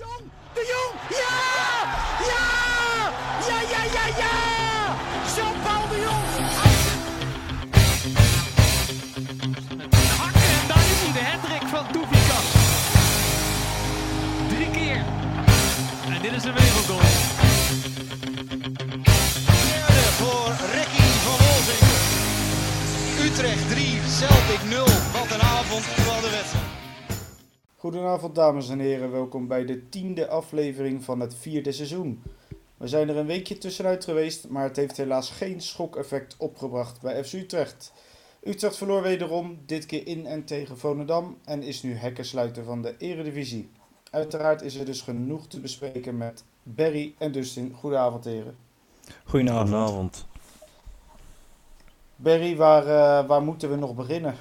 Jong, 0.00 0.30
de 0.54 0.62
Jong, 0.72 0.94
ja! 1.20 1.36
Ja! 2.30 2.46
Ja, 3.48 3.58
ja, 3.72 3.82
ja, 3.96 4.06
ja! 4.22 4.34
Jean-Paul 5.34 5.88
de 5.88 5.98
Jong! 6.06 6.24
Hakken 10.20 10.50
en 10.60 10.66
daar 10.68 10.86
is 10.92 11.00
hij, 11.02 11.12
de 11.12 11.24
hattrick 11.30 11.68
van 11.68 11.86
Doefikas. 11.92 12.48
Drie 14.48 14.70
keer. 14.70 15.04
En 16.14 16.22
dit 16.22 16.32
is 16.32 16.44
een 16.44 16.54
wereldgoal. 16.54 17.10
Derde 19.68 20.06
voor 20.20 20.52
Ricky 20.76 21.08
van 21.24 21.38
Wolzing. 21.46 21.84
Utrecht 23.24 23.68
3, 23.68 24.00
Celtic 24.18 24.62
0. 24.68 24.84
Wat 25.12 25.30
een 25.30 25.42
avond, 25.42 25.84
wat 26.06 26.24
een 26.24 26.30
wedstrijd. 26.30 26.69
Goedenavond 27.80 28.34
dames 28.34 28.68
en 28.68 28.78
heren, 28.78 29.10
welkom 29.10 29.46
bij 29.46 29.64
de 29.64 29.88
tiende 29.88 30.28
aflevering 30.28 31.04
van 31.04 31.20
het 31.20 31.34
vierde 31.34 31.72
seizoen. 31.72 32.22
We 32.76 32.88
zijn 32.88 33.08
er 33.08 33.16
een 33.16 33.26
weekje 33.26 33.58
tussenuit 33.58 34.04
geweest, 34.04 34.48
maar 34.48 34.62
het 34.62 34.76
heeft 34.76 34.96
helaas 34.96 35.30
geen 35.30 35.60
schokeffect 35.60 36.34
opgebracht 36.38 37.00
bij 37.00 37.24
FC 37.24 37.32
Utrecht. 37.32 37.92
Utrecht 38.42 38.76
verloor 38.76 39.02
wederom, 39.02 39.58
dit 39.66 39.86
keer 39.86 40.06
in 40.06 40.26
en 40.26 40.44
tegen 40.44 40.78
Volendam 40.78 41.38
en 41.44 41.62
is 41.62 41.82
nu 41.82 41.94
hekkensluiter 41.94 42.64
van 42.64 42.82
de 42.82 42.94
eredivisie. 42.98 43.70
Uiteraard 44.10 44.62
is 44.62 44.74
er 44.74 44.84
dus 44.84 45.00
genoeg 45.00 45.46
te 45.46 45.60
bespreken 45.60 46.16
met 46.16 46.44
Barry 46.62 47.14
en 47.18 47.32
Dustin. 47.32 47.72
Goedenavond 47.72 48.24
heren. 48.24 48.56
Goedenavond. 49.24 49.68
Goedenavond. 49.68 50.26
Barry, 52.16 52.56
waar, 52.56 52.86
eh, 52.86 53.28
waar 53.28 53.42
moeten 53.42 53.70
we 53.70 53.76
nog 53.76 53.94
beginnen? 53.94 54.34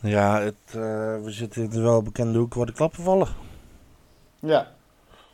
Ja, 0.00 0.40
het, 0.40 0.54
eh, 0.66 0.74
we 1.22 1.26
zitten 1.26 1.62
in 1.62 1.70
de 1.70 1.80
wel 1.80 2.02
bekende 2.02 2.38
hoek 2.38 2.54
waar 2.54 2.66
de 2.66 2.72
klappen 2.72 3.02
vallen. 3.02 3.28
Ja. 4.40 4.72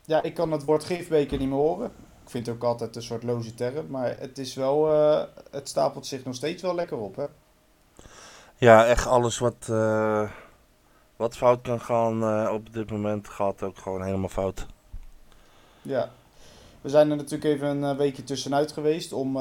ja, 0.05 0.23
ik 0.23 0.35
kan 0.35 0.53
het 0.53 0.65
woord 0.65 0.85
gifbeker 0.85 1.39
niet 1.39 1.49
meer 1.49 1.59
horen. 1.59 1.91
Ik 2.25 2.31
vind 2.31 2.47
het 2.47 2.55
ook 2.55 2.65
altijd 2.65 2.97
een 2.97 3.03
soort 3.03 3.23
loze 3.23 3.55
term, 3.55 3.87
maar 3.89 4.17
het 4.19 4.39
is 4.39 4.55
wel, 4.55 4.93
eh, 4.93 5.25
het 5.51 5.69
stapelt 5.69 6.07
zich 6.07 6.25
nog 6.25 6.35
steeds 6.35 6.63
wel 6.63 6.75
lekker 6.75 6.99
op, 6.99 7.17
hè? 7.17 7.25
Ja, 8.57 8.87
echt 8.87 9.07
alles 9.07 9.39
wat, 9.39 9.69
eh, 9.71 10.31
wat 11.17 11.37
fout 11.37 11.61
kan 11.61 11.81
gaan 11.81 12.49
op 12.49 12.73
dit 12.73 12.91
moment 12.91 13.29
gaat 13.29 13.63
ook 13.63 13.79
gewoon 13.79 14.03
helemaal 14.03 14.29
fout. 14.29 14.67
Ja. 15.83 16.11
We 16.81 16.89
zijn 16.89 17.11
er 17.11 17.17
natuurlijk 17.17 17.45
even 17.45 17.83
een 17.83 17.97
weekje 17.97 18.25
tussenuit 18.25 18.73
geweest 18.73 19.13
om, 19.13 19.37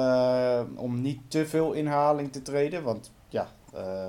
om 0.76 1.02
niet 1.02 1.20
te 1.28 1.48
veel 1.48 1.74
inhaling 1.74 2.32
te 2.32 2.42
treden. 2.42 2.84
Want 2.84 3.12
ja, 3.30 3.48
eh 3.74 4.06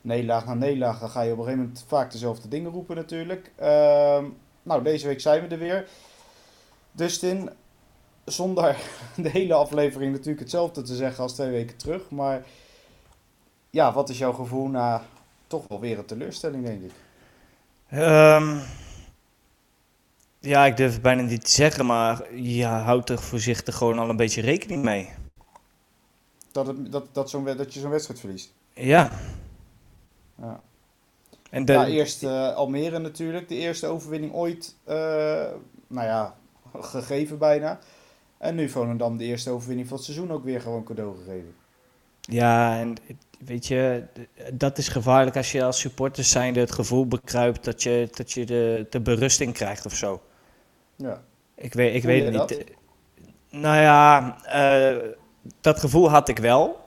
nederlaag 0.00 0.46
na 0.46 0.54
nederlaag, 0.54 0.98
dan 0.98 1.10
ga 1.10 1.20
je 1.20 1.32
op 1.32 1.38
een 1.38 1.44
gegeven 1.44 1.64
moment 1.64 1.84
vaak 1.88 2.12
dezelfde 2.12 2.48
dingen 2.48 2.70
roepen 2.70 2.96
natuurlijk. 2.96 3.50
Ehm, 3.56 4.24
nou, 4.62 4.82
deze 4.82 5.06
week 5.06 5.20
zijn 5.20 5.42
we 5.42 5.48
er 5.48 5.58
weer. 5.58 5.88
Dustin, 6.92 7.50
zonder 8.24 8.76
de 9.16 9.28
hele 9.28 9.54
aflevering 9.54 10.12
natuurlijk 10.12 10.40
hetzelfde 10.40 10.82
te 10.82 10.96
zeggen 10.96 11.22
als 11.22 11.34
twee 11.34 11.50
weken 11.50 11.76
terug. 11.76 12.10
Maar 12.10 12.44
ja, 13.70 13.92
wat 13.92 14.08
is 14.08 14.18
jouw 14.18 14.32
gevoel 14.32 14.68
na 14.68 15.02
toch 15.46 15.68
wel 15.68 15.80
weer 15.80 15.98
een 15.98 16.04
teleurstelling, 16.04 16.64
denk 16.64 16.82
ik? 16.82 16.92
Ehm, 17.88 18.58
ja, 20.38 20.66
ik 20.66 20.76
durf 20.76 20.92
het 20.92 21.02
bijna 21.02 21.22
niet 21.22 21.44
te 21.44 21.50
zeggen, 21.50 21.86
maar 21.86 22.34
je 22.34 22.64
houdt 22.64 23.08
er 23.08 23.18
voorzichtig 23.18 23.76
gewoon 23.76 23.98
al 23.98 24.08
een 24.08 24.16
beetje 24.16 24.40
rekening 24.40 24.82
mee. 24.82 25.10
Dat, 26.52 26.66
het, 26.66 26.92
dat, 26.92 27.06
dat, 27.12 27.30
zo'n, 27.30 27.44
dat 27.44 27.74
je 27.74 27.80
zo'n 27.80 27.90
wedstrijd 27.90 28.20
verliest. 28.20 28.52
Ja. 28.74 29.10
Ja. 30.40 30.60
En 31.50 31.64
de, 31.64 31.72
Ja, 31.72 31.86
eerst 31.86 32.22
eh, 32.22 32.54
Almere 32.54 32.98
natuurlijk. 32.98 33.48
De 33.48 33.54
eerste 33.54 33.86
overwinning 33.86 34.32
ooit, 34.32 34.76
eh, 34.84 34.96
nou 35.86 36.06
ja, 36.06 36.34
gegeven 36.80 37.38
bijna. 37.38 37.78
En 38.38 38.54
nu 38.54 38.68
Volendam 38.68 39.16
de 39.16 39.24
eerste 39.24 39.50
overwinning 39.50 39.88
van 39.88 39.96
het 39.96 40.06
seizoen 40.06 40.32
ook 40.32 40.44
weer 40.44 40.60
gewoon 40.60 40.84
cadeau 40.84 41.16
gegeven. 41.16 41.54
ja, 42.20 42.78
en 42.78 42.94
weet 43.44 43.66
je, 43.66 44.04
dat 44.52 44.78
is 44.78 44.88
gevaarlijk 44.88 45.36
als 45.36 45.52
je 45.52 45.64
als 45.64 45.80
supporter 45.80 46.24
zijnde 46.24 46.60
het 46.60 46.72
gevoel 46.72 47.06
bekruipt 47.06 47.64
dat 47.64 47.82
je, 47.82 48.08
dat 48.10 48.32
je 48.32 48.46
de, 48.46 48.86
de 48.90 49.00
berusting 49.00 49.52
krijgt 49.52 49.86
of 49.86 49.94
zo. 49.94 50.20
Ja. 50.96 51.22
Ik 51.54 51.72
weet, 51.74 51.94
ik 51.94 52.02
weet 52.02 52.24
het 52.24 52.34
dat? 52.34 52.50
niet. 52.50 52.64
Nou 53.50 53.76
ja, 53.76 54.36
eh, 54.44 54.96
dat 55.60 55.78
gevoel 55.78 56.10
had 56.10 56.28
ik 56.28 56.38
wel. 56.38 56.79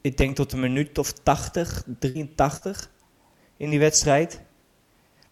Ik 0.00 0.16
denk 0.16 0.36
tot 0.36 0.52
een 0.52 0.60
minuut 0.60 0.98
of 0.98 1.12
80, 1.12 1.84
83 1.98 2.90
in 3.56 3.70
die 3.70 3.78
wedstrijd. 3.78 4.42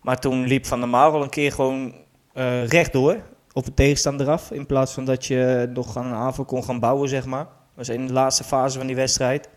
Maar 0.03 0.19
toen 0.19 0.47
liep 0.47 0.67
Van 0.67 0.81
der 0.81 0.89
Marel 0.89 1.23
een 1.23 1.29
keer 1.29 1.53
gewoon 1.53 1.95
eh, 2.33 2.67
rechtdoor 2.67 3.23
op 3.53 3.65
de 3.65 3.75
tegenstander 3.75 4.29
af. 4.29 4.51
In 4.51 4.67
plaats 4.67 4.93
van 4.93 5.05
dat 5.05 5.27
je 5.27 5.71
nog 5.75 5.97
aan 5.97 6.07
een 6.07 6.13
aanval 6.13 6.45
kon 6.45 6.65
gaan 6.65 6.81
bouwen, 6.81 7.09
zeg 7.09 7.25
maar. 7.27 7.45
Dat 7.45 7.87
was 7.87 7.89
in 7.89 8.07
de 8.07 8.13
laatste 8.13 8.45
fase 8.45 8.79
van 8.79 8.87
die 8.87 8.97
wedstrijd. 8.97 9.49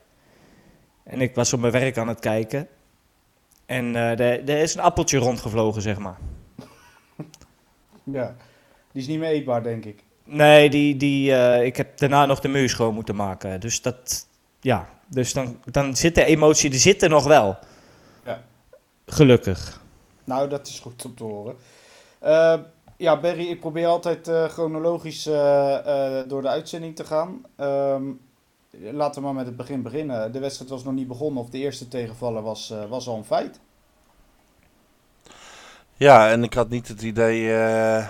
En 1.04 1.22
ik 1.22 1.36
was 1.36 1.54
op 1.54 1.60
mijn 1.60 1.74
werk 1.74 1.98
aan 1.98 2.08
het 2.08 2.20
kijken. 2.20 2.68
En 3.66 3.96
eh, 3.96 4.12
er, 4.12 4.50
er 4.50 4.62
is 4.62 4.74
een 4.74 4.82
appeltje 4.82 5.18
rondgevlogen, 5.18 5.82
zeg 5.82 5.98
maar. 5.98 6.18
ja. 8.04 8.36
Die 8.92 9.02
is 9.02 9.08
niet 9.08 9.20
meer 9.20 9.30
eetbaar, 9.30 9.64
denk 9.64 9.86
ik. 9.86 10.04
Nee, 10.24 10.70
die, 10.70 10.98
die, 10.98 11.36
eh, 11.36 11.66
ik 11.66 11.78
heb 11.78 11.98
daarna 11.98 12.26
nog 12.26 12.40
de 12.40 12.48
muur 12.48 12.70
schoon 12.70 12.94
moeten 12.94 13.16
maken. 13.16 13.60
Dus 13.60 13.82
dat, 13.82 14.28
ja. 14.60 14.90
Dus 15.12 15.34
dan, 15.34 15.60
dan 15.66 15.96
zit 15.96 16.16
de 16.16 16.26
emotie, 16.26 16.72
er 16.72 16.78
zit 16.78 17.02
er 17.02 17.10
nog 17.10 17.24
wel. 17.24 17.58
Ja. 18.26 18.42
Gelukkig. 19.06 19.82
Nou, 20.24 20.50
dat 20.50 20.68
is 20.68 20.80
goed 20.80 21.06
om 21.06 21.16
te 21.16 21.24
horen. 21.24 21.56
Eh, 22.20 22.60
ja, 22.98 23.20
Barry, 23.20 23.48
ik 23.50 23.60
probeer 23.60 23.88
altijd 23.88 24.28
eh, 24.28 24.44
chronologisch 24.44 25.26
eh, 25.26 26.20
eh, 26.20 26.28
door 26.28 26.42
de 26.42 26.48
uitzending 26.48 26.96
te 26.96 27.04
gaan. 27.04 27.42
Ehm, 27.56 28.04
laten 28.80 29.22
we 29.22 29.28
maar 29.28 29.36
met 29.36 29.46
het 29.46 29.56
begin 29.58 29.82
beginnen. 29.82 30.32
De 30.32 30.40
wedstrijd 30.40 30.70
was 30.72 30.84
nog 30.84 30.94
niet 30.94 31.08
begonnen 31.08 31.44
of 31.44 31.50
de 31.50 31.58
eerste 31.58 31.88
tegenvaller 31.88 32.42
was, 32.42 32.72
eh, 32.72 32.86
was 32.86 33.08
al 33.08 33.18
een 33.18 33.26
feit. 33.26 33.60
Ja, 35.94 36.32
en 36.32 36.44
ik 36.44 36.54
had 36.54 36.70
niet 36.70 36.88
het 36.88 37.02
idee, 37.02 37.54
eh, 37.54 38.08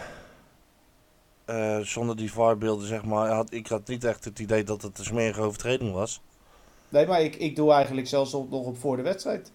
eh, 1.45 1.79
zonder 1.79 2.15
die 2.15 2.31
VAR-beelden 2.31 2.87
zeg 2.87 3.05
maar, 3.05 3.29
had, 3.29 3.53
ik 3.53 3.67
had 3.67 3.87
niet 3.87 4.03
echt 4.03 4.25
het 4.25 4.39
idee 4.39 4.63
dat 4.63 4.81
het 4.81 4.97
een 4.97 5.05
smerige 5.05 5.41
overtreding 5.41 5.93
was. 5.93 6.21
Nee, 6.91 7.07
maar 7.07 7.21
ik, 7.21 7.35
ik 7.35 7.55
doe 7.55 7.71
eigenlijk 7.71 8.07
zelfs 8.07 8.33
op, 8.33 8.49
nog 8.49 8.65
op 8.65 8.77
voor 8.77 8.97
de 8.97 9.03
wedstrijd. 9.03 9.51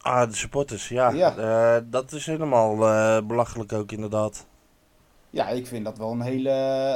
Ah, 0.00 0.30
de 0.30 0.36
supporters, 0.36 0.88
ja. 0.88 1.10
Ja. 1.10 1.36
Eh, 1.36 1.82
dat 1.90 2.12
is 2.12 2.26
helemaal 2.26 2.88
eh, 2.88 3.26
belachelijk 3.26 3.72
ook 3.72 3.92
inderdaad. 3.92 4.46
Ja, 5.30 5.48
ik 5.48 5.66
vind 5.66 5.84
dat 5.84 5.98
wel 5.98 6.10
een 6.10 6.20
hele 6.20 6.50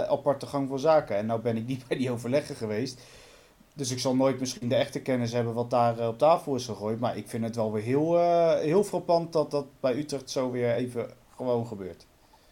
aparte 0.08 0.46
gang 0.46 0.68
van 0.68 0.78
zaken. 0.78 1.16
En 1.16 1.26
nou 1.26 1.40
ben 1.40 1.56
ik 1.56 1.66
niet 1.72 1.88
bij 1.88 1.96
die 1.96 2.10
overleggen 2.10 2.56
geweest. 2.56 3.00
Dus 3.74 3.90
ik 3.90 3.98
zal 3.98 4.16
nooit 4.16 4.40
misschien 4.40 4.68
de 4.68 4.74
echte 4.74 5.00
kennis 5.00 5.32
hebben 5.32 5.54
wat 5.54 5.70
daar 5.70 5.98
eh, 5.98 6.06
op 6.06 6.18
tafel 6.18 6.54
is 6.54 6.64
gegooid. 6.64 7.00
Maar 7.00 7.16
ik 7.16 7.28
vind 7.28 7.44
het 7.44 7.56
wel 7.56 7.72
weer 7.72 7.82
heel, 7.82 8.18
eh, 8.18 8.54
heel 8.54 8.84
frappant 8.84 9.32
dat 9.32 9.50
dat 9.50 9.66
bij 9.80 9.96
Utrecht 9.96 10.30
zo 10.30 10.50
weer 10.50 10.74
even 10.74 11.10
gewoon 11.36 11.66
gebeurt. 11.66 12.06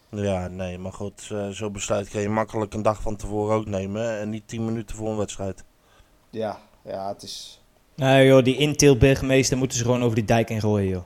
Ja, 0.09 0.47
nee, 0.47 0.77
maar 0.77 0.93
goed, 0.93 1.29
eh, 1.31 1.47
zo'n 1.49 1.71
besluit 1.71 2.09
kan 2.09 2.21
je 2.21 2.29
makkelijk 2.29 2.73
een 2.73 2.81
dag 2.81 3.01
van 3.01 3.15
tevoren 3.15 3.55
ook 3.55 3.65
nemen 3.65 4.19
en 4.19 4.29
niet 4.29 4.47
tien 4.47 4.65
minuten 4.65 4.95
voor 4.95 5.09
een 5.09 5.17
wedstrijd. 5.17 5.63
Ja, 6.33 6.59
ja, 6.83 7.07
het 7.07 7.23
is, 7.23 7.61
Nou 7.95 8.23
joh, 8.23 8.43
die 8.43 8.57
intilburgemeester 8.57 9.57
moeten 9.57 9.77
ze 9.77 9.83
gewoon 9.83 10.03
over 10.03 10.15
die 10.15 10.25
dijk 10.25 10.49
in 10.49 10.59
gooien, 10.59 10.89
joh. 10.89 11.03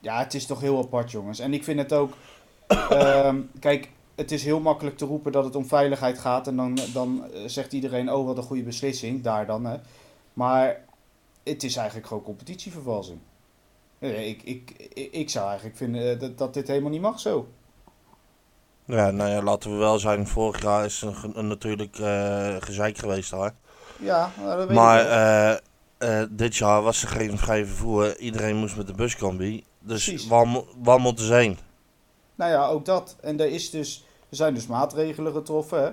ja, 0.00 0.18
het 0.18 0.34
is 0.34 0.46
toch 0.46 0.60
heel 0.60 0.78
apart, 0.78 1.10
jongens. 1.10 1.38
En 1.38 1.54
ik 1.54 1.64
vind 1.64 1.78
het 1.78 1.92
ook... 1.92 2.12
ehm, 2.66 3.40
kijk, 3.60 3.90
het 4.14 4.32
is 4.32 4.44
heel 4.44 4.60
makkelijk 4.60 4.96
te 4.96 5.04
roepen 5.04 5.32
dat 5.32 5.44
het 5.44 5.56
om 5.56 5.66
veiligheid 5.66 6.18
gaat. 6.18 6.46
En 6.46 6.56
dan, 6.56 6.78
dan 6.92 7.24
eh, 7.32 7.40
zegt 7.46 7.72
iedereen, 7.72 8.12
oh, 8.12 8.26
wat 8.26 8.36
een 8.36 8.42
goede 8.42 8.62
beslissing. 8.62 9.22
Daar 9.22 9.46
dan, 9.46 9.64
hè. 9.64 9.76
Maar 10.32 10.84
het 11.44 11.62
is 11.62 11.76
eigenlijk 11.76 12.06
gewoon 12.06 12.22
competitievervalsing. 12.22 13.18
Eh, 13.98 14.28
Ik, 14.28 14.42
ik, 14.42 14.70
ik, 14.94 15.08
ik 15.12 15.30
zou 15.30 15.46
eigenlijk 15.46 15.76
vinden 15.76 16.12
eh, 16.12 16.20
dat, 16.20 16.38
dat 16.38 16.54
dit 16.54 16.68
helemaal 16.68 16.90
niet 16.90 17.00
mag 17.00 17.20
zo. 17.20 17.48
Ja, 18.84 19.10
nou 19.10 19.30
ja, 19.30 19.42
laten 19.42 19.70
we 19.70 19.76
wel 19.76 19.98
zijn, 19.98 20.26
vorig 20.26 20.62
jaar 20.62 20.84
is 20.84 21.04
een 21.32 21.48
natuurlijk 21.48 21.98
eh 21.98 22.56
gezeik 22.58 22.98
geweest 22.98 23.30
daar. 23.30 23.54
Ja, 23.98 24.30
nou, 24.36 24.56
dat 24.56 24.66
weet 24.66 24.76
Maar 24.76 25.00
ik 25.00 25.06
wel. 25.06 25.16
eh, 25.98 26.20
eh, 26.22 26.28
dit 26.30 26.56
jaar 26.56 26.82
was 26.82 27.02
er 27.02 27.08
geen 27.08 27.38
vrij 27.38 27.66
vervoer, 27.66 28.18
iedereen 28.18 28.56
moest 28.56 28.76
met 28.76 28.86
de 28.86 28.94
buscombi. 28.94 29.64
Dus 29.80 30.04
Precies. 30.04 30.26
waar, 30.28 30.48
mo- 30.48 30.66
waar 30.82 31.00
moeten 31.00 31.24
ze 31.26 31.34
heen? 31.34 31.58
Nou 32.34 32.50
ja, 32.50 32.66
ook 32.66 32.84
dat. 32.84 33.16
En 33.20 33.40
er, 33.40 33.48
is 33.48 33.70
dus, 33.70 34.04
er 34.30 34.36
zijn 34.36 34.54
dus 34.54 34.66
maatregelen 34.66 35.32
getroffen. 35.32 35.82
Hè? 35.82 35.90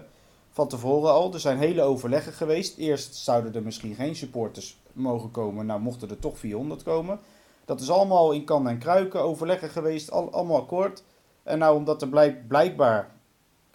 Van 0.52 0.68
tevoren 0.68 1.12
al. 1.12 1.34
Er 1.34 1.40
zijn 1.40 1.58
hele 1.58 1.82
overleggen 1.82 2.34
geweest. 2.34 2.78
Eerst 2.78 3.16
zouden 3.16 3.56
er 3.56 3.64
misschien 3.64 3.96
geen 3.96 4.16
supporters 4.16 4.78
mogen 4.94 5.32
komen. 5.32 5.66
Nou, 5.66 5.80
mochten 5.80 6.10
er 6.10 6.20
toch 6.20 6.38
400 6.40 6.84
komen. 6.84 7.20
Dat 7.66 7.82
is 7.82 7.90
allemaal 7.90 8.32
in 8.32 8.44
kan 8.46 8.68
en 8.68 8.78
kruiken 8.78 9.22
overleggen 9.22 9.70
geweest. 9.70 10.12
Al, 10.12 10.32
allemaal 10.34 10.58
akkoord. 10.62 11.04
En 11.44 11.60
nou, 11.60 11.76
omdat 11.76 12.02
er 12.02 12.08
blijk, 12.10 12.48
blijkbaar 12.48 13.10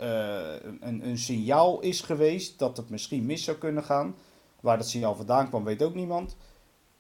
een, 0.01 1.09
een 1.09 1.19
signaal 1.19 1.81
is 1.81 2.01
geweest 2.01 2.59
dat 2.59 2.77
het 2.77 2.91
misschien 2.91 3.27
mis 3.27 3.45
zou 3.45 3.57
kunnen 3.57 3.85
gaan. 3.85 4.15
Waar 4.61 4.79
dat 4.79 4.89
signaal 4.89 5.15
vandaan 5.15 5.49
kwam, 5.49 5.65
weet 5.65 5.83
ook 5.83 5.95
niemand. 5.95 6.37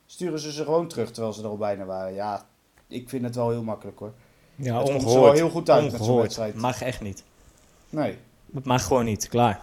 Sturen 0.06 0.38
ze 0.38 0.52
ze 0.52 0.64
gewoon 0.64 0.88
terug 0.88 1.10
terwijl 1.10 1.34
ze 1.34 1.42
er 1.42 1.48
al 1.48 1.56
bijna 1.56 1.84
waren. 1.84 2.14
Ja, 2.14 2.46
ik 2.86 3.08
vind 3.08 3.24
het 3.24 3.34
wel 3.34 3.50
heel 3.50 3.62
makkelijk 3.62 3.98
hoor. 3.98 4.12
Ja, 4.56 4.78
het 4.78 4.90
komt 4.90 5.02
er 5.02 5.06
wel 5.06 5.14
ongehoord. 5.16 5.36
heel 5.38 5.50
goed 5.50 5.70
uit 5.70 5.82
met 5.82 5.90
zo'n 5.90 6.00
Ongehoord. 6.00 6.22
wedstrijd. 6.22 6.54
Mag 6.54 6.82
echt 6.82 7.00
niet. 7.00 7.24
Nee. 7.90 8.18
Het 8.54 8.64
mag 8.64 8.84
gewoon 8.84 9.04
niet, 9.04 9.28
klaar. 9.28 9.60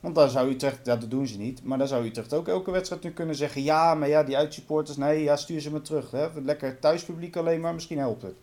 Want 0.00 0.14
dan 0.14 0.30
zou 0.30 0.50
Utrecht, 0.50 0.86
ja, 0.86 0.96
dat 0.96 1.10
doen 1.10 1.26
ze 1.26 1.38
niet, 1.38 1.64
maar 1.64 1.78
dan 1.78 1.88
zou 1.88 2.06
Utrecht 2.06 2.34
ook 2.34 2.48
elke 2.48 2.70
wedstrijd 2.70 3.02
nu 3.02 3.10
kunnen 3.10 3.34
zeggen: 3.34 3.62
ja, 3.62 3.94
maar 3.94 4.08
ja, 4.08 4.22
die 4.22 4.36
uitsupporters, 4.36 4.96
nee, 4.96 5.22
ja, 5.22 5.36
stuur 5.36 5.60
ze 5.60 5.70
maar 5.70 5.82
terug. 5.82 6.10
Hè? 6.10 6.28
Lekker 6.42 6.78
thuispubliek 6.78 7.36
alleen 7.36 7.60
maar, 7.60 7.74
misschien 7.74 7.98
helpt 7.98 8.22
het. 8.22 8.34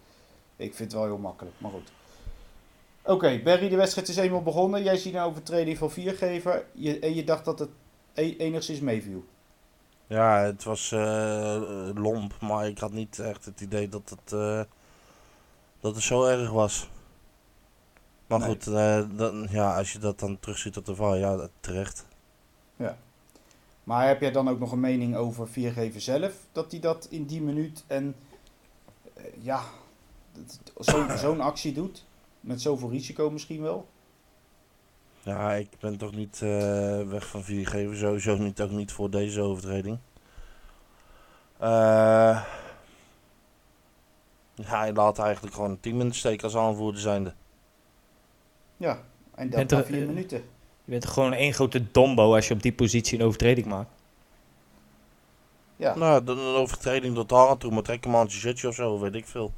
Ik 0.56 0.76
vind 0.76 0.92
het 0.92 1.00
wel 1.00 1.10
heel 1.10 1.18
makkelijk, 1.18 1.56
maar 1.58 1.72
goed. 1.72 1.92
Oké, 3.08 3.40
Berry, 3.44 3.70
de 3.70 3.76
wedstrijd 3.76 4.08
is 4.08 4.16
eenmaal 4.18 4.42
begonnen. 4.44 4.84
Jij 4.84 4.98
ziet 4.98 5.14
een 5.14 5.20
overtreding 5.22 5.78
van 5.78 5.92
viergever 5.92 6.66
je, 6.72 7.00
en 7.00 7.16
je 7.16 7.24
dacht 7.24 7.46
dat 7.46 7.60
het 7.60 7.70
e- 8.14 8.36
enigszins 8.38 8.80
meeviel. 8.80 9.26
Ja, 10.08 10.40
het 10.40 10.64
was 10.64 10.92
eh, 10.92 11.90
lomp, 11.94 12.42
maar 12.42 12.68
ik 12.68 12.78
had 12.78 12.92
niet 12.92 13.20
echt 13.20 13.46
het 13.46 13.62
idee 13.62 13.90
dat 13.90 14.10
het, 14.10 14.34
eh, 14.34 14.62
dat 15.80 15.96
het 15.96 16.04
zo 16.04 16.24
erg 16.26 16.50
was. 16.52 16.90
Maar 18.28 18.40
Nee. 18.40 18.48
goed, 18.48 18.68
eh, 18.68 19.02
dan, 19.16 19.48
ja, 19.50 19.78
als 19.78 19.92
je 19.94 20.00
dat 20.00 20.20
dan 20.20 20.40
terugziet 20.40 20.78
op 20.78 20.86
de 20.86 20.96
VAR, 20.96 21.18
ja, 21.18 21.48
terecht. 21.60 22.06
Maar 23.84 24.08
heb 24.08 24.22
jij 24.22 24.32
dan 24.32 24.50
ook 24.50 24.60
nog 24.60 24.72
een 24.72 24.80
mening 24.80 25.16
over 25.16 25.48
viergever 25.50 26.02
zelf? 26.02 26.34
Dat 26.52 26.72
hij 26.72 26.80
dat 26.80 27.08
in 27.10 27.26
die 27.26 27.42
minuut 27.42 27.84
en 27.88 28.16
ja, 29.42 29.62
zo- 30.80 31.18
zo'n 31.18 31.42
actie 31.42 31.74
doet? 31.74 32.06
Met 32.48 32.62
zoveel 32.62 32.90
risico 32.90 33.30
misschien 33.30 33.62
wel? 33.62 33.88
Ja, 35.24 35.54
ik 35.54 35.70
ben 35.80 35.98
toch 35.98 36.16
niet 36.16 36.42
eh, 36.42 37.02
weg 37.02 37.28
van 37.28 37.44
vier 37.44 37.68
geven, 37.68 37.98
sowieso 37.98 38.38
niet, 38.38 38.62
ook 38.62 38.72
niet 38.72 38.92
voor 38.92 39.10
deze 39.10 39.42
overtreding. 39.42 39.98
Eh, 41.58 41.70
ja, 44.56 44.80
hij 44.80 44.94
laat 44.94 45.20
eigenlijk 45.20 45.56
gewoon 45.56 45.70
een 45.70 45.80
team 45.80 46.00
in 46.02 46.08
de 46.08 46.14
steek 46.14 46.44
als 46.44 46.56
aanvoerder 46.56 47.02
zijnde. 47.02 47.34
Ja, 48.78 49.02
en 49.36 49.50
dat 49.50 49.60
na 49.60 49.66
toch- 49.66 49.86
vier 49.86 50.06
minuten. 50.08 50.38
Je 50.84 50.92
bent 50.92 51.06
gewoon 51.06 51.34
één 51.34 51.54
grote 51.54 51.92
dombo 51.92 52.36
als 52.36 52.48
je 52.48 52.54
op 52.54 52.62
die 52.62 52.74
positie 52.74 53.20
een 53.20 53.26
overtreding 53.26 53.66
maakt. 53.66 53.90
Ja, 55.76 55.96
Nou, 55.96 56.24
dan 56.24 56.38
een 56.38 56.56
overtreding 56.56 57.16
tot 57.16 57.30
daar 57.30 57.48
aan 57.48 57.58
toe, 57.58 57.72
maar 57.72 57.84
trek 57.84 58.04
hem 58.04 58.16
aan 58.16 58.26
je 58.26 58.32
shirtje 58.32 58.68
of 58.68 58.76
zo, 58.76 59.00
weet 59.00 59.16
ik 59.16 59.26
veel. 59.26 59.54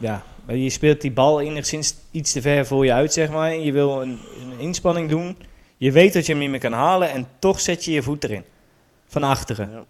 Ja, 0.00 0.22
je 0.46 0.70
speelt 0.70 1.00
die 1.00 1.12
bal 1.12 1.40
enigszins 1.40 1.94
iets 2.10 2.32
te 2.32 2.40
ver 2.40 2.66
voor 2.66 2.84
je 2.84 2.92
uit, 2.92 3.12
zeg 3.12 3.30
maar. 3.30 3.50
En 3.50 3.62
je 3.62 3.72
wil 3.72 4.02
een, 4.02 4.18
een 4.40 4.58
inspanning 4.58 5.08
doen. 5.08 5.36
Je 5.76 5.92
weet 5.92 6.12
dat 6.12 6.26
je 6.26 6.32
hem 6.32 6.40
niet 6.40 6.50
meer 6.50 6.60
kan 6.60 6.72
halen 6.72 7.10
en 7.10 7.26
toch 7.38 7.60
zet 7.60 7.84
je 7.84 7.90
je 7.92 8.02
voet 8.02 8.24
erin. 8.24 8.44
Van 9.06 9.22
achteren. 9.22 9.70
Ja. 9.70 9.84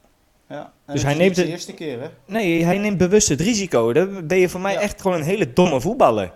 ja. 0.49 0.73
Dus 0.93 1.03
hij 1.03 1.15
neemt 1.15 1.35
de 1.35 1.47
eerste 1.47 1.75
keer, 1.75 2.01
hè? 2.01 2.09
Nee, 2.27 2.65
hij 2.65 2.79
neemt 2.79 2.99
bewust 2.99 3.29
het 3.29 3.41
risico. 3.41 3.93
Dan 3.93 4.27
ben 4.27 4.39
je 4.39 4.49
voor 4.49 4.61
mij 4.61 4.73
Ja. 4.73 4.81
echt 4.81 5.01
gewoon 5.01 5.17
een 5.17 5.23
hele 5.25 5.53
domme 5.53 5.81
voetballer. 5.81 6.33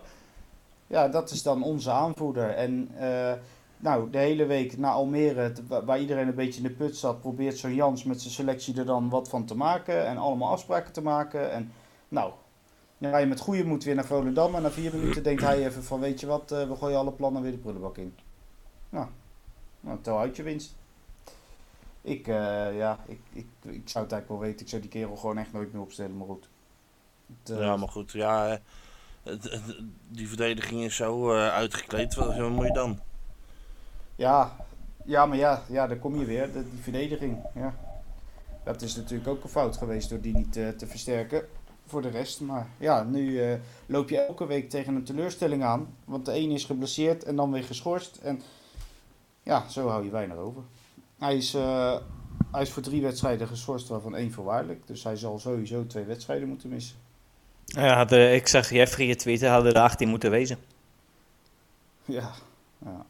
Ja, 0.87 1.09
dat 1.09 1.31
is 1.31 1.43
dan 1.43 1.62
onze 1.62 1.91
aanvoerder. 1.91 2.50
En 2.50 2.88
eh, 2.99 3.32
nou, 3.77 4.11
de 4.11 4.19
hele 4.19 4.47
week 4.47 4.79
na 4.79 4.91
Almere, 4.91 5.53
waar 5.85 6.00
iedereen 6.00 6.29
een 6.29 6.35
beetje 6.35 6.61
in 6.62 6.69
de 6.69 6.75
put 6.75 6.97
zat, 6.97 7.20
probeert 7.20 7.59
zo'n 7.59 7.75
Jans 7.75 8.05
met 8.05 8.20
zijn 8.20 8.35
selectie 8.35 8.79
er 8.79 8.85
dan 8.87 9.09
wat 9.09 9.29
van 9.29 9.44
te 9.44 9.56
maken. 9.56 10.06
En 10.06 10.17
allemaal 10.17 10.50
afspraken 10.50 10.93
te 10.93 11.03
maken. 11.03 11.53
En 11.53 11.73
nou, 12.09 12.32
dan 13.05 13.12
ga 13.12 13.19
je 13.19 13.27
met 13.27 13.41
goede 13.41 13.65
moed 13.65 13.85
weer 13.85 13.95
naar 13.95 14.05
Volendam. 14.05 14.55
En 14.55 14.62
na 14.62 14.71
vier 14.71 14.95
minuten 14.95 15.23
denkt 15.23 15.43
hij 15.43 15.67
even 15.67 15.85
van, 15.85 16.01
weet 16.01 16.21
je 16.21 16.27
wat, 16.27 16.53
eh, 16.53 16.69
we 16.69 16.77
gooien 16.77 16.99
alle 16.99 17.12
plannen 17.12 17.43
weer 17.43 17.51
de 17.51 17.59
prullenbak 17.59 17.99
in. 17.99 18.17
Nou, 18.89 19.06
nou 19.81 19.99
tel 20.03 20.19
uit 20.19 20.37
je 20.37 20.43
winst. 20.43 20.75
Ik, 22.01 22.29
eh, 22.29 22.77
ja, 22.77 22.99
ik, 23.06 23.21
ik, 23.33 23.47
ik 23.62 23.89
zou 23.89 24.05
het 24.05 24.12
eigenlijk 24.12 24.29
wel 24.29 24.39
weten. 24.39 24.61
Ik 24.61 24.69
zou 24.69 24.83
die 24.83 24.91
kerel 24.91 25.17
gewoon 25.17 25.39
echt 25.39 25.53
nooit 25.53 25.73
meer 25.73 25.83
opstellen, 25.83 26.17
maar 26.17 26.27
goed. 26.27 26.49
Het, 27.27 27.51
eh, 27.51 27.59
Ja, 27.59 27.77
maar 27.77 27.89
goed, 27.89 28.12
ja, 28.12 28.59
die 30.09 30.29
verdediging 30.29 30.83
is 30.83 30.97
zo 30.97 31.33
uitgekleed, 31.33 32.15
wat, 32.15 32.51
moet 32.51 32.67
je 32.67 32.73
dan? 32.73 33.01
Ja, 34.17 34.56
ja 35.05 35.27
maar 35.27 35.39
ja, 35.39 35.62
ja, 35.69 35.87
daar 35.87 35.99
kom 35.99 36.19
je 36.19 36.25
weer. 36.25 36.53
De, 36.53 36.71
die 36.71 36.83
verdediging. 36.83 37.39
Ja. 37.55 37.75
Dat 38.65 38.83
is 38.83 38.97
natuurlijk 38.97 39.29
ook 39.29 39.43
een 39.43 39.49
fout 39.49 39.77
geweest 39.77 40.09
door 40.09 40.21
die 40.21 40.37
niet 40.37 40.53
te 40.53 40.87
versterken 40.87 41.47
voor 41.87 42.03
de 42.03 42.09
rest. 42.09 42.41
Maar 42.41 42.69
ja, 42.79 43.03
nu 43.03 43.41
eh, 43.41 43.59
loop 43.87 44.09
je 44.09 44.21
elke 44.21 44.47
week 44.47 44.71
tegen 44.71 44.95
een 44.95 45.05
teleurstelling 45.05 45.63
aan. 45.63 45.95
Want 46.05 46.25
de 46.25 46.35
een 46.35 46.51
is 46.51 46.65
geblesseerd 46.65 47.25
en 47.25 47.37
dan 47.37 47.53
weer 47.53 47.65
geschorst. 47.65 48.17
En 48.17 48.43
ja, 49.43 49.69
zo 49.69 49.89
hou 49.89 50.05
je 50.05 50.11
weinig 50.11 50.37
over. 50.37 50.63
Hij 51.19 51.37
is, 51.37 51.55
eh, 51.55 51.97
hij 52.53 52.63
is 52.63 52.71
voor 52.71 52.83
drie 52.83 53.03
wedstrijden 53.03 53.49
geschorst, 53.49 53.89
waarvan 53.89 54.17
één 54.17 54.33
voorwaardelijk. 54.33 54.87
Dus 54.87 55.05
hij 55.05 55.17
zal 55.17 55.39
sowieso 55.39 55.87
twee 55.87 56.05
wedstrijden 56.05 56.49
moeten 56.49 56.69
missen. 56.69 56.97
Ja, 57.65 57.97
had, 57.97 58.13
eh, 58.13 58.35
ik 58.35 58.47
zag 58.47 58.71
Jeffrey 58.71 59.07
het 59.07 59.19
tweeten, 59.19 59.51
hadden 59.51 59.75
er 59.75 59.81
18 59.81 60.09
moeten 60.09 60.31
wezen. 60.31 60.59
Ja, 62.05 62.31
ja. 62.79 63.07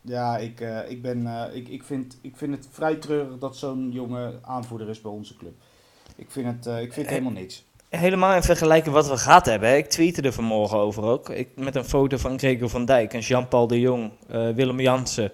ja 0.00 0.36
ik, 0.36 0.60
ik, 0.88 1.02
ben, 1.02 1.50
ik, 1.54 1.68
ik, 1.68 1.82
vind, 1.82 2.18
ik 2.20 2.36
vind 2.36 2.56
het 2.56 2.68
vrij 2.70 2.96
treurig 2.96 3.38
dat 3.38 3.56
zo'n 3.56 3.90
jonge 3.92 4.38
aanvoerder 4.42 4.88
is 4.88 5.00
bij 5.00 5.10
onze 5.10 5.36
club. 5.36 5.54
Ik 6.16 6.30
vind 6.30 6.46
het, 6.46 6.66
ik 6.82 6.92
vind 6.92 7.06
het 7.06 7.14
helemaal 7.14 7.32
niks. 7.32 7.64
Helemaal 7.98 8.34
in 8.34 8.42
vergelijking 8.42 8.94
wat 8.94 9.08
we 9.08 9.16
gehad 9.16 9.46
hebben. 9.46 9.68
hè. 9.68 9.76
Ik 9.76 9.86
tweette 9.88 10.22
er 10.22 10.32
vanmorgen 10.32 10.78
over 10.78 11.02
ook. 11.02 11.30
Ik, 11.30 11.48
met 11.54 11.74
een 11.76 11.84
foto 11.84 12.16
van 12.16 12.38
Gregor 12.38 12.68
van 12.68 12.84
Dijk 12.84 13.12
en 13.14 13.20
Jean-Paul 13.20 13.66
de 13.66 13.80
Jong, 13.80 14.10
eh, 14.28 14.48
Willem 14.50 14.80
Jansen, 14.80 15.32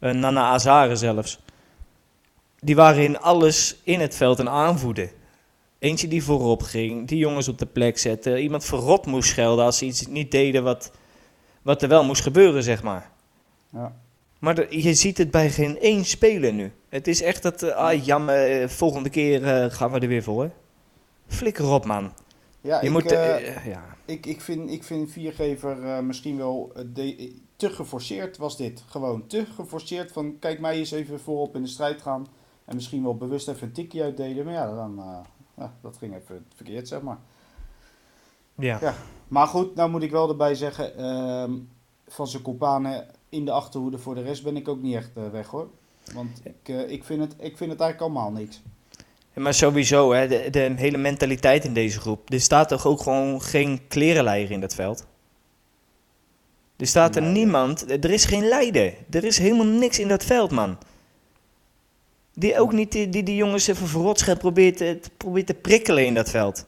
Nana 0.00 0.42
Azare 0.42 0.96
zelfs. 0.96 1.40
Die 2.60 2.76
waren 2.76 3.02
in 3.02 3.20
alles 3.20 3.76
in 3.82 4.00
het 4.00 4.14
veld 4.16 4.38
een 4.38 4.48
aanvoerder. 4.48 5.12
Eentje 5.78 6.08
die 6.08 6.24
voorop 6.24 6.62
ging, 6.62 7.08
die 7.08 7.18
jongens 7.18 7.48
op 7.48 7.58
de 7.58 7.66
plek 7.66 7.98
zette. 7.98 8.40
Iemand 8.40 8.64
verrot 8.64 9.06
moest 9.06 9.28
schelden 9.28 9.64
als 9.64 9.78
ze 9.78 9.84
iets 9.84 10.06
niet 10.06 10.30
deden 10.30 10.62
wat, 10.62 10.90
wat 11.62 11.82
er 11.82 11.88
wel 11.88 12.04
moest 12.04 12.22
gebeuren, 12.22 12.62
zeg 12.62 12.82
maar. 12.82 13.10
Ja. 13.72 13.92
Maar 14.38 14.54
de- 14.54 14.66
je 14.70 14.94
ziet 14.94 15.18
het 15.18 15.30
bij 15.30 15.50
geen 15.50 15.80
één 15.80 16.04
speler 16.04 16.52
nu. 16.52 16.72
Het 16.88 17.08
is 17.08 17.22
echt 17.22 17.42
dat, 17.42 17.62
eh, 17.62 17.74
ah 17.76 18.04
jammer, 18.04 18.60
eh, 18.62 18.68
volgende 18.68 19.08
keer 19.10 19.70
gaan 19.70 19.90
we 19.92 19.98
er 19.98 20.08
weer 20.08 20.22
voor. 20.22 20.50
Flikker 21.26 21.70
op, 21.72 21.84
man. 21.84 22.12
Ja, 22.60 22.80
Je 22.80 22.86
ik, 22.86 22.92
moet, 22.92 23.12
eh, 23.12 23.56
eh, 23.56 23.66
ja. 23.66 23.84
ik, 24.04 24.26
ik, 24.26 24.40
vind, 24.40 24.70
ik 24.70 24.84
vind 24.84 25.10
Viergever 25.10 25.84
eh, 25.84 26.00
misschien 26.00 26.36
wel 26.36 26.72
eh, 26.74 26.82
de- 26.94 27.36
te 27.56 27.70
geforceerd 27.70 28.36
was 28.36 28.56
dit. 28.56 28.82
Gewoon 28.88 29.26
te 29.26 29.46
geforceerd 29.54 30.12
van 30.12 30.38
kijk 30.38 30.60
mij 30.60 30.76
eens 30.78 30.90
even 30.90 31.20
voorop 31.20 31.54
in 31.54 31.62
de 31.62 31.68
strijd 31.68 32.02
gaan. 32.02 32.26
En 32.64 32.74
misschien 32.74 33.02
wel 33.02 33.16
bewust 33.16 33.48
even 33.48 33.66
een 33.66 33.72
tikje 33.72 34.02
uitdelen. 34.02 34.44
Maar 34.44 34.54
ja, 34.54 34.74
dan, 34.74 34.98
eh, 35.56 35.64
dat 35.80 35.96
ging 35.96 36.14
even 36.14 36.46
verkeerd 36.54 36.88
zeg 36.88 37.00
maar. 37.02 37.18
Ja. 38.54 38.78
Ja. 38.80 38.94
Maar 39.28 39.46
goed, 39.46 39.74
nou 39.74 39.90
moet 39.90 40.02
ik 40.02 40.10
wel 40.10 40.28
erbij 40.28 40.54
zeggen, 40.54 40.96
ehm, 40.96 41.52
van 42.06 42.26
zijn 42.28 42.42
companen 42.42 43.06
in 43.28 43.44
de 43.44 43.50
achterhoede 43.50 43.98
voor 43.98 44.14
de 44.14 44.22
rest 44.22 44.42
ben 44.44 44.56
ik 44.56 44.68
ook 44.68 44.82
niet 44.82 44.94
echt 44.94 45.10
eh, 45.16 45.28
weg 45.28 45.46
hoor. 45.48 45.68
Want 46.14 46.40
ik, 46.44 46.68
eh, 46.74 46.90
ik, 46.90 47.04
vind 47.04 47.20
het, 47.20 47.32
ik 47.38 47.56
vind 47.56 47.70
het 47.70 47.80
eigenlijk 47.80 48.00
allemaal 48.00 48.32
niks. 48.40 48.62
Maar 49.34 49.54
sowieso, 49.54 50.12
hè, 50.12 50.28
de, 50.28 50.46
de 50.50 50.72
hele 50.76 50.96
mentaliteit 50.98 51.64
in 51.64 51.74
deze 51.74 52.00
groep. 52.00 52.32
Er 52.32 52.40
staat 52.40 52.68
toch 52.68 52.86
ook 52.86 53.00
gewoon 53.00 53.42
geen 53.42 53.80
klerenleier 53.88 54.50
in 54.50 54.60
dat 54.60 54.74
veld? 54.74 55.06
Er 56.76 56.86
staat 56.86 57.16
er 57.16 57.22
Nee. 57.22 57.32
niemand, 57.32 57.90
er 57.90 58.10
is 58.10 58.24
geen 58.24 58.48
leider. 58.48 58.94
Er 59.10 59.24
is 59.24 59.38
helemaal 59.38 59.66
niks 59.66 59.98
in 59.98 60.08
dat 60.08 60.24
veld, 60.24 60.50
man. 60.50 60.78
Die 62.34 62.58
ook 62.58 62.72
niet 62.72 62.92
die, 62.92 63.08
die, 63.08 63.22
die 63.22 63.36
jongens 63.36 63.66
even 63.66 63.86
verrotschet 63.88 64.38
probeert, 64.38 64.76
te- 64.76 65.00
probeert 65.16 65.46
te 65.46 65.54
prikkelen 65.54 66.06
in 66.06 66.14
dat 66.14 66.30
veld. 66.30 66.58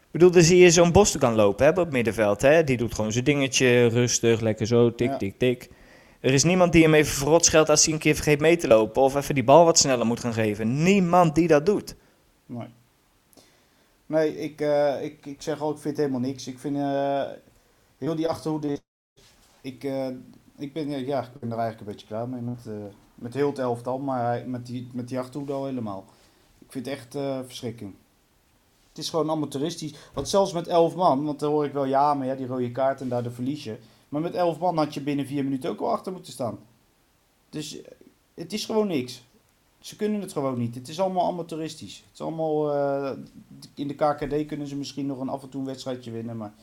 Ik 0.00 0.10
bedoel, 0.10 0.30
dan 0.30 0.42
zie 0.42 0.58
je 0.58 0.70
zo'n 0.70 0.92
Boston 0.92 1.34
lopen 1.34 1.64
hè, 1.64 1.70
op 1.70 1.76
het 1.76 1.90
middenveld. 1.90 2.42
Hè? 2.42 2.64
Die 2.64 2.76
doet 2.76 2.94
gewoon 2.94 3.12
zijn 3.12 3.24
dingetje, 3.24 3.86
rustig, 3.86 4.40
lekker 4.40 4.66
zo, 4.66 4.94
tik, 4.94 5.08
Ja. 5.10 5.16
tik, 5.16 5.38
tik. 5.38 5.68
Er 6.20 6.32
is 6.32 6.44
niemand 6.44 6.72
die 6.72 6.82
hem 6.82 6.94
even 6.94 7.12
verrot 7.14 7.44
scheldt 7.44 7.68
als 7.68 7.84
hij 7.84 7.94
een 7.94 8.00
keer 8.00 8.14
vergeet 8.14 8.40
mee 8.40 8.56
te 8.56 8.68
lopen. 8.68 9.02
Of 9.02 9.14
even 9.14 9.34
die 9.34 9.44
bal 9.44 9.64
wat 9.64 9.78
sneller 9.78 10.06
moet 10.06 10.20
gaan 10.20 10.32
geven. 10.32 10.82
Niemand 10.82 11.34
die 11.34 11.48
dat 11.48 11.66
doet. 11.66 11.94
Nee. 12.46 12.68
Nee, 14.06 14.38
ik, 14.38 14.60
eh, 14.60 15.04
ik, 15.04 15.26
ik 15.26 15.42
zeg 15.42 15.60
al, 15.60 15.70
ik 15.70 15.78
vind 15.78 15.96
helemaal 15.96 16.20
niks. 16.20 16.46
Ik 16.46 16.58
vind 16.58 16.76
eh, 16.76 17.22
heel 17.98 18.14
die 18.14 18.28
achterhoede. 18.28 18.78
Ik, 19.60 19.84
eh, 19.84 20.08
ik, 20.58 20.72
ben, 20.72 20.88
ja, 20.88 21.22
ik 21.22 21.40
ben 21.40 21.50
er 21.50 21.58
eigenlijk 21.58 21.80
een 21.80 21.86
beetje 21.86 22.06
klaar 22.06 22.28
mee 22.28 22.40
met, 22.40 22.58
met 23.14 23.34
heel 23.34 23.48
het 23.48 23.58
elftal, 23.58 23.98
maar 23.98 24.48
met 24.48 24.66
die, 24.66 24.90
met 24.92 25.08
die 25.08 25.18
achterhoede 25.18 25.52
al 25.52 25.64
helemaal. 25.64 26.04
Ik 26.58 26.72
vind 26.72 26.86
het 26.86 26.94
echt 26.94 27.12
verschrikking. 27.46 27.94
Het 28.88 28.98
is 28.98 29.10
gewoon 29.10 29.30
amateuristisch. 29.30 29.94
Want 30.14 30.28
zelfs 30.28 30.52
met 30.52 30.66
11 30.66 30.94
man, 30.94 31.24
want 31.24 31.40
dan 31.40 31.50
hoor 31.50 31.64
ik 31.64 31.72
wel 31.72 31.84
ja, 31.84 32.14
maar 32.14 32.26
ja, 32.26 32.34
die 32.34 32.46
rode 32.46 32.72
kaart 32.72 33.00
en 33.00 33.08
daardoor 33.08 33.32
verlies 33.32 33.64
je. 33.64 33.78
Maar 34.10 34.20
met 34.20 34.34
11 34.34 34.58
man 34.58 34.76
had 34.76 34.94
je 34.94 35.00
binnen 35.00 35.26
4 35.26 35.44
minuten 35.44 35.70
ook 35.70 35.80
al 35.80 35.90
achter 35.90 36.12
moeten 36.12 36.32
staan. 36.32 36.58
Dus 37.50 37.82
eh, 37.82 37.90
het 38.34 38.52
is 38.52 38.64
gewoon 38.64 38.86
niks. 38.86 39.24
Ze 39.78 39.96
kunnen 39.96 40.20
het 40.20 40.32
gewoon 40.32 40.58
niet. 40.58 40.74
Het 40.74 40.88
is 40.88 41.00
allemaal 41.00 41.26
amateuristisch. 41.26 41.96
Het 41.96 42.12
is 42.12 42.20
allemaal. 42.20 42.74
eh, 42.74 43.18
in 43.74 43.88
de 43.88 43.94
KKD 43.94 44.46
kunnen 44.46 44.66
ze 44.66 44.76
misschien 44.76 45.06
nog 45.06 45.18
een 45.20 45.28
af 45.28 45.42
en 45.42 45.48
toe 45.48 45.60
een 45.60 45.66
wedstrijdje 45.66 46.10
winnen, 46.10 46.36
maar. 46.36 46.54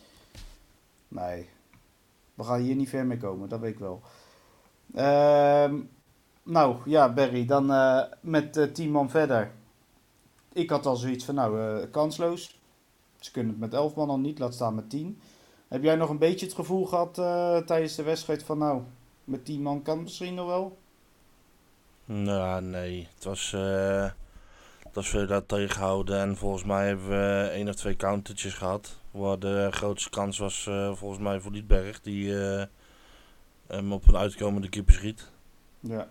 Nee. 1.07 1.49
We 2.33 2.43
gaan 2.43 2.59
hier 2.61 2.75
niet 2.75 2.89
ver 2.89 3.05
mee 3.05 3.17
komen, 3.17 3.49
dat 3.49 3.59
weet 3.59 3.73
ik 3.73 3.79
wel. 3.79 4.01
Ehm, 4.93 5.79
nou 6.43 6.75
ja, 6.85 7.13
Barry, 7.13 7.45
dan 7.45 7.71
eh, 7.71 8.01
met 8.21 8.57
eh 8.57 8.71
10 8.71 8.91
man 8.91 9.09
verder. 9.09 9.51
Ik 10.53 10.69
had 10.69 10.85
al 10.85 10.95
zoiets 10.95 11.25
van, 11.25 11.35
nou, 11.35 11.85
kansloos. 11.85 12.59
Ze 13.19 13.31
kunnen 13.31 13.51
het 13.51 13.61
met 13.61 13.73
11 13.73 13.95
man 13.95 14.09
al 14.09 14.19
niet, 14.19 14.39
laat 14.39 14.53
staan 14.53 14.75
met 14.75 14.89
10. 14.89 15.19
Heb 15.67 15.83
jij 15.83 15.95
nog 15.95 16.09
een 16.09 16.17
beetje 16.17 16.45
het 16.45 16.55
gevoel 16.55 16.86
gehad 16.86 17.17
eh, 17.17 17.57
tijdens 17.57 17.95
de 17.95 18.03
wedstrijd 18.03 18.43
van 18.43 18.57
nou, 18.57 18.81
met 19.24 19.45
10 19.45 19.62
man 19.62 19.81
kan 19.81 19.95
het 19.95 20.03
misschien 20.03 20.33
nog 20.33 20.47
wel? 20.47 20.77
Nou, 22.05 22.62
nee. 22.62 23.07
Het 23.15 23.24
was, 23.24 23.53
eh 23.53 24.09
het 24.88 24.95
was 24.95 25.09
veel 25.09 25.27
daar 25.27 25.45
tegengehouden. 25.45 26.19
En 26.19 26.38
volgens 26.38 26.63
mij 26.63 26.88
hebben 26.88 27.09
we 27.09 27.50
één 27.50 27.67
of 27.67 27.75
twee 27.75 27.95
countertjes 27.95 28.53
gehad. 28.53 28.97
Waar 29.12 29.39
de 29.39 29.67
grootste 29.71 30.09
kans 30.09 30.38
was 30.38 30.67
eh, 30.67 30.95
volgens 30.95 31.21
mij 31.21 31.39
voor 31.39 31.51
Liedberg. 31.51 32.01
Die 32.01 32.39
eh, 32.39 32.65
hem 33.67 33.93
op 33.93 34.07
een 34.07 34.17
uitkomende 34.17 34.69
keeper 34.69 34.93
schiet. 34.93 35.31
Ja. 35.79 36.07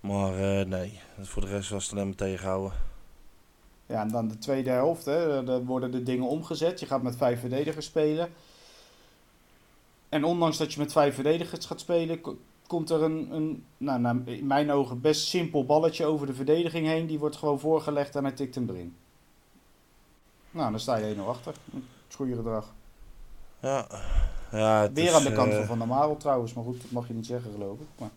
Maar 0.00 0.58
eh, 0.58 0.66
nee, 0.66 1.00
voor 1.20 1.42
de 1.42 1.48
rest 1.48 1.70
was 1.70 1.84
het 1.84 1.92
alleen 1.92 2.06
maar 2.06 2.16
tegenhouden. 2.16 2.72
Ja, 3.86 4.00
en 4.00 4.08
dan 4.08 4.28
de 4.28 4.38
tweede 4.38 4.70
helft, 4.70 5.04
hè, 5.04 5.44
dan 5.44 5.64
worden 5.64 5.90
de 5.90 6.02
dingen 6.02 6.28
omgezet. 6.28 6.80
Je 6.80 6.86
gaat 6.86 7.02
met 7.02 7.16
vijf 7.16 7.40
verdedigers 7.40 7.86
spelen. 7.86 8.28
En 10.08 10.24
ondanks 10.24 10.56
dat 10.56 10.72
je 10.72 10.80
met 10.80 10.92
vijf 10.92 11.14
verdedigers 11.14 11.66
gaat 11.66 11.80
spelen, 11.80 12.20
ko- 12.20 12.36
komt 12.66 12.90
er 12.90 13.02
een, 13.02 13.28
een 13.34 13.64
nou, 13.76 14.00
nou, 14.00 14.22
in 14.24 14.46
mijn 14.46 14.70
ogen 14.70 15.00
best 15.00 15.26
simpel 15.26 15.64
balletje 15.66 16.04
over 16.04 16.26
de 16.26 16.34
verdediging 16.34 16.86
heen. 16.86 17.06
Die 17.06 17.18
wordt 17.18 17.36
gewoon 17.36 17.60
voorgelegd 17.60 18.16
en 18.16 18.24
hij 18.24 18.32
tikt 18.32 18.54
hem 18.54 18.68
erin. 18.68 18.96
Nou, 20.50 20.70
dan 20.70 20.80
sta 20.80 20.96
je 20.96 21.14
1-0 21.14 21.20
achter. 21.28 21.54
Het 22.06 22.14
goede 22.14 22.34
gedrag. 22.34 22.72
Ja, 23.60 23.86
ja 24.52 24.80
het 24.82 24.92
Weer 24.92 25.04
is, 25.04 25.12
aan 25.12 25.22
de 25.24 25.32
kant 25.32 25.50
eh, 25.52 25.56
van 25.56 25.66
Van 25.66 25.78
der 25.78 25.86
Marel 25.86 26.16
trouwens, 26.16 26.52
maar 26.52 26.64
goed, 26.64 26.80
dat 26.82 26.90
mag 26.90 27.08
je 27.08 27.14
niet 27.14 27.26
zeggen 27.26 27.52
geloof 27.52 27.78
ik. 27.78 27.86
Maar, 27.98 28.10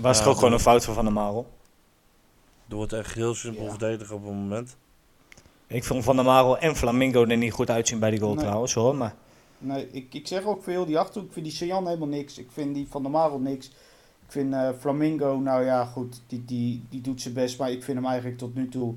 Was 0.00 0.18
Ja, 0.18 0.22
toch 0.22 0.32
ook 0.32 0.38
gewoon 0.38 0.52
een 0.52 0.60
fout 0.60 0.84
van 0.84 0.94
Van 0.94 1.04
der 1.04 1.12
Marel. 1.12 1.46
Er 2.68 2.74
wordt 2.76 2.92
echt 2.92 3.14
heel 3.14 3.34
simpel 3.34 3.64
Ja. 3.64 3.70
verdedigd 3.70 4.10
op 4.10 4.22
het 4.24 4.32
moment. 4.34 4.76
Ik 5.66 5.84
vond 5.84 6.04
Van 6.04 6.16
der 6.16 6.24
Marel 6.24 6.58
en 6.58 6.76
Flamingo 6.76 7.24
er 7.26 7.36
niet 7.36 7.52
goed 7.52 7.70
uitzien 7.70 7.98
bij 7.98 8.10
die 8.10 8.20
goal 8.20 8.34
Nee. 8.34 8.44
trouwens 8.44 8.74
hoor. 8.74 8.94
Maar 8.96 9.14
nee, 9.58 9.88
ik, 9.90 10.14
ik 10.14 10.26
zeg 10.26 10.44
ook 10.44 10.62
veel, 10.62 10.86
die 10.86 10.98
Achterhoek, 10.98 11.26
ik 11.28 11.32
vind 11.32 11.46
die 11.46 11.54
Sejan 11.54 11.86
helemaal 11.86 12.08
niks. 12.08 12.38
Ik 12.38 12.48
vind 12.52 12.74
die 12.74 12.86
Van 12.90 13.02
der 13.02 13.10
Marel 13.10 13.38
niks. 13.38 13.66
Ik 14.26 14.32
vind 14.32 14.52
eh, 14.54 14.68
Flamingo, 14.78 15.36
nou 15.38 15.64
ja 15.64 15.84
goed, 15.84 16.20
die, 16.26 16.44
die, 16.44 16.84
die 16.88 17.00
doet 17.00 17.20
zijn 17.22 17.34
best, 17.34 17.58
maar 17.58 17.70
ik 17.70 17.82
vind 17.84 17.96
hem 17.98 18.06
eigenlijk 18.06 18.38
tot 18.38 18.54
nu 18.54 18.68
toe, 18.68 18.94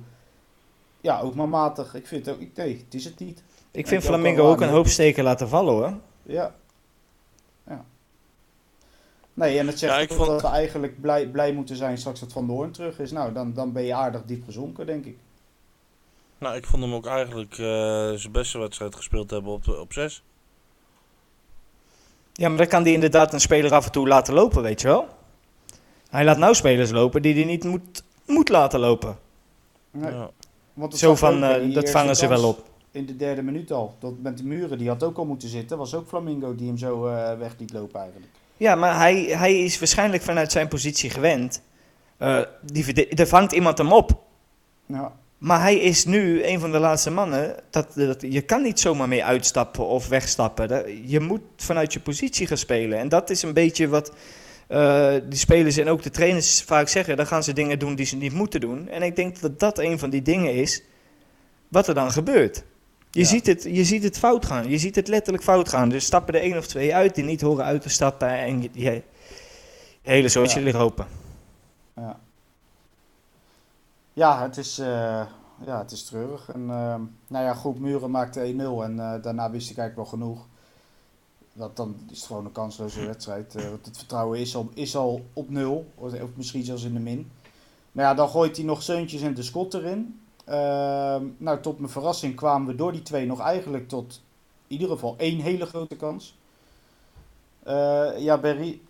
ja, 1.01 1.19
ook 1.19 1.35
maar 1.35 1.49
matig. 1.49 1.95
Ik 1.95 2.07
vind 2.07 2.29
ook, 2.29 2.39
ik- 2.39 2.55
nee, 2.55 2.77
het 2.85 2.93
is 2.93 3.05
het 3.05 3.19
niet. 3.19 3.43
ik 3.71 3.87
vind 3.87 4.01
ook 4.01 4.07
Flamingo 4.07 4.41
wel 4.43 4.51
ook 4.51 4.61
een 4.61 4.69
hoop 4.69 4.87
steken 4.87 5.23
laten 5.23 5.49
vallen 5.49 5.73
hoor. 5.73 5.93
Ja. 6.23 6.55
Nee, 9.39 9.59
en 9.59 9.67
het 9.67 9.79
zegt 9.79 9.93
Ja, 9.93 9.99
ik 9.99 10.11
ook 10.11 10.17
vond- 10.17 10.29
dat 10.29 10.41
we 10.41 10.47
eigenlijk 10.47 11.01
blij, 11.01 11.27
blij 11.27 11.53
moeten 11.53 11.75
zijn 11.75 11.97
straks 11.97 12.19
dat 12.19 12.31
Van 12.31 12.45
de 12.45 12.51
Hoorn 12.51 12.71
terug 12.71 12.99
is. 12.99 13.11
Nou, 13.11 13.33
dan, 13.33 13.53
dan 13.53 13.71
ben 13.71 13.83
je 13.83 13.93
aardig 13.93 14.21
diep 14.25 14.43
gezonken, 14.45 14.85
denk 14.85 15.05
ik. 15.05 15.17
Nou, 16.37 16.55
ik 16.55 16.65
vond 16.65 16.83
hem 16.83 16.93
ook 16.93 17.05
eigenlijk 17.05 17.51
eh, 17.51 17.57
zijn 18.11 18.31
beste 18.31 18.59
wedstrijd 18.59 18.95
gespeeld 18.95 19.29
hebben 19.29 19.51
op, 19.51 19.67
op 19.67 19.93
6. 19.93 20.23
Ja, 22.33 22.47
maar 22.49 22.57
dan 22.57 22.67
kan 22.67 22.83
hij 22.83 22.91
inderdaad 22.93 23.33
een 23.33 23.39
speler 23.39 23.73
af 23.73 23.85
en 23.85 23.91
toe 23.91 24.07
laten 24.07 24.33
lopen, 24.33 24.61
weet 24.61 24.81
je 24.81 24.87
wel. 24.87 25.07
Hij 26.09 26.23
laat 26.23 26.37
nou 26.37 26.55
spelers 26.55 26.91
lopen 26.91 27.21
die 27.21 27.33
hij 27.35 27.43
niet 27.43 27.63
moet, 27.63 28.03
moet 28.25 28.49
laten 28.49 28.79
lopen. 28.79 29.17
Nee, 29.91 30.11
Ja. 30.11 30.29
want 30.73 30.97
Zo 30.97 31.15
van, 31.15 31.43
eh, 31.43 31.73
dat 31.73 31.89
vangen 31.89 32.15
ze 32.15 32.27
wel 32.27 32.47
op. 32.47 32.67
In 32.91 33.05
de 33.05 33.15
derde 33.15 33.41
minuut 33.41 33.71
al. 33.71 33.95
Dat 33.99 34.13
met 34.21 34.37
de 34.37 34.43
muren, 34.43 34.77
die 34.77 34.87
had 34.87 35.03
ook 35.03 35.17
al 35.17 35.25
moeten 35.25 35.49
zitten. 35.49 35.77
Was 35.77 35.95
ook 35.95 36.07
Flamingo 36.07 36.55
die 36.55 36.67
hem 36.67 36.77
zo 36.77 37.07
eh, 37.07 37.37
weg 37.37 37.55
liet 37.57 37.73
lopen 37.73 37.99
eigenlijk. 37.99 38.31
Ja, 38.59 38.75
maar 38.75 38.97
hij, 38.97 39.15
hij 39.23 39.59
is 39.63 39.79
waarschijnlijk 39.79 40.23
vanuit 40.23 40.51
zijn 40.51 40.67
positie 40.67 41.09
gewend. 41.09 41.61
Eh, 42.17 42.41
die, 42.61 43.07
er 43.07 43.27
vangt 43.27 43.51
iemand 43.51 43.77
hem 43.77 43.91
op. 43.93 44.21
Ja, 44.85 45.11
Maar 45.37 45.61
hij 45.61 45.75
is 45.75 46.05
nu 46.05 46.43
een 46.43 46.59
van 46.59 46.71
de 46.71 46.79
laatste 46.79 47.09
mannen. 47.11 47.55
Dat, 47.69 47.93
dat, 47.95 48.21
je 48.21 48.41
kan 48.41 48.61
niet 48.61 48.79
zomaar 48.79 49.07
mee 49.07 49.23
uitstappen 49.23 49.85
of 49.85 50.07
wegstappen. 50.07 50.67
Dat- 50.67 50.85
je 51.05 51.19
moet 51.19 51.41
vanuit 51.57 51.93
je 51.93 51.99
positie 51.99 52.47
gaan 52.47 52.57
spelen. 52.57 52.99
En 52.99 53.09
dat 53.09 53.29
is 53.29 53.41
een 53.41 53.53
beetje 53.53 53.87
wat 53.87 54.11
eh 54.67 55.13
die 55.29 55.39
spelers 55.39 55.77
en 55.77 55.87
ook 55.87 56.01
de 56.01 56.09
trainers 56.09 56.63
vaak 56.63 56.87
zeggen. 56.87 57.17
Dan 57.17 57.27
gaan 57.27 57.43
ze 57.43 57.53
dingen 57.53 57.79
doen 57.79 57.95
die 57.95 58.05
ze 58.05 58.15
niet 58.15 58.33
moeten 58.33 58.61
doen. 58.61 58.89
En 58.89 59.01
ik 59.01 59.15
denk 59.15 59.39
dat 59.39 59.59
dat 59.59 59.77
een 59.79 59.99
van 59.99 60.09
die 60.09 60.21
dingen 60.21 60.53
is 60.53 60.83
wat 61.67 61.87
er 61.87 61.93
dan 61.93 62.11
gebeurt. 62.11 62.63
Je, 63.11 63.19
Ja. 63.19 63.25
ziet 63.25 63.45
het, 63.47 63.63
je 63.63 63.83
ziet 63.83 64.03
het 64.03 64.17
fout 64.17 64.45
gaan. 64.45 64.69
Je 64.69 64.77
ziet 64.77 64.95
het 64.95 65.07
letterlijk 65.07 65.43
fout 65.43 65.69
gaan. 65.69 65.89
Dus 65.89 66.05
stappen 66.05 66.33
er 66.33 66.41
één 66.41 66.57
of 66.57 66.67
twee 66.67 66.95
uit 66.95 67.15
die 67.15 67.23
niet 67.23 67.41
horen 67.41 67.65
uit 67.65 67.81
te 67.81 67.89
stappen. 67.89 68.29
En 68.29 68.61
je, 68.61 68.69
je, 68.73 68.91
je 70.01 70.09
hele 70.09 70.29
zootje 70.29 70.59
Ja. 70.59 70.65
ligt 70.65 70.77
open. 70.77 71.07
ja. 71.95 72.19
Ja, 74.13 74.41
het 74.41 74.57
is, 74.57 74.79
eh, 74.79 75.25
ja, 75.65 75.77
het 75.77 75.91
is 75.91 76.03
treurig. 76.03 76.49
En, 76.49 76.61
ehm, 76.69 77.01
nou 77.27 77.45
ja, 77.45 77.53
goed, 77.53 77.79
Muren 77.79 78.11
maakte 78.11 78.39
1-0 78.43 78.83
en 78.83 78.99
eh, 78.99 79.21
daarna 79.21 79.51
wist 79.51 79.69
ik 79.69 79.77
eigenlijk 79.77 79.95
wel 79.95 80.19
genoeg. 80.19 80.45
Dat 81.53 81.75
dan 81.75 81.95
is 82.11 82.17
het 82.17 82.25
gewoon 82.27 82.45
een 82.45 82.51
kansloze 82.51 83.05
wedstrijd. 83.05 83.55
eh, 83.55 83.69
want 83.69 83.85
het 83.85 83.97
vertrouwen 83.97 84.39
is 84.39 84.55
al, 84.55 84.69
is 84.73 84.95
al 84.95 85.25
op 85.33 85.49
nul, 85.49 85.91
of 85.95 86.11
misschien 86.35 86.63
zelfs 86.63 86.83
in 86.83 86.93
de 86.93 86.99
min. 86.99 87.31
Maar 87.91 88.05
ja, 88.05 88.13
dan 88.13 88.29
gooit 88.29 88.55
hij 88.57 88.65
nog 88.65 88.83
Seuntjes 88.83 89.21
en 89.21 89.33
de 89.33 89.43
Schot 89.43 89.73
erin. 89.73 90.19
Ehm, 90.49 91.25
nou, 91.37 91.61
tot 91.61 91.79
mijn 91.79 91.91
verrassing 91.91 92.35
kwamen 92.35 92.67
we 92.67 92.75
door 92.75 92.91
die 92.91 93.01
twee 93.01 93.25
nog 93.25 93.39
eigenlijk 93.39 93.87
tot 93.87 94.21
in 94.67 94.73
ieder 94.73 94.89
geval 94.89 95.15
één 95.17 95.39
hele 95.39 95.65
grote 95.65 95.95
kans. 95.95 96.37
Eh, 97.63 98.11
ja, 98.17 98.37
Berry, 98.37 98.81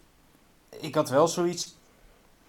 ik 0.69 0.95
had 0.95 1.09
wel 1.09 1.27
zoiets. 1.27 1.75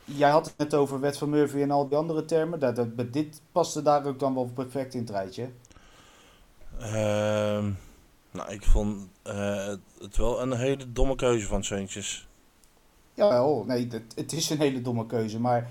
Jij 0.04 0.30
had 0.30 0.46
het 0.46 0.58
net 0.58 0.74
over 0.74 1.00
Wet 1.00 1.18
van 1.18 1.28
Murphy 1.28 1.60
en 1.60 1.70
al 1.70 1.88
die 1.88 1.96
andere 1.96 2.24
termen. 2.24 2.60
Dat, 2.60 2.76
dat, 2.76 3.12
dit 3.12 3.40
paste 3.52 3.82
daar 3.82 4.06
ook 4.06 4.18
dan 4.18 4.34
wel 4.34 4.50
perfect 4.54 4.94
in 4.94 5.00
het 5.00 5.10
rijtje. 5.10 5.48
Ehm, 6.78 7.70
nou, 8.30 8.52
ik 8.52 8.64
vond 8.64 9.08
eh, 9.22 9.66
het, 9.66 9.80
het 10.00 10.16
wel 10.16 10.42
een 10.42 10.52
hele 10.52 10.92
domme 10.92 11.14
keuze 11.14 11.46
van 11.46 11.64
Seuntjes. 11.64 12.28
Jawel, 13.14 13.64
nee, 13.66 13.88
het, 13.90 14.14
het 14.14 14.32
is 14.32 14.50
een 14.50 14.58
hele 14.58 14.82
domme 14.82 15.06
keuze. 15.06 15.40
Maar 15.40 15.70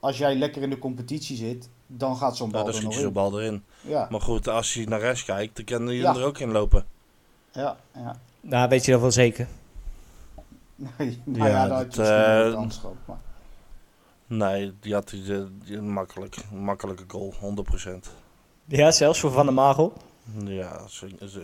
als 0.00 0.18
jij 0.18 0.36
lekker 0.36 0.62
in 0.62 0.70
de 0.70 0.78
competitie 0.78 1.36
zit, 1.36 1.68
dan 1.90 2.16
gaat 2.16 2.36
zo'n 2.36 2.50
bal 2.50 2.60
Nou, 2.64 2.72
dan 2.80 2.90
er 2.92 2.98
je 2.98 3.04
in. 3.06 3.12
bal 3.12 3.40
erin. 3.40 3.64
Ja, 3.80 4.06
Maar 4.10 4.20
goed, 4.20 4.48
als 4.48 4.74
hij 4.74 4.84
naar 4.84 5.00
rechts 5.00 5.24
kijkt, 5.24 5.56
dan 5.56 5.64
kan 5.64 5.86
hij 5.86 5.94
Ja. 5.96 6.14
er 6.14 6.24
ook 6.24 6.38
in 6.38 6.52
lopen. 6.52 6.84
ja, 7.52 7.76
ja. 7.94 8.16
Nou, 8.40 8.68
weet 8.68 8.84
je 8.84 8.92
dat 8.92 9.00
wel 9.00 9.10
zeker. 9.10 9.46
Nee, 10.98 11.20
nou 11.24 11.48
ja, 11.50 11.66
Ja, 11.66 11.68
had 11.74 11.94
je 11.94 12.00
dat, 12.02 12.08
eh, 12.08 12.44
een 12.46 12.52
kans 12.52 12.76
gehad. 12.78 12.94
Maar. 13.04 13.16
Nee, 14.26 14.72
die 14.80 14.94
had 14.94 15.10
hij 15.66 15.80
makkelijk. 15.80 16.36
Een 16.52 16.64
makkelijke 16.64 17.04
goal, 17.08 17.34
100%. 17.40 18.10
Ja, 18.64 18.90
zelfs 18.90 19.20
voor 19.20 19.30
Van 19.32 19.44
der 19.44 19.54
Marel. 19.54 19.92
Ja, 20.44 20.80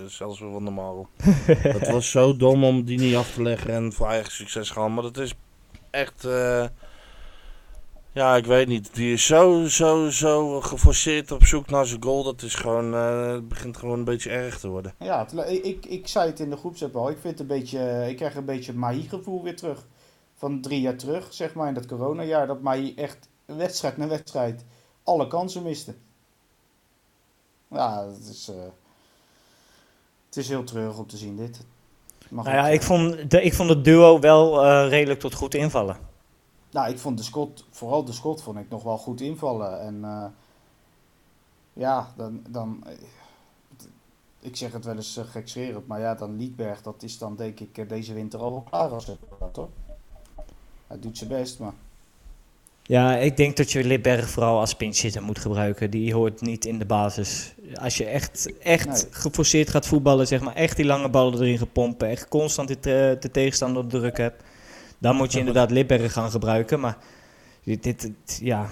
zelfs 0.06 0.38
weer 0.40 0.52
van 0.52 0.64
de 0.64 0.70
Marel. 0.70 1.08
het 1.78 1.90
was 1.90 2.10
zo 2.10 2.36
dom 2.36 2.64
om 2.64 2.84
die 2.84 2.98
niet 2.98 3.16
af 3.16 3.32
te 3.32 3.42
leggen 3.42 3.70
en 3.70 3.92
voor 3.92 4.06
eigen 4.08 4.32
succes 4.32 4.70
gaan. 4.70 4.94
Maar 4.94 5.02
dat 5.02 5.16
is 5.18 5.34
echt... 5.90 6.24
eh, 6.24 6.64
ja, 8.14 8.36
ik 8.36 8.46
weet 8.46 8.68
niet. 8.68 8.94
Die 8.94 9.12
is 9.12 9.26
zo, 9.26 9.66
zo, 9.66 10.10
zo 10.10 10.60
geforceerd 10.60 11.30
op 11.30 11.44
zoek 11.44 11.70
naar 11.70 11.86
zijn 11.86 12.02
goal. 12.02 12.22
Dat 12.22 12.42
is 12.42 12.54
gewoon... 12.54 12.94
eh, 12.94 13.32
het 13.32 13.48
begint 13.48 13.76
gewoon 13.76 13.98
een 13.98 14.04
beetje 14.04 14.30
erg 14.30 14.58
te 14.58 14.68
worden. 14.68 14.94
Ja, 14.98 15.26
ik, 15.46 15.86
ik 15.86 16.08
zei 16.08 16.30
het 16.30 16.40
in 16.40 16.50
de 16.50 16.56
groepsapp 16.56 16.96
al. 16.96 17.10
Ik, 17.10 17.18
vind 17.20 17.38
het 17.38 17.40
een 17.40 17.56
beetje, 17.56 18.06
ik 18.08 18.16
krijg 18.16 18.34
een 18.34 18.44
beetje 18.44 18.70
het 18.70 18.80
Mahi-gevoel 18.80 19.42
weer 19.42 19.56
terug. 19.56 19.86
Van 20.34 20.60
drie 20.60 20.80
jaar 20.80 20.96
terug, 20.96 21.34
zeg 21.34 21.54
maar, 21.54 21.68
in 21.68 21.74
dat 21.74 21.86
coronajaar. 21.86 22.46
Dat 22.46 22.60
Mahi 22.60 22.94
echt 22.96 23.28
wedstrijd 23.44 23.96
na 23.96 24.08
wedstrijd 24.08 24.64
alle 25.04 25.26
kansen 25.26 25.62
miste. 25.62 25.94
Ja, 27.70 28.06
het 28.06 28.28
is, 28.28 28.48
eh, 28.48 28.62
het 30.26 30.36
is 30.36 30.48
heel 30.48 30.64
treurig 30.64 30.98
om 30.98 31.06
te 31.06 31.16
zien, 31.16 31.36
dit. 31.36 31.60
Maar 32.28 32.44
Nou 32.44 32.56
ja, 32.56 32.68
ik 32.68 32.80
eh, 32.80 32.86
vond, 32.86 33.30
de, 33.30 33.42
ik 33.42 33.54
vond 33.54 33.68
het 33.68 33.84
duo 33.84 34.20
wel 34.20 34.64
eh, 34.64 34.88
redelijk 34.88 35.20
tot 35.20 35.34
goed 35.34 35.54
invallen. 35.54 35.96
Nou, 36.74 36.90
ik 36.90 36.98
vond 36.98 37.18
de 37.18 37.24
Scott, 37.24 37.64
vooral 37.70 38.04
de 38.04 38.12
Scott 38.12 38.42
vond 38.42 38.58
ik 38.58 38.68
nog 38.68 38.82
wel 38.82 38.98
goed 38.98 39.20
invallen. 39.20 39.80
En 39.80 40.04
eh, 40.04 40.24
ja, 41.72 42.12
dan, 42.16 42.42
dan 42.48 42.84
eh, 42.86 42.92
ik 44.40 44.56
zeg 44.56 44.72
het 44.72 44.84
wel 44.84 44.96
eens 44.96 45.18
uh, 45.18 45.24
gekscherend, 45.24 45.86
maar 45.86 46.00
ja, 46.00 46.14
dan 46.14 46.36
Liedberg, 46.36 46.82
dat 46.82 47.02
is 47.02 47.18
dan 47.18 47.36
denk 47.36 47.60
ik 47.60 47.88
deze 47.88 48.12
winter 48.14 48.40
al 48.40 48.50
wel 48.50 48.64
klaar 48.70 48.90
als 48.90 49.06
het 49.06 49.18
gaat, 49.38 49.56
hoor. 49.56 49.68
Hij 50.86 50.98
doet 50.98 51.18
zijn 51.18 51.30
best, 51.30 51.58
maar 51.58 51.72
Ja, 52.82 53.16
ik 53.16 53.36
denk 53.36 53.56
dat 53.56 53.70
je 53.72 53.84
Lidberg 53.84 54.28
vooral 54.28 54.58
als 54.58 54.74
pinchitter 54.74 55.22
moet 55.22 55.38
gebruiken. 55.38 55.90
Die 55.90 56.14
hoort 56.14 56.40
niet 56.40 56.64
in 56.64 56.78
de 56.78 56.86
basis. 56.86 57.54
Als 57.74 57.96
je 57.96 58.04
echt, 58.04 58.58
echt 58.58 58.86
Nee. 58.86 59.06
geforceerd 59.10 59.70
gaat 59.70 59.86
voetballen, 59.86 60.26
zeg 60.26 60.40
maar, 60.40 60.54
echt 60.54 60.76
die 60.76 60.86
lange 60.86 61.08
ballen 61.10 61.34
erin 61.34 61.58
gaan 61.58 61.72
pompen, 61.72 62.08
echt 62.08 62.28
constant 62.28 62.82
de, 62.82 63.16
de 63.20 63.30
tegenstander 63.30 63.82
op 63.82 63.90
druk 63.90 64.16
hebt, 64.16 64.42
dan 65.04 65.16
moet 65.16 65.32
je 65.32 65.38
inderdaad 65.38 65.70
Lidberg 65.70 66.12
gaan 66.12 66.30
gebruiken. 66.30 66.80
Maar 66.80 66.96
dit, 67.62 67.82
dit- 67.82 68.38
ja, 68.42 68.66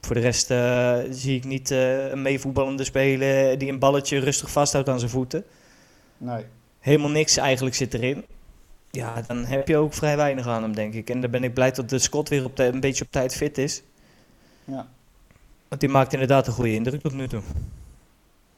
voor 0.00 0.14
de 0.14 0.20
rest 0.20 0.50
eh, 0.50 0.98
zie 1.10 1.36
ik 1.36 1.44
niet 1.44 1.70
eh, 1.70 2.08
een 2.10 2.22
meevoetballende 2.22 2.84
speler 2.84 3.58
die 3.58 3.70
een 3.70 3.78
balletje 3.78 4.18
rustig 4.18 4.50
vasthoudt 4.50 4.88
aan 4.88 4.98
zijn 4.98 5.10
voeten. 5.10 5.44
nee. 6.18 6.44
Helemaal 6.78 7.10
niks 7.10 7.36
eigenlijk 7.36 7.76
zit 7.76 7.94
erin. 7.94 8.24
Ja, 8.90 9.22
dan 9.26 9.44
heb 9.44 9.68
je 9.68 9.76
ook 9.76 9.94
vrij 9.94 10.16
weinig 10.16 10.46
aan 10.46 10.62
hem, 10.62 10.74
denk 10.74 10.94
ik. 10.94 11.10
En 11.10 11.20
dan 11.20 11.30
ben 11.30 11.44
ik 11.44 11.54
blij 11.54 11.70
dat 11.72 11.88
de 11.88 11.98
Scott 11.98 12.28
weer 12.28 12.44
op 12.44 12.58
een 12.58 12.80
beetje 12.80 13.04
op 13.04 13.10
tijd 13.10 13.34
fit 13.34 13.58
is. 13.58 13.82
Ja. 14.64 14.86
Want 15.68 15.80
die 15.80 15.90
maakt 15.90 16.12
inderdaad 16.12 16.46
een 16.46 16.52
goede 16.52 16.74
indruk 16.74 17.00
tot 17.00 17.12
nu 17.12 17.28
toe. 17.28 17.42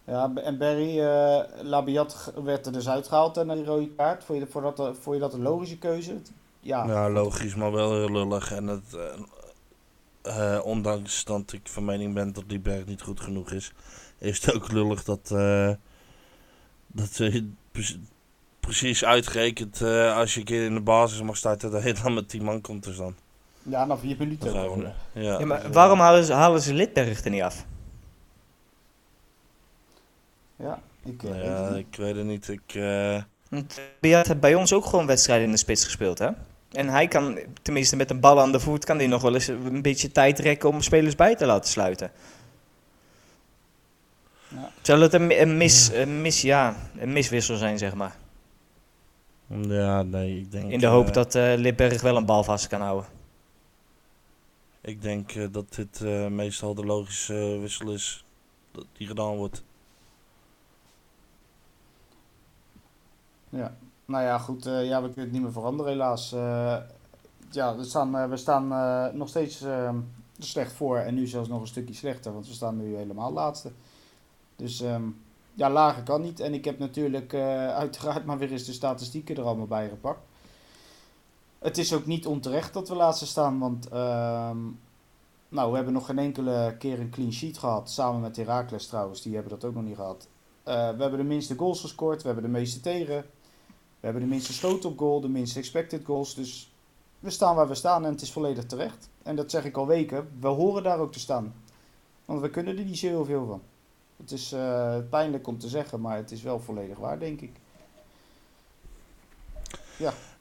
Ja, 0.04 0.32
en 0.34 0.58
Barry, 0.58 1.00
eh 1.00 1.38
Labiat 1.62 2.32
werd 2.44 2.66
er 2.66 2.72
dus 2.72 2.88
uitgehaald 2.88 3.36
en 3.36 3.48
die 3.48 3.64
rode 3.64 3.90
kaart. 3.96 4.24
Vond 4.24 4.38
je, 4.38 4.60
dat, 4.74 4.96
vond 5.00 5.16
je 5.16 5.22
dat 5.22 5.32
een 5.32 5.42
logische 5.42 5.78
keuze? 5.78 6.14
Ja, 6.68 6.86
Ja, 6.86 7.10
logisch, 7.10 7.54
maar 7.54 7.72
wel 7.72 7.92
heel 7.94 8.10
lullig. 8.12 8.52
En 8.52 8.66
het, 8.66 8.94
eh, 10.22 10.54
eh, 10.56 10.64
ondanks 10.64 11.24
dat 11.24 11.52
ik 11.52 11.60
van 11.64 11.84
mening 11.84 12.14
ben 12.14 12.32
dat 12.32 12.44
die 12.46 12.58
berg 12.60 12.84
niet 12.86 13.02
goed 13.02 13.20
genoeg 13.20 13.50
is, 13.50 13.72
is 14.18 14.44
het 14.44 14.54
ook 14.54 14.72
lullig 14.72 15.04
dat, 15.04 15.30
eh 15.30 15.70
dat 16.86 17.08
ze 17.12 17.48
pre- 17.72 17.98
precies 18.60 19.04
uitgerekend 19.04 19.80
eh, 19.82 20.16
als 20.16 20.34
je 20.34 20.40
een 20.40 20.46
keer 20.46 20.64
in 20.64 20.74
de 20.74 20.80
basis 20.80 21.22
mag 21.22 21.36
starten, 21.36 21.70
dat 21.70 21.82
je 21.82 21.92
dan 22.02 22.14
met 22.14 22.28
10 22.28 22.44
man 22.44 22.60
komt 22.60 22.82
te 22.82 22.92
staan. 22.92 23.16
ja 23.62 23.84
na 23.84 23.98
vier 23.98 24.16
minuten. 24.18 24.52
Al. 24.56 24.82
ja, 24.82 24.92
Ja, 25.12 25.44
maar 25.46 25.62
dus, 25.62 25.72
waarom 25.72 25.98
halen 25.98 26.24
ze, 26.24 26.32
halen 26.32 26.60
ze 26.62 26.74
Lidberg 26.74 27.24
er 27.24 27.30
niet 27.30 27.42
af? 27.42 27.64
Ja, 30.56 30.80
ik 31.04 31.22
Nou 31.22 31.34
weet 31.34 31.42
het 31.44 31.52
ja, 31.58 31.68
niet. 31.70 31.86
ik 31.90 31.96
weet 31.98 32.16
het 32.16 32.24
niet. 32.26 32.48
Ik, 32.48 32.74
eh, 32.74 33.22
Beat 34.00 34.26
heeft 34.26 34.40
bij 34.40 34.54
ons 34.54 34.72
ook 34.72 34.84
gewoon 34.84 35.06
wedstrijden 35.06 35.46
in 35.46 35.52
de 35.52 35.58
spits 35.58 35.84
gespeeld, 35.84 36.18
hè? 36.18 36.28
En 36.72 36.88
hij 36.88 37.08
kan, 37.08 37.38
tenminste 37.62 37.96
met 37.96 38.10
een 38.10 38.20
bal 38.20 38.40
aan 38.40 38.52
de 38.52 38.60
voet, 38.60 38.84
kan 38.84 38.98
hij 38.98 39.06
nog 39.06 39.22
wel 39.22 39.34
eens 39.34 39.46
een 39.46 39.82
beetje 39.82 40.12
tijd 40.12 40.38
rekken 40.38 40.68
om 40.68 40.82
spelers 40.82 41.14
bij 41.14 41.36
te 41.36 41.46
laten 41.46 41.70
sluiten. 41.70 42.10
Ja. 44.48 44.70
Zal 44.82 45.00
het 45.00 45.12
een, 45.12 45.40
een, 45.40 45.56
mis, 45.56 45.90
een, 45.92 46.20
mis, 46.20 46.42
ja, 46.42 46.76
een 46.98 47.12
miswissel 47.12 47.56
zijn, 47.56 47.78
zeg 47.78 47.94
maar? 47.94 48.16
ja, 49.68 50.02
nee, 50.02 50.38
ik 50.38 50.52
denk... 50.52 50.70
In 50.70 50.78
de 50.78 50.86
hoop 50.86 51.06
eh, 51.06 51.12
dat 51.12 51.34
eh 51.34 51.52
Lidberg 51.56 52.00
wel 52.02 52.16
een 52.16 52.26
bal 52.26 52.44
vast 52.44 52.66
kan 52.66 52.80
houden. 52.80 53.10
Ik 54.80 55.02
denk 55.02 55.32
eh, 55.32 55.46
dat 55.50 55.74
dit 55.74 56.00
eh, 56.00 56.26
meestal 56.26 56.74
de 56.74 56.84
logische 56.84 57.58
wissel 57.60 57.92
is 57.92 58.24
dat 58.72 58.86
die 58.92 59.06
gedaan 59.06 59.36
wordt. 59.36 59.62
Ja. 63.48 63.76
Nou 64.08 64.24
ja, 64.24 64.38
goed. 64.38 64.66
eh, 64.66 64.86
ja, 64.86 65.02
we 65.02 65.06
kunnen 65.06 65.24
het 65.24 65.32
niet 65.32 65.42
meer 65.42 65.52
veranderen 65.52 65.92
helaas. 65.92 66.32
Eh, 66.32 66.76
ja, 67.50 67.76
we 67.76 67.84
staan, 67.84 68.16
eh, 68.16 68.28
we 68.28 68.36
staan 68.36 68.68
nog 69.16 69.28
steeds 69.28 69.62
eh, 69.62 69.94
slecht 70.38 70.72
voor. 70.72 70.98
En 70.98 71.14
nu 71.14 71.26
zelfs 71.26 71.48
nog 71.48 71.60
een 71.60 71.66
stukje 71.66 71.94
slechter. 71.94 72.32
Want 72.32 72.46
we 72.46 72.52
staan 72.52 72.76
nu 72.76 72.96
helemaal 72.96 73.32
laatste. 73.32 73.72
Dus 74.56 74.80
ehm, 74.80 75.02
ja, 75.54 75.70
lager 75.70 76.02
kan 76.02 76.20
niet. 76.20 76.40
En 76.40 76.54
ik 76.54 76.64
heb 76.64 76.78
natuurlijk 76.78 77.34
uiteraard 77.84 78.24
maar 78.24 78.38
weer 78.38 78.50
eens 78.52 78.64
de 78.64 78.72
statistieken 78.72 79.36
er 79.36 79.42
allemaal 79.42 79.66
bij 79.66 79.88
gepakt. 79.88 80.20
Het 81.58 81.78
is 81.78 81.92
ook 81.94 82.06
niet 82.06 82.26
onterecht 82.26 82.72
dat 82.72 82.88
we 82.88 82.94
laatste 82.94 83.26
staan. 83.26 83.58
Want 83.58 83.88
ehm, 83.88 84.58
nou, 85.48 85.70
we 85.70 85.76
hebben 85.76 85.92
nog 85.92 86.06
geen 86.06 86.18
enkele 86.18 86.74
keer 86.78 87.00
een 87.00 87.10
clean 87.10 87.32
sheet 87.32 87.58
gehad. 87.58 87.90
Samen 87.90 88.20
met 88.20 88.36
Heracles 88.36 88.86
trouwens. 88.86 89.22
Die 89.22 89.34
hebben 89.34 89.52
dat 89.52 89.64
ook 89.64 89.74
nog 89.74 89.84
niet 89.84 89.96
gehad. 89.96 90.28
Eh, 90.62 90.74
we 90.74 91.02
hebben 91.02 91.18
de 91.18 91.24
minste 91.24 91.54
goals 91.56 91.80
gescoord. 91.80 92.22
We 92.22 92.26
hebben 92.26 92.44
de 92.52 92.58
meeste 92.58 92.80
tegen. 92.80 93.24
We 94.00 94.04
hebben 94.06 94.22
de 94.22 94.28
minste 94.28 94.52
schoten 94.52 94.90
op 94.90 94.98
goal, 94.98 95.20
de 95.20 95.28
minste 95.28 95.58
expected 95.58 96.04
goals. 96.04 96.34
Dus 96.34 96.72
we 97.18 97.30
staan 97.30 97.54
waar 97.56 97.68
we 97.68 97.74
staan 97.74 98.04
en 98.04 98.10
het 98.12 98.20
is 98.22 98.32
volledig 98.32 98.64
terecht. 98.66 99.08
En 99.22 99.36
dat 99.36 99.50
zeg 99.50 99.64
ik 99.64 99.76
al 99.76 99.86
weken. 99.86 100.28
We 100.40 100.48
horen 100.48 100.82
daar 100.82 100.98
ook 100.98 101.12
te 101.12 101.18
staan. 101.18 101.54
Want 102.24 102.40
we 102.40 102.50
kunnen 102.50 102.78
er 102.78 102.84
niet 102.84 102.98
zo 102.98 103.06
heel 103.06 103.24
veel 103.24 103.46
van. 103.46 103.62
Het 104.16 104.30
is 104.32 104.52
eh, 104.52 104.96
pijnlijk 105.10 105.46
om 105.46 105.58
te 105.58 105.68
zeggen, 105.68 106.00
maar 106.00 106.16
het 106.16 106.30
is 106.30 106.42
wel 106.42 106.60
volledig 106.60 106.98
waar, 106.98 107.18
denk 107.18 107.40
ik. 107.40 107.50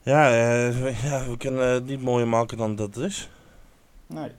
Ja, 0.03 0.27
eh, 0.29 0.79
we- 0.81 0.99
ja, 1.03 1.27
we 1.29 1.37
kunnen 1.37 1.67
het 1.67 1.85
niet 1.85 2.01
mooier 2.01 2.27
maken 2.27 2.57
dan 2.57 2.75
dat 2.75 2.95
het 2.95 3.05
is. 3.05 3.29
Nee. 4.07 4.31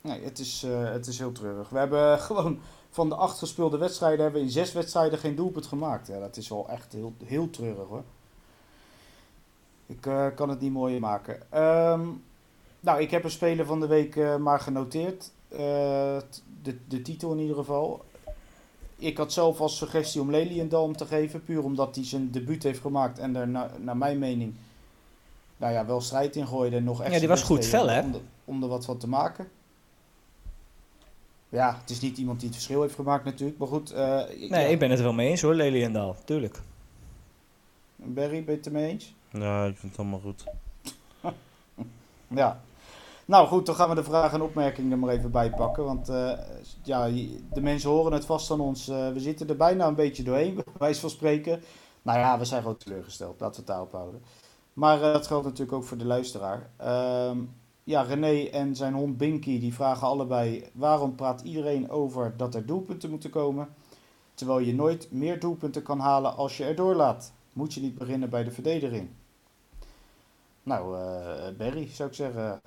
Nee, 0.00 0.22
het 0.24 0.38
is, 0.38 0.62
eh, 0.62 0.90
het 0.92 1.06
is 1.06 1.18
heel 1.18 1.32
treurig. 1.32 1.68
We 1.68 1.78
hebben 1.78 2.18
gewoon 2.28 2.58
van 2.90 3.08
de 3.08 3.14
acht 3.14 3.38
gespeelde 3.38 3.76
wedstrijden 3.78 4.20
hebben 4.22 4.40
we 4.40 4.46
in 4.46 4.52
zes 4.52 4.72
wedstrijden 4.72 5.18
geen 5.18 5.34
doelpunt 5.34 5.66
gemaakt. 5.66 6.06
Ja, 6.06 6.18
dat 6.18 6.36
is 6.36 6.48
wel 6.48 6.68
echt 6.68 6.92
heel, 6.92 7.12
heel 7.24 7.50
treurig 7.50 7.88
hoor. 7.88 8.02
Ik 9.86 10.06
eh, 10.06 10.26
kan 10.34 10.48
het 10.48 10.60
niet 10.60 10.72
mooier 10.72 11.00
maken. 11.00 11.52
Ehm, 11.52 12.06
nou, 12.80 13.00
ik 13.00 13.10
heb 13.10 13.24
een 13.24 13.30
speler 13.30 13.66
van 13.66 13.80
de 13.80 13.86
week 13.86 14.16
eh, 14.16 14.36
maar 14.36 14.60
genoteerd. 14.60 15.30
Eh, 15.48 15.58
de, 16.62 16.78
de 16.88 17.02
titel 17.02 17.32
in 17.32 17.38
ieder 17.38 17.56
geval. 17.56 18.04
Ik 18.96 19.16
had 19.16 19.32
zelf 19.32 19.60
als 19.60 19.76
suggestie 19.76 20.20
om 20.20 20.30
Leliendal 20.30 20.90
te 20.90 21.06
geven. 21.06 21.42
Puur 21.42 21.64
omdat 21.64 21.94
hij 21.94 22.04
zijn 22.04 22.30
debuut 22.30 22.62
heeft 22.62 22.80
gemaakt. 22.80 23.18
En 23.18 23.36
er 23.36 23.48
na- 23.48 23.70
naar 23.78 23.96
mijn 23.96 24.18
mening 24.18 24.54
nou 25.56 25.72
ja, 25.72 25.86
wel 25.86 26.00
strijd 26.00 26.36
in 26.36 26.46
gooide. 26.46 26.76
En 26.76 26.84
nog 26.84 27.02
echt 27.02 27.12
Ja, 27.12 27.18
die 27.18 27.28
was 27.28 27.42
goed 27.42 27.66
fel, 27.66 27.88
hè? 27.88 28.00
Om, 28.00 28.14
om 28.44 28.62
er 28.62 28.68
wat 28.68 28.84
van 28.84 28.98
te 28.98 29.08
maken. 29.08 29.48
Ja, 31.48 31.78
het 31.80 31.90
is 31.90 32.00
niet 32.00 32.18
iemand 32.18 32.38
die 32.40 32.48
het 32.48 32.56
verschil 32.56 32.82
heeft 32.82 32.94
gemaakt 32.94 33.24
natuurlijk. 33.24 33.58
Maar 33.58 33.68
goed, 33.68 33.90
eh, 33.92 34.16
Nee, 34.26 34.48
ja. 34.48 34.56
ik 34.56 34.78
ben 34.78 34.90
het 34.90 34.98
er 34.98 35.04
wel 35.04 35.14
mee 35.14 35.28
eens 35.28 35.42
hoor, 35.42 35.54
Leliendaal. 35.54 36.16
Tuurlijk. 36.24 36.60
Barry, 37.96 38.44
ben 38.44 38.52
je 38.52 38.56
het 38.56 38.66
ermee 38.66 38.88
eens? 38.88 39.14
Ja, 39.30 39.64
ik 39.64 39.76
vind 39.76 39.92
het 39.92 40.00
allemaal 40.00 40.20
goed. 40.20 40.44
Ja. 42.28 42.60
Nou 43.24 43.46
goed, 43.48 43.66
dan 43.66 43.74
gaan 43.74 43.88
we 43.88 43.94
de 43.94 44.04
vragen 44.04 44.38
en 44.38 44.44
opmerkingen 44.44 44.92
er 44.92 44.98
maar 44.98 45.14
even 45.14 45.30
bij 45.30 45.50
pakken. 45.50 45.84
Want 45.84 46.08
eh, 46.08 46.32
ja, 46.82 47.08
de 47.52 47.60
mensen 47.60 47.90
horen 47.90 48.12
het 48.12 48.24
vast 48.24 48.46
van 48.46 48.60
ons. 48.60 48.88
Eh, 48.88 49.12
we 49.12 49.20
zitten 49.20 49.48
er 49.48 49.56
bijna 49.56 49.86
een 49.86 49.94
beetje 49.94 50.22
doorheen, 50.22 50.54
bij 50.64 50.64
wijze 50.78 51.00
van 51.00 51.10
spreken. 51.10 51.62
Nou 52.02 52.18
ja, 52.18 52.38
we 52.38 52.44
zijn 52.44 52.62
gewoon 52.62 52.76
teleurgesteld. 52.76 53.40
Laten 53.40 53.54
we 53.54 53.56
het 53.56 53.66
daarop 53.66 53.92
houden. 53.92 54.22
Maar 54.72 54.98
dat 54.98 55.26
geldt 55.26 55.44
natuurlijk 55.44 55.72
ook 55.76 55.84
voor 55.84 55.96
de 55.96 56.04
luisteraar. 56.04 56.70
Ehm, 56.76 57.38
ja, 57.88 58.02
René 58.02 58.44
en 58.44 58.76
zijn 58.76 58.94
hond 58.94 59.16
Binky 59.16 59.60
die 59.60 59.74
vragen 59.74 60.06
allebei... 60.06 60.68
waarom 60.72 61.14
praat 61.14 61.40
iedereen 61.40 61.90
over 61.90 62.36
dat 62.36 62.54
er 62.54 62.66
doelpunten 62.66 63.10
moeten 63.10 63.30
komen... 63.30 63.68
terwijl 64.34 64.58
je 64.58 64.74
nooit 64.74 65.12
meer 65.12 65.40
doelpunten 65.40 65.82
kan 65.82 66.00
halen 66.00 66.36
als 66.36 66.56
je 66.56 66.64
erdoor 66.64 66.94
laat? 66.94 67.32
Moet 67.52 67.74
je 67.74 67.80
niet 67.80 67.98
beginnen 67.98 68.30
bij 68.30 68.44
de 68.44 68.50
verdediging? 68.50 69.08
Nou, 70.62 70.98
eh 70.98 71.56
Barry, 71.56 71.88
zou 71.90 72.08
ik 72.08 72.14
zeggen... 72.14 72.60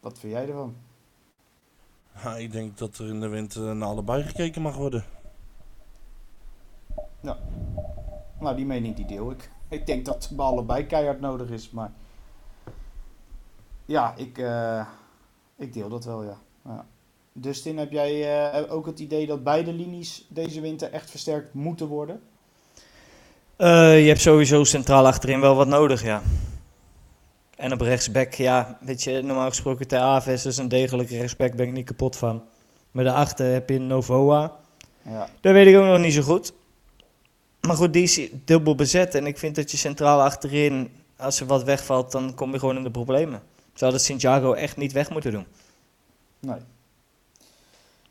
Wat 0.00 0.18
vind 0.18 0.32
jij 0.32 0.48
ervan? 0.48 0.76
Ja, 2.22 2.36
ik 2.36 2.52
denk 2.52 2.78
dat 2.78 2.98
er 2.98 3.08
in 3.08 3.20
de 3.20 3.28
winter 3.28 3.76
naar 3.76 3.88
allebei 3.88 4.22
gekeken 4.22 4.62
mag 4.62 4.76
worden. 4.76 5.04
Nou, 8.40 8.56
die 8.56 8.66
mening 8.66 8.96
die 8.96 9.06
deel 9.06 9.30
ik. 9.30 9.50
Ik 9.68 9.86
denk 9.86 10.04
dat 10.04 10.28
het 10.28 10.36
bij 10.36 10.46
allebei 10.46 10.86
keihard 10.86 11.20
nodig 11.20 11.50
is, 11.50 11.70
maar... 11.70 11.92
Ja, 13.86 14.14
ik, 14.16 14.38
eh, 14.38 14.86
ik 15.56 15.72
deel 15.72 15.88
dat 15.88 16.04
wel, 16.04 16.22
ja. 16.22 16.38
ja. 16.64 16.86
Dustin, 17.32 17.78
heb 17.78 17.92
jij 17.92 18.48
eh, 18.50 18.72
ook 18.72 18.86
het 18.86 18.98
idee 18.98 19.26
dat 19.26 19.44
beide 19.44 19.72
linies 19.72 20.26
deze 20.28 20.60
winter 20.60 20.92
echt 20.92 21.10
versterkt 21.10 21.54
moeten 21.54 21.86
worden? 21.86 22.20
Eh, 23.56 24.00
je 24.00 24.08
hebt 24.08 24.20
sowieso 24.20 24.64
centraal 24.64 25.06
achterin 25.06 25.40
wel 25.40 25.54
wat 25.54 25.66
nodig, 25.68 26.02
ja. 26.02 26.22
En 27.56 27.72
op 27.72 27.80
rechtsback, 27.80 28.34
ja, 28.34 28.78
weet 28.80 29.02
je, 29.02 29.22
normaal 29.22 29.48
gesproken 29.48 29.88
Ter 29.88 29.98
Aves 29.98 30.46
is 30.46 30.56
een 30.56 30.68
degelijke 30.68 31.16
rechtsback, 31.16 31.54
ben 31.54 31.66
ik 31.66 31.72
niet 31.72 31.86
kapot 31.86 32.16
van. 32.16 32.42
Maar 32.90 33.04
daarachter 33.04 33.52
heb 33.52 33.68
je 33.68 33.78
Novoa. 33.78 34.52
Ja, 35.02 35.28
Dat 35.40 35.52
weet 35.52 35.66
ik 35.66 35.76
ook 35.76 35.84
nog 35.84 35.98
niet 35.98 36.12
zo 36.12 36.22
goed. 36.22 36.52
Maar 37.60 37.76
goed, 37.76 37.92
die 37.92 38.02
is 38.02 38.28
dubbel 38.44 38.74
bezet. 38.74 39.14
En 39.14 39.26
ik 39.26 39.38
vind 39.38 39.54
dat 39.54 39.70
je 39.70 39.76
centraal 39.76 40.22
achterin, 40.22 40.90
als 41.16 41.40
er 41.40 41.46
wat 41.46 41.64
wegvalt, 41.64 42.12
dan 42.12 42.34
kom 42.34 42.52
je 42.52 42.58
gewoon 42.58 42.76
in 42.76 42.82
de 42.82 42.90
problemen. 42.90 43.42
Ze 43.76 43.84
hadden 43.84 44.00
Santiago 44.02 44.52
echt 44.52 44.76
niet 44.76 44.92
weg 44.92 45.10
moeten 45.10 45.32
doen. 45.32 45.46
nee. 46.40 46.58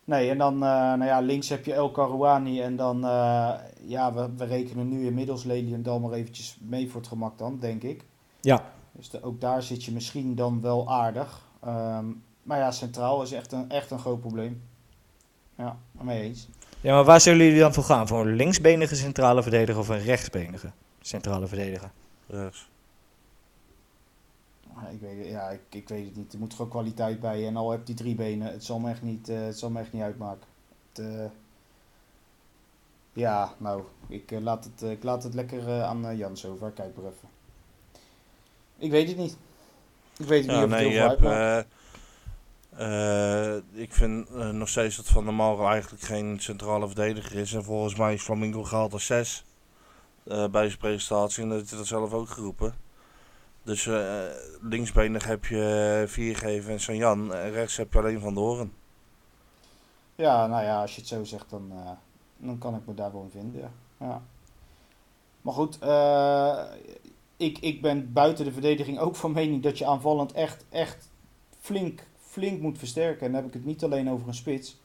Nee, 0.03 0.29
en 0.29 0.37
dan, 0.37 0.53
eh, 0.53 0.59
nou 0.69 1.05
ja, 1.05 1.19
links 1.19 1.49
heb 1.49 1.65
je 1.65 1.73
El 1.73 1.91
Karouani 1.91 2.61
en 2.61 2.75
dan, 2.75 3.05
eh, 3.05 3.53
ja, 3.81 4.13
we, 4.13 4.29
we 4.37 4.45
rekenen 4.45 4.89
nu 4.89 5.05
inmiddels 5.05 5.43
Leliendal 5.43 5.99
maar 5.99 6.11
eventjes 6.11 6.57
mee 6.61 6.89
voor 6.89 6.99
het 6.99 7.09
gemak 7.09 7.37
dan, 7.37 7.57
denk 7.59 7.83
ik. 7.83 8.03
Ja. 8.41 8.63
Dus 8.91 9.09
de- 9.09 9.23
ook 9.23 9.41
daar 9.41 9.63
zit 9.63 9.83
je 9.83 9.91
misschien 9.91 10.35
dan 10.35 10.61
wel 10.61 10.89
aardig. 10.91 11.41
Ehm, 11.63 12.05
maar 12.43 12.57
ja, 12.59 12.71
centraal 12.71 13.21
is 13.21 13.31
echt 13.31 13.51
een, 13.51 13.69
echt 13.69 13.91
een 13.91 13.99
groot 13.99 14.19
probleem. 14.19 14.61
Ja, 15.57 15.77
mee 15.91 16.21
eens. 16.21 16.47
Ja, 16.81 16.93
maar 16.93 17.03
waar 17.03 17.21
zullen 17.21 17.45
jullie 17.45 17.59
dan 17.59 17.73
voor 17.73 17.83
gaan? 17.83 18.07
Voor 18.07 18.19
een 18.25 18.35
linksbenige 18.35 18.95
centrale 18.95 19.41
verdediger 19.41 19.79
of 19.81 19.87
een 19.89 20.01
rechtsbenige 20.03 20.71
centrale 21.01 21.47
verdediger? 21.47 21.91
Rechts. 22.27 22.69
Ja, 24.75 24.87
Ik 24.87 24.99
weet, 24.99 25.27
ja, 25.27 25.49
ik, 25.49 25.61
ik 25.69 25.89
weet 25.89 26.05
het 26.05 26.15
niet. 26.15 26.33
Er 26.33 26.39
moet 26.39 26.53
gewoon 26.53 26.71
kwaliteit 26.71 27.19
bij. 27.19 27.47
En 27.47 27.55
al 27.55 27.71
heb 27.71 27.85
die 27.85 27.95
drie 27.95 28.15
benen, 28.15 28.51
het 28.51 28.63
zal 28.63 28.79
me 28.79 28.89
echt 28.89 29.01
niet, 29.01 29.29
eh, 29.29 29.45
het 29.45 29.59
zal 29.59 29.69
me 29.69 29.79
echt 29.79 29.93
niet 29.93 30.01
uitmaken. 30.01 30.47
Het, 30.91 30.99
eh, 31.05 31.25
ja, 33.13 33.53
nou, 33.57 33.83
ik, 34.07 34.31
eh, 34.31 34.41
laat 34.41 34.63
het, 34.63 34.81
ik 34.89 35.03
laat 35.03 35.23
het 35.23 35.33
lekker 35.33 35.83
aan 35.83 36.17
Jans 36.17 36.45
over. 36.45 36.71
Kijk 36.71 36.95
maar 36.95 37.05
even. 37.05 37.29
Ik 38.77 38.91
weet 38.91 39.07
het 39.07 39.17
niet. 39.17 39.37
Ik 40.17 40.25
weet 40.25 40.45
het 40.45 40.51
Ja, 40.51 40.57
niet 40.57 40.65
of 40.65 40.71
het 40.71 40.79
nee, 40.79 40.93
je 40.93 40.99
heel 40.99 41.17
veel 41.17 41.29
hebt... 41.29 41.67
ik 43.73 43.93
vind 43.93 44.29
nog 44.53 44.69
steeds 44.69 44.95
dat 44.95 45.07
Van 45.07 45.23
der 45.23 45.33
Maro 45.33 45.67
eigenlijk 45.67 46.03
geen 46.03 46.39
centrale 46.39 46.87
verdediger 46.87 47.35
is. 47.35 47.53
En 47.53 47.63
volgens 47.63 47.95
mij 47.95 48.13
is 48.13 48.21
Flamingo 48.21 48.63
gehaald 48.63 48.93
als 48.93 49.05
6 49.05 49.45
eh, 50.25 50.47
bij 50.47 50.67
zijn 50.67 50.79
presentatie. 50.79 51.43
En 51.43 51.49
dat 51.49 51.57
heeft 51.57 51.69
hij 51.69 51.79
dat 51.79 51.87
zelf 51.87 52.13
ook 52.13 52.29
geroepen. 52.29 52.75
Dus 53.65 53.87
eh, 53.87 54.21
linksbenig 54.61 55.25
heb 55.25 55.45
je 55.45 56.03
Viergeven 56.07 56.71
en 56.71 56.79
Sanjan. 56.79 57.33
En 57.33 57.51
rechts 57.51 57.77
heb 57.77 57.93
je 57.93 57.99
alleen 57.99 58.19
Van 58.19 58.33
de. 58.33 58.67
Ja, 60.15 60.47
nou 60.47 60.63
ja, 60.63 60.81
als 60.81 60.95
je 60.95 60.99
het 60.99 61.09
zo 61.09 61.23
zegt, 61.23 61.49
dan, 61.49 61.71
eh, 61.71 61.91
Dan 62.37 62.57
kan 62.57 62.75
ik 62.75 62.85
me 62.85 62.93
daar 62.93 63.11
wel 63.11 63.21
in 63.21 63.29
vinden, 63.29 63.71
ja. 63.99 64.21
Maar 65.41 65.53
goed, 65.53 65.79
eh, 65.79 66.63
ik, 67.37 67.57
ik 67.57 67.81
ben 67.81 68.13
buiten 68.13 68.45
de 68.45 68.51
verdediging 68.51 68.99
ook 68.99 69.15
van 69.15 69.31
mening 69.31 69.63
dat 69.63 69.77
je 69.77 69.85
aanvallend 69.85 70.31
echt, 70.31 70.65
echt 70.69 71.11
flink, 71.59 72.07
flink 72.17 72.61
moet 72.61 72.77
versterken. 72.77 73.25
En 73.25 73.31
dan 73.31 73.41
heb 73.41 73.47
ik 73.47 73.53
het 73.53 73.65
niet 73.65 73.83
alleen 73.83 74.09
over 74.09 74.27
een 74.27 74.33
spits. 74.33 74.77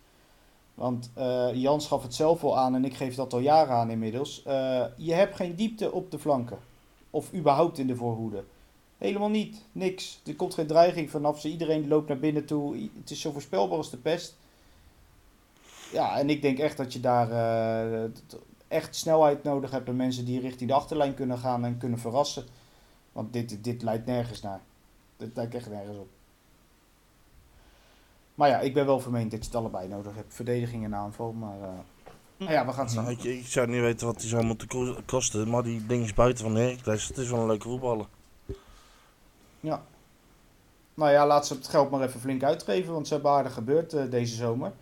Want 0.75 1.11
eh 1.15 1.55
Jans 1.55 1.87
gaf 1.87 2.03
het 2.03 2.15
zelf 2.15 2.45
al 2.45 2.59
aan 2.59 2.75
en 2.75 2.85
ik 2.85 2.95
geef 2.95 3.15
dat 3.15 3.33
al 3.33 3.39
jaren 3.39 3.75
aan 3.75 3.91
inmiddels. 3.91 4.43
Eh, 4.43 4.85
je 4.97 5.13
hebt 5.13 5.37
geen 5.37 5.55
diepte 5.57 5.93
op 5.93 6.11
de 6.11 6.19
flanken. 6.19 6.59
Of 7.11 7.35
überhaupt 7.35 7.79
in 7.79 7.87
de 7.87 7.97
voorhoede. 7.97 8.45
Helemaal 9.01 9.29
niet. 9.29 9.63
Niks. 9.73 10.21
Er 10.27 10.37
komt 10.37 10.55
geen 10.55 10.67
dreiging 10.67 11.11
vanaf 11.11 11.41
ze. 11.41 11.49
Iedereen 11.51 11.89
loopt 11.89 12.09
naar 12.09 12.19
binnen 12.19 12.45
toe. 12.45 12.91
Het 13.01 13.11
is 13.11 13.21
zo 13.21 13.33
voorspelbaar 13.33 13.77
als 13.77 13.91
de 13.91 13.97
pest. 13.97 14.37
Ja, 15.93 16.19
en 16.19 16.31
ik 16.31 16.43
denk 16.43 16.59
echt 16.59 16.77
dat 16.77 16.93
je 16.93 17.01
daar 17.01 17.31
eh, 17.31 18.11
echt 18.69 18.97
snelheid 18.97 19.43
nodig 19.43 19.71
hebt. 19.71 19.89
En 19.89 19.97
mensen 19.97 20.25
die 20.25 20.41
richting 20.41 20.71
de 20.71 20.77
achterlijn 20.77 21.15
kunnen 21.15 21.39
gaan 21.39 21.65
en 21.65 21.79
kunnen 21.79 21.99
verrassen. 21.99 22.45
Want 23.13 23.33
dit, 23.33 23.65
dit 23.65 23.83
leidt 23.83 24.07
nergens 24.07 24.41
naar. 24.41 24.61
Dit 25.17 25.37
lijkt 25.37 25.55
echt 25.55 25.71
nergens 25.71 25.99
op. 25.99 26.09
Maar 28.35 28.49
ja, 28.49 28.61
ik 28.61 28.75
ben 28.75 28.87
wel 28.87 29.01
vermeend 29.01 29.31
dat 29.31 29.41
je 29.41 29.47
het 29.47 29.55
allebei 29.55 29.89
nodig 29.89 30.15
hebt. 30.15 30.35
Verdediging 30.35 30.85
en 30.85 30.95
aanval. 30.95 31.33
Maar 31.33 31.61
eh, 31.61 31.69
nou 32.37 32.53
ja, 32.53 32.67
we 32.67 32.73
gaan 32.73 32.85
het 32.85 32.93
zien. 32.93 33.03
Nou, 33.03 33.15
ik, 33.15 33.25
ik 33.25 33.47
zou 33.47 33.67
niet 33.69 33.81
weten 33.81 34.07
wat 34.07 34.21
die 34.21 34.29
zou 34.29 34.45
moeten 34.45 34.69
ko- 34.69 34.97
kosten, 35.07 35.51
maar 35.51 35.63
die 35.63 35.87
ding 35.87 36.05
is 36.05 36.15
buiten 36.15 36.45
van 36.45 36.57
Heracles. 36.57 37.09
Het 37.09 37.19
is 37.19 37.31
wel 37.31 37.41
een 37.41 37.47
leuke 37.47 37.69
voetballer. 37.69 38.07
Ja. 39.61 39.83
Nou 40.95 41.11
ja, 41.11 41.27
laat 41.27 41.47
ze 41.47 41.55
het 41.55 41.69
geld 41.69 41.91
maar 41.91 42.03
even 42.03 42.21
flink 42.21 42.43
uitgeven. 42.43 42.93
Want 42.93 43.09
ze 43.09 43.15
hebben 43.15 43.33
aardig 43.33 43.53
gebeurd 43.53 43.93
eh, 43.93 44.11
deze 44.11 44.35
zomer. 44.35 44.73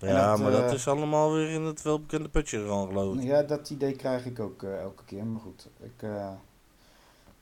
Ja, 0.00 0.30
dat, 0.30 0.40
maar 0.40 0.50
dat 0.50 0.68
eh, 0.68 0.72
is 0.72 0.88
allemaal 0.88 1.32
weer 1.32 1.50
in 1.50 1.62
het 1.62 1.82
welbekende 1.82 2.28
putje 2.28 2.60
gegaan, 2.60 2.86
geloof 2.86 3.16
ik. 3.16 3.22
Ja, 3.22 3.42
dat 3.42 3.70
idee 3.70 3.96
krijg 3.96 4.26
ik 4.26 4.40
ook 4.40 4.62
eh, 4.62 4.80
elke 4.80 5.04
keer. 5.04 5.24
Maar 5.24 5.40
goed, 5.40 5.68
ik, 5.80 6.02
eh, 6.02 6.10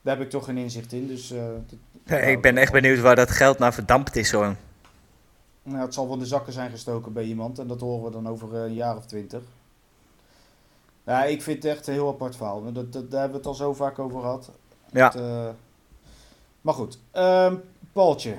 daar 0.02 0.16
heb 0.16 0.20
ik 0.20 0.30
toch 0.30 0.44
geen 0.44 0.56
inzicht 0.56 0.92
in. 0.92 1.06
Dus, 1.06 1.34
ik 2.32 2.42
ben 2.42 2.56
echt 2.56 2.72
benieuwd 2.72 3.00
waar 3.00 3.16
dat 3.16 3.30
geld 3.30 3.58
naar 3.58 3.74
verdampt 3.74 4.16
is 4.16 4.32
hoor. 4.32 4.54
Nou, 5.62 5.80
het 5.80 5.94
zal 5.94 6.06
van 6.06 6.18
de 6.18 6.26
zakken 6.26 6.52
zijn 6.52 6.70
gestoken 6.70 7.12
bij 7.12 7.24
iemand. 7.24 7.58
En 7.58 7.66
dat 7.66 7.80
horen 7.80 8.04
we 8.04 8.10
dan 8.10 8.28
over 8.28 8.54
een 8.54 8.74
jaar 8.74 8.96
of 8.96 9.06
twintig. 9.06 9.42
Ja, 11.04 11.24
ik 11.24 11.42
vind 11.42 11.62
het 11.62 11.72
echt 11.72 11.86
een 11.86 11.92
heel 11.92 12.08
apart 12.08 12.36
verhaal. 12.36 12.60
Maar 12.60 12.72
Dat, 12.72 12.92
dat, 12.92 13.10
daar 13.10 13.20
hebben 13.20 13.40
we 13.40 13.48
het 13.48 13.58
al 13.58 13.64
zo 13.66 13.74
vaak 13.74 13.98
over 13.98 14.20
gehad. 14.20 14.50
Ja. 14.92 15.12
Het, 15.12 15.54
maar 16.60 16.74
goed. 16.74 16.98
Ehm 17.10 17.54
Paultje. 17.92 18.36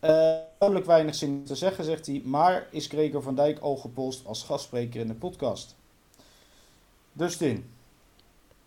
Eh 0.00 0.34
duidelijk 0.64 0.86
weinig 0.86 1.14
zin 1.14 1.44
te 1.44 1.54
zeggen, 1.54 1.84
zegt 1.84 2.06
hij. 2.06 2.22
Maar 2.24 2.66
is 2.70 2.86
Gregor 2.86 3.22
van 3.22 3.34
Dijk 3.34 3.58
al 3.58 3.76
gepolst 3.76 4.26
als 4.26 4.42
gastspreker 4.42 5.00
in 5.00 5.06
de 5.06 5.14
podcast? 5.14 5.74
Dustin. 7.12 7.70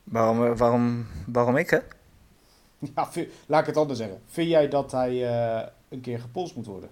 Waarom, 0.03 0.45
eh, 0.45 0.57
waarom, 0.57 1.07
waarom 1.25 1.57
ik 1.57 1.69
hè? 1.69 1.77
Ja, 2.95 3.10
laat 3.45 3.62
ik 3.62 3.67
het 3.67 3.77
anders 3.77 3.99
zeggen. 3.99 4.21
Vind 4.27 4.49
jij 4.49 4.67
dat 4.67 4.91
hij 4.91 5.27
eh, 5.27 5.67
een 5.89 6.01
keer 6.01 6.19
gepolst 6.19 6.55
moet 6.55 6.65
worden? 6.65 6.89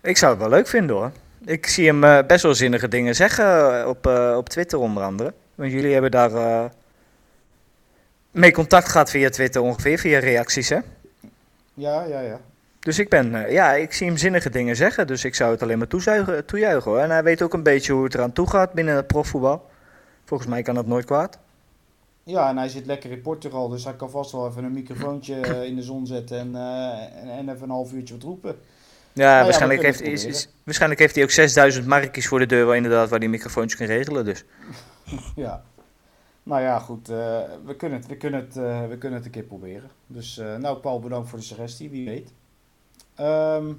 Ik 0.00 0.16
zou 0.16 0.32
het 0.32 0.40
wel 0.40 0.50
leuk 0.50 0.66
vinden 0.66 0.96
hoor. 0.96 1.12
Ik 1.44 1.66
zie 1.66 1.92
hem 1.92 2.26
best 2.26 2.42
wel 2.42 2.54
zinnige 2.54 2.88
dingen 2.88 3.14
zeggen 3.14 3.88
op, 3.88 4.06
op 4.36 4.48
Twitter 4.48 4.78
onder 4.78 5.02
andere. 5.02 5.34
Want 5.54 5.72
jullie 5.72 5.92
hebben 5.92 6.10
daar 6.10 6.72
mee 8.30 8.52
contact 8.52 8.88
gehad 8.88 9.10
via 9.10 9.28
Twitter 9.28 9.62
ongeveer, 9.62 9.98
via 9.98 10.18
reacties 10.18 10.68
hè. 10.68 10.78
Ja, 11.76 12.04
ja, 12.04 12.20
ja. 12.20 12.40
Dus 12.80 12.98
ik 12.98 13.08
ben, 13.08 13.44
eh, 13.44 13.52
ja, 13.52 13.72
ik 13.72 13.92
zie 13.92 14.06
hem 14.06 14.16
zinnige 14.16 14.50
dingen 14.50 14.76
zeggen. 14.76 15.06
Dus 15.06 15.24
ik 15.24 15.34
zou 15.34 15.50
het 15.50 15.62
alleen 15.62 15.78
maar 15.78 15.86
toezuigen, 15.86 16.44
toejuichen 16.44 16.90
hoor. 16.90 17.00
En 17.00 17.10
hij 17.10 17.22
weet 17.22 17.42
ook 17.42 17.52
een 17.54 17.62
beetje 17.62 17.92
hoe 17.92 18.04
het 18.04 18.14
eraan 18.14 18.32
toe 18.32 18.50
gaat 18.50 18.72
binnen 18.72 18.96
het 18.96 19.06
profvoetbal. 19.06 19.66
Volgens 20.24 20.48
mij 20.48 20.62
kan 20.62 20.74
dat 20.74 20.86
nooit 20.86 21.04
kwaad. 21.04 21.38
Ja, 22.22 22.48
en 22.48 22.56
hij 22.56 22.68
zit 22.68 22.86
lekker 22.86 23.10
in 23.10 23.20
Portugal, 23.20 23.68
dus 23.68 23.84
hij 23.84 23.94
kan 23.94 24.10
vast 24.10 24.32
wel 24.32 24.48
even 24.48 24.64
een 24.64 24.72
microfoontje 24.72 25.40
eh, 25.40 25.62
in 25.62 25.76
de 25.76 25.82
zon 25.82 26.06
zetten 26.06 26.38
en, 26.38 26.54
eh, 26.54 27.22
en, 27.22 27.28
en 27.28 27.48
even 27.48 27.62
een 27.62 27.70
half 27.70 27.92
uurtje 27.92 28.14
wat 28.14 28.22
roepen. 28.22 28.56
Ja, 29.12 29.38
we 29.38 29.44
waarschijnlijk, 29.44 29.82
heeft, 29.82 30.00
is, 30.02 30.48
waarschijnlijk 30.64 31.00
heeft 31.00 31.14
hij 31.14 31.24
ook 31.24 31.30
6000 31.30 31.86
markjes 31.86 32.26
voor 32.26 32.38
de 32.38 32.46
deur 32.46 32.66
waar, 32.66 32.76
inderdaad, 32.76 33.08
waar 33.08 33.20
die 33.20 33.28
microfoontjes 33.28 33.78
kan 33.78 33.86
regelen. 33.86 34.24
Dus. 34.24 34.44
Ja. 35.36 35.64
Nou 36.46 36.62
ja, 36.62 36.78
goed. 36.78 37.08
eh, 37.08 37.42
we, 37.64 37.74
kunnen 37.76 37.98
het, 37.98 38.08
we, 38.08 38.16
kunnen 38.16 38.40
het, 38.40 38.56
eh, 38.56 38.86
we 38.88 38.98
kunnen 38.98 39.18
het 39.18 39.26
een 39.26 39.32
keer 39.32 39.42
proberen. 39.42 39.90
Dus, 40.06 40.38
eh, 40.38 40.56
nou, 40.56 40.78
Paul, 40.78 41.00
bedankt 41.00 41.28
voor 41.28 41.38
de 41.38 41.44
suggestie. 41.44 41.90
Wie 41.90 42.04
weet. 42.08 42.32
Ehm, 43.14 43.72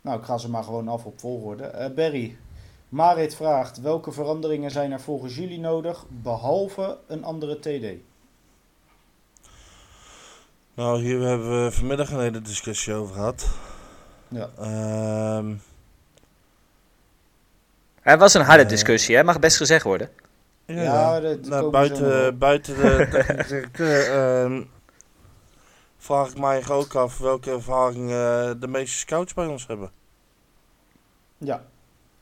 nou, 0.00 0.18
ik 0.18 0.24
ga 0.24 0.38
ze 0.38 0.50
maar 0.50 0.64
gewoon 0.64 0.88
af 0.88 1.04
op 1.04 1.20
volgorde. 1.20 1.64
Eh 1.64 1.90
Barry. 1.94 2.36
Marit 2.88 3.34
vraagt: 3.34 3.80
welke 3.80 4.12
veranderingen 4.12 4.70
zijn 4.70 4.92
er 4.92 5.00
volgens 5.00 5.36
jullie 5.36 5.58
nodig, 5.60 6.04
behalve 6.08 6.98
een 7.06 7.24
andere 7.24 7.58
TD? 7.58 8.02
Nou, 10.74 11.00
hier 11.00 11.20
hebben 11.20 11.64
we 11.64 11.72
vanmiddag 11.72 12.10
een 12.10 12.20
hele 12.20 12.42
discussie 12.42 12.94
over 12.94 13.14
gehad. 13.14 13.48
Ja. 14.28 14.50
Ehm, 14.58 15.54
Het 18.00 18.18
was 18.18 18.34
een 18.34 18.42
harde 18.44 18.66
discussie, 18.66 19.16
hè? 19.16 19.24
mag 19.24 19.38
best 19.38 19.56
gezegd 19.56 19.84
worden. 19.84 20.10
Ja, 20.66 20.82
Ja, 20.82 21.20
dat- 21.20 21.42
dat 21.42 21.50
nou, 21.52 21.70
buiten, 21.70 22.38
buiten 22.38 22.74
de 22.76 23.06
technische 23.10 23.54
directeur 23.54 24.10
ehm, 24.12 24.62
vraag 25.98 26.30
ik 26.30 26.38
mij 26.38 26.68
ook 26.68 26.94
af 26.94 27.18
welke 27.18 27.50
ervaring 27.50 28.10
eh, 28.10 28.50
de 28.60 28.68
meeste 28.68 28.98
scouts 28.98 29.34
bij 29.34 29.46
ons 29.46 29.66
hebben. 29.66 29.90
Ja. 31.38 31.64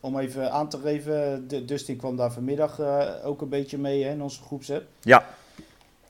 Om 0.00 0.18
even 0.18 0.52
aan 0.52 0.68
te 0.68 0.78
geven, 0.78 1.48
de- 1.48 1.64
Dustin 1.64 1.96
kwam 1.96 2.16
daar 2.16 2.33
vanmiddag 2.33 2.78
eh, 2.78 3.11
ook 3.24 3.40
een 3.42 3.48
beetje 3.48 3.78
mee 3.78 4.04
hè, 4.04 4.11
in 4.11 4.22
onze 4.22 4.42
groepsapp. 4.42 4.85
Ja. 5.00 5.26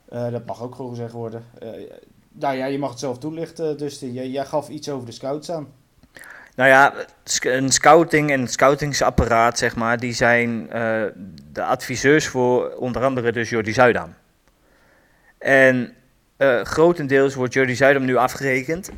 Eh, 0.08 0.30
dat 0.30 0.46
mag 0.46 0.62
ook 0.62 0.74
gewoon 0.74 0.90
gezegd 0.90 1.12
worden. 1.12 1.44
Eh, 1.58 1.70
nou 2.32 2.56
ja, 2.56 2.66
je 2.66 2.78
mag 2.78 2.90
het 2.90 2.98
zelf 2.98 3.18
toelichten, 3.18 3.78
Dustin. 3.78 4.12
Jij, 4.12 4.28
jij 4.28 4.46
gaf 4.46 4.68
iets 4.68 4.88
over 4.88 5.06
de 5.06 5.12
scouts 5.12 5.50
aan. 5.50 5.68
Nou 6.54 6.68
ja, 6.68 6.94
een 7.40 7.72
scouting 7.72 8.30
en 8.30 8.48
scoutingsapparaat, 8.48 9.58
zeg 9.58 9.76
maar, 9.76 9.98
die 9.98 10.12
zijn 10.12 10.70
eh, 10.70 11.02
de 11.52 11.62
adviseurs 11.62 12.26
voor 12.26 12.70
onder 12.70 13.04
andere 13.04 13.32
dus 13.32 13.50
Jordi 13.50 13.72
Zuidam. 13.72 14.14
En 15.38 15.94
eh, 16.36 16.60
grotendeels 16.60 17.34
wordt 17.34 17.52
Jordi 17.52 17.74
Zuidam 17.74 18.04
nu 18.04 18.16
afgerekend. 18.16 18.90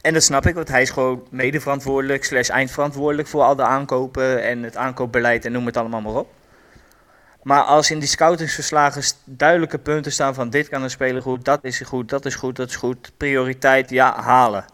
En 0.00 0.12
dat 0.12 0.22
snap 0.22 0.46
ik, 0.46 0.54
want 0.54 0.68
hij 0.68 0.82
is 0.82 0.90
gewoon 0.90 1.26
medeverantwoordelijk, 1.30 2.24
slash 2.24 2.48
eindverantwoordelijk 2.48 3.28
voor 3.28 3.42
al 3.42 3.56
de 3.56 3.62
aankopen 3.62 4.42
en 4.42 4.62
het 4.62 4.76
aankoopbeleid 4.76 5.44
en 5.44 5.52
noem 5.52 5.66
het 5.66 5.76
allemaal 5.76 6.00
maar 6.00 6.14
op. 6.14 6.30
Maar 7.42 7.62
als 7.62 7.90
in 7.90 7.98
die 7.98 8.08
scoutingsverslagen 8.08 9.02
duidelijke 9.24 9.78
punten 9.78 10.12
staan 10.12 10.34
van 10.34 10.50
dit 10.50 10.68
kan 10.68 10.82
een 10.82 10.90
speler 10.90 11.22
goed, 11.22 11.44
dat 11.44 11.64
is 11.64 11.80
goed, 11.80 12.08
dat 12.08 12.24
is 12.24 12.34
goed, 12.34 12.56
dat 12.56 12.68
is 12.68 12.76
goed, 12.76 13.12
prioriteit, 13.16 13.90
ja, 13.90 14.20
halen. 14.20 14.64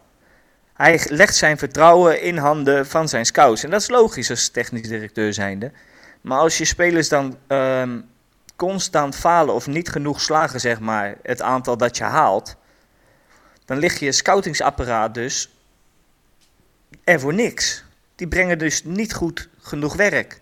Hij 0.79 1.01
legt 1.09 1.37
zijn 1.37 1.59
vertrouwen 1.59 2.23
in 2.23 2.37
handen 2.37 2.87
van 2.87 3.09
zijn 3.09 3.27
scouts. 3.27 3.65
En 3.65 3.71
dat 3.71 3.81
is 3.81 3.89
logisch 3.89 4.31
als 4.31 4.49
technisch 4.49 4.89
directeur 4.89 5.33
zijnde. 5.33 5.73
Maar 6.21 6.39
als 6.39 6.59
je 6.59 6.65
spelers 6.65 7.09
dan 7.09 7.39
ehm, 7.47 8.01
constant 8.57 9.17
falen 9.17 9.55
of 9.55 9.67
niet 9.67 9.89
genoeg 9.89 10.21
slagen, 10.21 10.61
zeg 10.61 10.81
maar, 10.81 11.17
het 11.23 11.43
aantal 11.43 11.77
dat 11.77 11.97
je 11.97 12.05
haalt, 12.05 12.57
dan 13.65 13.79
ligt 13.79 13.99
je 13.99 14.13
scoutingsapparaat 14.13 15.15
dus 15.15 15.51
er 17.05 17.21
voor 17.21 17.35
niks. 17.35 17.85
Die 18.15 18.29
brengen 18.29 18.59
dus 18.59 18.85
niet 18.85 19.15
goed 19.15 19.49
genoeg 19.61 19.97
werk. 19.97 20.41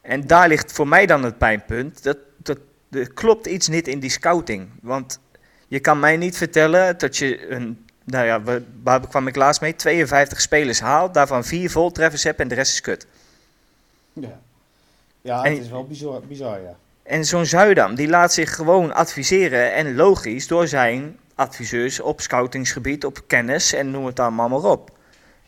En 0.00 0.26
daar 0.26 0.48
ligt 0.48 0.72
voor 0.72 0.88
mij 0.88 1.06
dan 1.06 1.22
het 1.22 1.38
pijnpunt. 1.38 2.02
Dat, 2.02 2.18
dat, 2.36 2.58
er 2.90 3.12
klopt 3.12 3.46
iets 3.46 3.68
niet 3.68 3.88
in 3.88 3.98
die 3.98 4.10
scouting. 4.10 4.68
Want 4.82 5.20
je 5.68 5.80
kan 5.80 6.00
mij 6.00 6.16
niet 6.16 6.36
vertellen 6.36 6.98
dat 6.98 7.16
je 7.16 7.50
een 7.50 7.83
nou 8.04 8.26
ja, 8.26 8.42
wa- 8.42 8.60
waar 8.82 9.08
kwam 9.08 9.26
ik 9.26 9.36
laatst 9.36 9.60
mee? 9.60 9.76
52 9.76 10.40
spelers 10.40 10.80
haalt, 10.80 11.14
daarvan 11.14 11.44
vier 11.44 11.70
voltreffers 11.70 12.22
hebt 12.22 12.40
en 12.40 12.48
de 12.48 12.54
rest 12.54 12.72
is 12.72 12.80
kut. 12.80 13.06
Ja, 14.12 14.40
ja 15.22 15.44
En- 15.44 15.52
het 15.52 15.62
is 15.62 15.68
wel 15.70 15.84
bizar, 15.86 16.20
bizar 16.20 16.60
ja. 16.60 16.76
En 17.02 17.24
zo'n 17.24 17.46
Zuidam, 17.46 17.94
die 17.94 18.08
laat 18.08 18.32
zich 18.32 18.54
gewoon 18.54 18.94
adviseren 18.94 19.72
en 19.74 19.94
logisch 19.94 20.46
door 20.46 20.68
zijn 20.68 21.18
adviseurs 21.34 22.00
op 22.00 22.20
scoutingsgebied, 22.20 23.04
op 23.04 23.18
kennis 23.26 23.72
en 23.72 23.90
noem 23.90 24.06
het 24.06 24.20
allemaal 24.20 24.48
maar 24.48 24.62
op. 24.70 24.90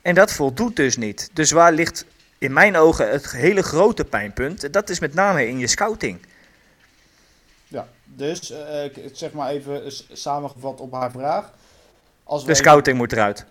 En 0.02 0.14
dat 0.14 0.32
voldoet 0.32 0.76
dus 0.76 0.96
niet. 0.96 1.30
Dus 1.32 1.50
waar 1.50 1.72
ligt 1.72 2.04
in 2.38 2.52
mijn 2.52 2.76
ogen 2.76 3.10
het 3.10 3.30
hele 3.32 3.62
grote 3.62 4.04
pijnpunt? 4.04 4.72
Dat 4.72 4.88
is 4.90 5.00
met 5.00 5.14
name 5.14 5.46
in 5.48 5.58
je 5.58 5.66
scouting. 5.66 6.18
ja. 7.68 7.88
Dus, 8.04 8.50
eh, 8.50 8.90
zeg 9.12 9.32
maar 9.32 9.50
even 9.50 9.82
samengevat 10.12 10.80
op 10.80 10.92
haar 10.92 11.10
vraag. 11.10 11.52
Als 12.28 12.40
De 12.40 12.46
wij- 12.46 12.56
scouting 12.56 12.96
moet 12.96 13.12
eruit. 13.12 13.46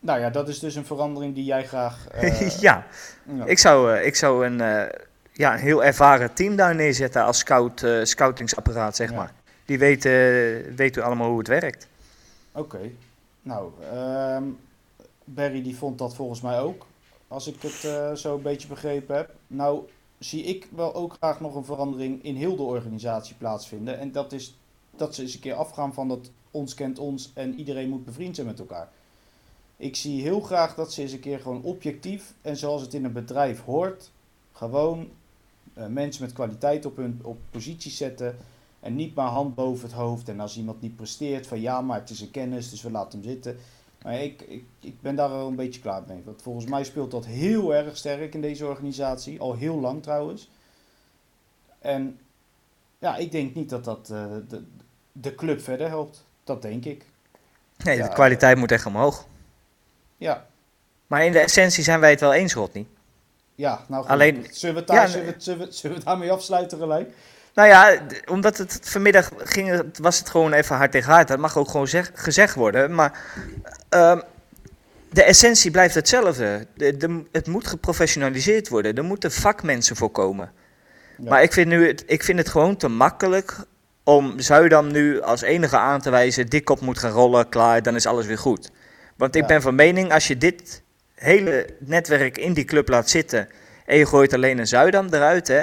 Nou 0.00 0.20
ja, 0.20 0.30
dat 0.30 0.48
is 0.48 0.58
dus 0.58 0.74
een 0.74 0.84
verandering 0.84 1.34
die 1.34 1.44
jij 1.44 1.64
graag... 1.66 2.08
eh, 2.08 2.50
ja, 2.60 2.86
ja. 3.34 3.44
ik 3.44 3.58
zou, 3.58 3.94
eh, 3.96 4.06
ik 4.06 4.14
zou 4.16 4.46
een, 4.46 4.60
eh, 4.60 4.98
ja, 5.32 5.52
een 5.52 5.58
heel 5.58 5.84
ervaren 5.84 6.34
team 6.34 6.56
daar 6.56 6.74
neerzetten 6.74 7.24
als 7.24 7.38
scout, 7.38 7.86
scoutingsapparaat, 8.02 8.96
zeg 8.96 9.10
Ja. 9.10 9.16
maar. 9.16 9.32
Die 9.64 9.78
weten, 9.78 10.10
weten 10.76 11.02
allemaal 11.04 11.28
hoe 11.28 11.38
het 11.38 11.48
werkt. 11.48 11.88
Oké. 12.52 12.78
Nou, 13.42 13.70
ehm, 13.92 14.44
Barry 15.24 15.62
die 15.62 15.76
vond 15.76 15.98
dat 15.98 16.14
volgens 16.14 16.40
mij 16.40 16.60
ook. 16.60 16.86
Als 17.28 17.46
ik 17.46 17.56
het 17.62 18.18
zo 18.18 18.34
een 18.36 18.42
beetje 18.42 18.68
begrepen 18.68 19.16
heb. 19.16 19.30
Nou, 19.46 19.80
zie 20.18 20.42
ik 20.44 20.68
wel 20.74 20.94
ook 20.94 21.16
graag 21.20 21.40
nog 21.40 21.54
een 21.54 21.64
verandering 21.64 22.24
in 22.24 22.36
heel 22.36 22.56
de 22.56 22.62
organisatie 22.62 23.34
plaatsvinden. 23.38 23.98
En 23.98 24.12
dat 24.12 24.32
is 24.32 24.58
dat 24.96 25.14
ze 25.14 25.22
eens 25.22 25.34
een 25.34 25.40
keer 25.40 25.54
afgaan 25.54 25.94
van 25.94 26.08
dat 26.08 26.30
ons 26.52 26.74
kent 26.74 26.98
ons 26.98 27.30
en 27.34 27.54
iedereen 27.54 27.88
moet 27.88 28.04
bevriend 28.04 28.34
zijn 28.34 28.46
met 28.46 28.58
elkaar. 28.58 28.88
Ik 29.76 29.96
zie 29.96 30.22
heel 30.22 30.40
graag 30.40 30.74
dat 30.74 30.92
ze 30.92 31.02
eens 31.02 31.12
een 31.12 31.20
keer 31.20 31.40
gewoon 31.40 31.62
objectief 31.62 32.34
en 32.42 32.56
zoals 32.56 32.82
het 32.82 32.94
in 32.94 33.04
een 33.04 33.12
bedrijf 33.12 33.60
hoort, 33.64 34.10
gewoon 34.52 35.08
eh, 35.74 35.86
mensen 35.86 36.22
met 36.22 36.32
kwaliteit 36.32 36.86
op 36.86 36.96
hun 36.96 37.20
op 37.22 37.38
positie 37.50 37.90
zetten. 37.90 38.36
En 38.80 38.94
niet 38.94 39.14
maar 39.14 39.28
hand 39.28 39.54
boven 39.54 39.88
het 39.88 39.96
hoofd. 39.96 40.28
En 40.28 40.40
als 40.40 40.56
iemand 40.56 40.80
niet 40.80 40.96
presteert, 40.96 41.46
van 41.46 41.60
ja, 41.60 41.80
maar 41.80 42.00
het 42.00 42.10
is 42.10 42.20
een 42.20 42.30
kennis, 42.30 42.70
dus 42.70 42.82
we 42.82 42.90
laten 42.90 43.20
hem 43.20 43.28
zitten. 43.28 43.56
Maar 44.02 44.22
ik, 44.22 44.42
ik, 44.42 44.64
ik 44.80 45.00
ben 45.00 45.16
daar 45.16 45.30
wel 45.30 45.48
een 45.48 45.56
beetje 45.56 45.80
klaar 45.80 46.02
mee. 46.06 46.22
Want 46.24 46.42
volgens 46.42 46.66
mij 46.66 46.84
speelt 46.84 47.10
dat 47.10 47.26
heel 47.26 47.74
erg 47.74 47.96
sterk 47.96 48.34
in 48.34 48.40
deze 48.40 48.66
organisatie. 48.66 49.40
Al 49.40 49.54
heel 49.54 49.80
lang 49.80 50.02
trouwens. 50.02 50.50
En 51.78 52.18
ja, 52.98 53.16
ik 53.16 53.30
denk 53.30 53.54
niet 53.54 53.68
dat 53.68 53.84
dat 53.84 54.10
eh, 54.10 54.26
de, 54.48 54.62
de 55.12 55.34
club 55.34 55.60
verder 55.60 55.88
helpt. 55.88 56.24
Dat 56.44 56.62
denk 56.62 56.84
ik. 56.84 57.04
Nee, 57.84 57.96
Ja, 57.96 58.06
de 58.08 58.14
kwaliteit 58.14 58.56
moet 58.56 58.72
echt 58.72 58.86
omhoog. 58.86 59.26
Ja, 60.16 60.46
Maar 61.06 61.24
in 61.24 61.32
de 61.32 61.38
essentie 61.38 61.84
zijn 61.84 62.00
wij 62.00 62.10
het 62.10 62.20
wel 62.20 62.32
eens, 62.32 62.54
Rodney. 62.54 62.86
ja 63.54 63.84
nou 63.88 64.02
goed. 64.02 64.10
Alleen- 64.10 64.46
zullen, 64.50 64.74
we 64.74 64.84
daar, 64.84 64.96
ja, 64.96 65.06
zullen, 65.06 65.26
we, 65.26 65.32
het- 65.32 65.42
zullen, 65.44 65.58
we, 65.58 65.64
het- 65.64 65.74
zullen 65.76 65.90
we 65.96 66.02
het 66.02 66.08
daarmee 66.12 66.32
afsluiten 66.32 66.78
gelijk? 66.78 67.10
Nou 67.54 67.68
ja, 67.68 67.98
omdat 68.30 68.56
het 68.58 68.78
vanmiddag 68.82 69.30
ging, 69.36 69.82
was 69.98 70.18
het 70.18 70.30
gewoon 70.30 70.52
even 70.52 70.76
hard 70.76 70.92
tegen 70.92 71.12
hard. 71.12 71.28
Dat 71.28 71.38
mag 71.38 71.56
ook 71.56 71.68
gewoon 71.70 71.88
zeg- 71.88 72.10
gezegd 72.14 72.54
worden. 72.54 72.94
Maar 72.94 73.20
ehm, 73.88 74.20
de 75.10 75.22
essentie 75.22 75.70
blijft 75.70 75.94
hetzelfde. 75.94 76.66
De, 76.74 76.96
de- 76.96 77.24
het 77.32 77.46
moet 77.46 77.66
geprofessionaliseerd 77.66 78.68
worden. 78.68 78.94
Er 78.94 79.04
moeten 79.04 79.32
vakmensen 79.32 79.96
voor 79.96 80.10
komen. 80.10 80.52
Ja. 81.18 81.30
Maar 81.30 81.42
ik 81.42 81.52
vind, 81.52 81.66
nu 81.68 81.86
het, 81.86 82.04
ik 82.06 82.22
vind 82.22 82.38
het 82.38 82.48
gewoon 82.48 82.76
te 82.76 82.88
makkelijk 82.88 83.56
om 84.04 84.40
Zuidam 84.40 84.92
nu 84.92 85.20
als 85.20 85.42
enige 85.42 85.76
aan 85.76 86.00
te 86.00 86.10
wijzen... 86.10 86.46
dik 86.46 86.70
op 86.70 86.80
moet 86.80 86.98
gaan 86.98 87.10
rollen, 87.10 87.48
klaar, 87.48 87.82
dan 87.82 87.94
is 87.94 88.06
alles 88.06 88.26
weer 88.26 88.38
goed. 88.38 88.70
Want 89.16 89.34
ik 89.34 89.40
Ja. 89.40 89.46
ben 89.48 89.62
van 89.62 89.74
mening, 89.74 90.12
als 90.12 90.26
je 90.26 90.36
dit 90.38 90.82
hele 91.14 91.66
netwerk 91.78 92.38
in 92.38 92.52
die 92.52 92.64
club 92.64 92.88
laat 92.88 93.10
zitten... 93.10 93.48
en 93.86 93.96
je 93.96 94.06
gooit 94.06 94.32
alleen 94.34 94.58
een 94.58 94.66
Zuidam 94.66 95.06
eruit, 95.10 95.48
hè... 95.48 95.62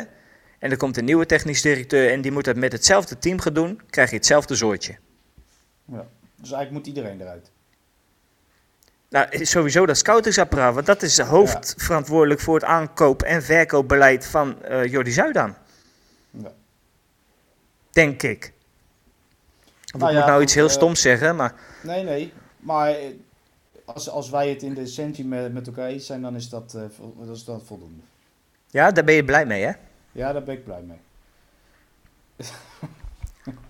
En 0.60 0.72
er 0.72 0.78
komt 0.78 0.98
een 0.98 1.06
nieuwe 1.06 1.26
technisch 1.26 1.62
directeur 1.62 2.12
en 2.12 2.22
die 2.22 2.32
moet 2.32 2.46
dat 2.46 2.56
met 2.56 2.72
hetzelfde 2.72 3.18
team 3.18 3.40
gaan 3.40 3.54
doen, 3.54 3.82
krijg 3.90 4.10
je 4.10 4.16
hetzelfde 4.16 4.56
zoortje. 4.56 4.96
Ja. 5.86 6.06
Dus 6.36 6.52
eigenlijk 6.52 6.72
moet 6.72 6.88
iedereen 6.88 7.22
eruit. 7.22 7.52
Nou, 9.10 9.46
sowieso 9.46 9.86
dat 9.86 9.98
scoutingsapparaat, 9.98 10.74
want 10.74 10.86
dat 10.86 11.02
is 11.02 11.20
hoofdverantwoordelijk 11.20 12.40
voor 12.42 12.56
het 12.56 12.64
aankoop- 12.64 13.22
en 13.22 13.44
verkoopbeleid 13.44 14.26
van 14.26 14.64
eh 14.64 14.86
Jordi 14.86 15.12
Zuidam. 15.12 15.56
Denk 17.92 18.24
ik. 18.24 18.54
Of 19.94 20.00
Nou 20.00 20.06
ik 20.06 20.18
ja, 20.18 20.20
moet 20.20 20.30
nou 20.30 20.42
iets 20.42 20.54
heel 20.54 20.66
eh, 20.66 20.72
stoms 20.72 21.02
zeggen, 21.02 21.36
maar 21.36 21.56
Nee, 21.84 22.04
nee. 22.04 22.34
Maar 22.60 22.90
eh, 22.90 23.08
als, 23.86 24.10
als 24.10 24.30
wij 24.30 24.50
het 24.50 24.64
in 24.64 24.74
de 24.74 24.82
essentie 24.82 25.26
met, 25.26 25.54
met 25.54 25.68
elkaar 25.68 25.88
eens 25.88 26.06
zijn, 26.06 26.22
dan 26.22 26.36
is 26.36 26.50
dat, 26.50 26.74
eh, 26.74 26.84
vol- 26.96 27.16
dat 27.20 27.36
is 27.36 27.44
dat 27.44 27.64
voldoende. 27.66 28.02
ja, 28.68 28.92
daar 28.92 29.04
ben 29.04 29.16
je 29.16 29.26
blij 29.26 29.46
mee, 29.46 29.64
hè? 29.64 29.72
Ja, 30.12 30.34
daar 30.34 30.44
ben 30.44 30.56
ik 30.56 30.64
blij 30.64 30.82
mee. 30.82 31.00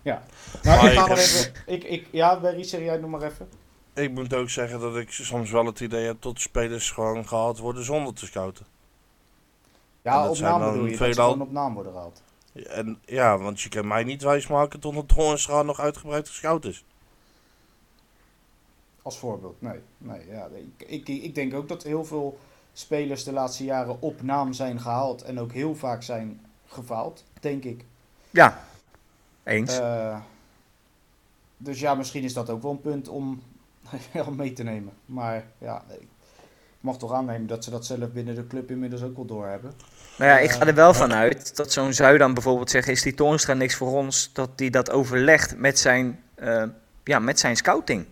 ja. 0.02 0.24
Nou, 0.64 0.82
Maar 0.82 0.92
ik 0.94 1.00
ga 1.00 1.16
even... 1.18 1.52
Ik, 1.66 1.84
ik, 1.84 2.08
ja, 2.12 2.40
Berry, 2.40 2.64
zeg 2.64 2.80
jij 2.82 2.98
nog 2.98 3.10
maar 3.10 3.22
even. 3.22 3.50
Ik 3.94 4.12
moet 4.12 4.34
ook 4.34 4.50
zeggen 4.50 4.80
dat 4.80 4.96
ik 4.98 5.12
soms 5.12 5.52
wel 5.52 5.66
het 5.66 5.80
idee 5.80 6.06
heb 6.06 6.22
dat 6.22 6.40
spelers 6.40 6.92
gewoon 6.92 7.28
gehaald 7.28 7.58
worden 7.60 7.84
zonder 7.84 8.14
te 8.14 8.26
scouten. 8.26 8.66
En 10.02 10.12
Ja, 10.12 10.30
op 10.30 10.38
naam 10.38 10.60
bedoel 10.72 10.86
je, 10.86 10.98
dat 10.98 11.08
ze 11.16 11.22
gewoon 11.22 11.42
op 11.42 11.52
naam 11.52 11.74
worden 11.74 11.92
gehaald. 11.92 12.22
En 12.67 13.00
ja, 13.06 13.38
want 13.38 13.62
je 13.62 13.69
kan 13.69 13.88
mij 13.88 14.04
niet 14.04 14.22
wijsmaken 14.22 14.80
tot 14.80 14.95
het 14.95 15.12
Hoornstra 15.12 15.62
nog 15.62 15.80
uitgebreid 15.80 16.28
gescout 16.28 16.65
is. 16.65 16.86
Als 19.02 19.17
voorbeeld, 19.17 19.62
nee. 19.62 19.80
nee 19.98 20.28
ja, 20.28 20.48
ik, 20.78 20.88
ik, 20.88 21.08
ik 21.08 21.36
denk 21.36 21.54
ook 21.54 21.67
dat 21.67 21.84
heel 21.84 22.06
veel 22.06 22.39
spelers 22.74 23.24
de 23.24 23.32
laatste 23.32 23.63
jaren 23.63 24.02
op 24.02 24.22
naam 24.22 24.54
zijn 24.54 24.80
gehaald 24.80 25.22
en 25.22 25.39
ook 25.39 25.52
heel 25.52 25.76
vaak 25.76 26.04
zijn 26.04 26.45
gefaald, 26.67 27.24
denk 27.39 27.63
ik. 27.63 27.86
Ja, 28.30 28.63
eens. 29.43 29.78
Eh, 29.78 30.19
dus 31.58 31.80
ja, 31.80 31.95
misschien 31.95 32.24
is 32.24 32.34
dat 32.34 32.50
ook 32.50 32.62
wel 32.62 32.72
een 32.72 32.82
punt 32.82 33.08
om 33.08 33.41
om 34.28 34.36
mee 34.36 34.54
te 34.54 34.63
nemen. 34.63 34.93
Maar 35.06 35.45
ja, 35.58 35.84
ik 36.00 36.08
mag 36.80 36.98
toch 36.98 37.13
aannemen 37.13 37.48
dat 37.48 37.63
ze 37.63 37.69
dat 37.69 37.86
zelf 37.86 38.12
binnen 38.12 38.36
de 38.36 38.48
club 38.48 38.72
inmiddels 38.72 39.02
ook 39.02 39.15
wel 39.15 39.26
doorhebben. 39.26 39.74
Nou 40.20 40.32
ja, 40.32 40.40
ik 40.40 40.50
ga 40.52 40.66
er 40.68 40.74
wel 40.76 40.94
van 40.94 41.14
uit 41.14 41.56
dat 41.56 41.72
zo'n 41.72 41.94
Zuidam 41.94 42.34
bijvoorbeeld 42.34 42.70
zegt, 42.70 42.88
is 42.88 43.02
die 43.02 43.14
Toornstra 43.14 43.54
niks 43.54 43.76
voor 43.76 43.92
ons, 43.92 44.30
dat 44.34 44.58
die 44.58 44.72
dat 44.72 44.92
overlegt 44.92 45.58
met 45.58 45.80
zijn, 45.80 46.24
eh, 46.36 46.64
ja, 47.04 47.20
met 47.20 47.40
zijn 47.40 47.56
scouting. 47.56 48.06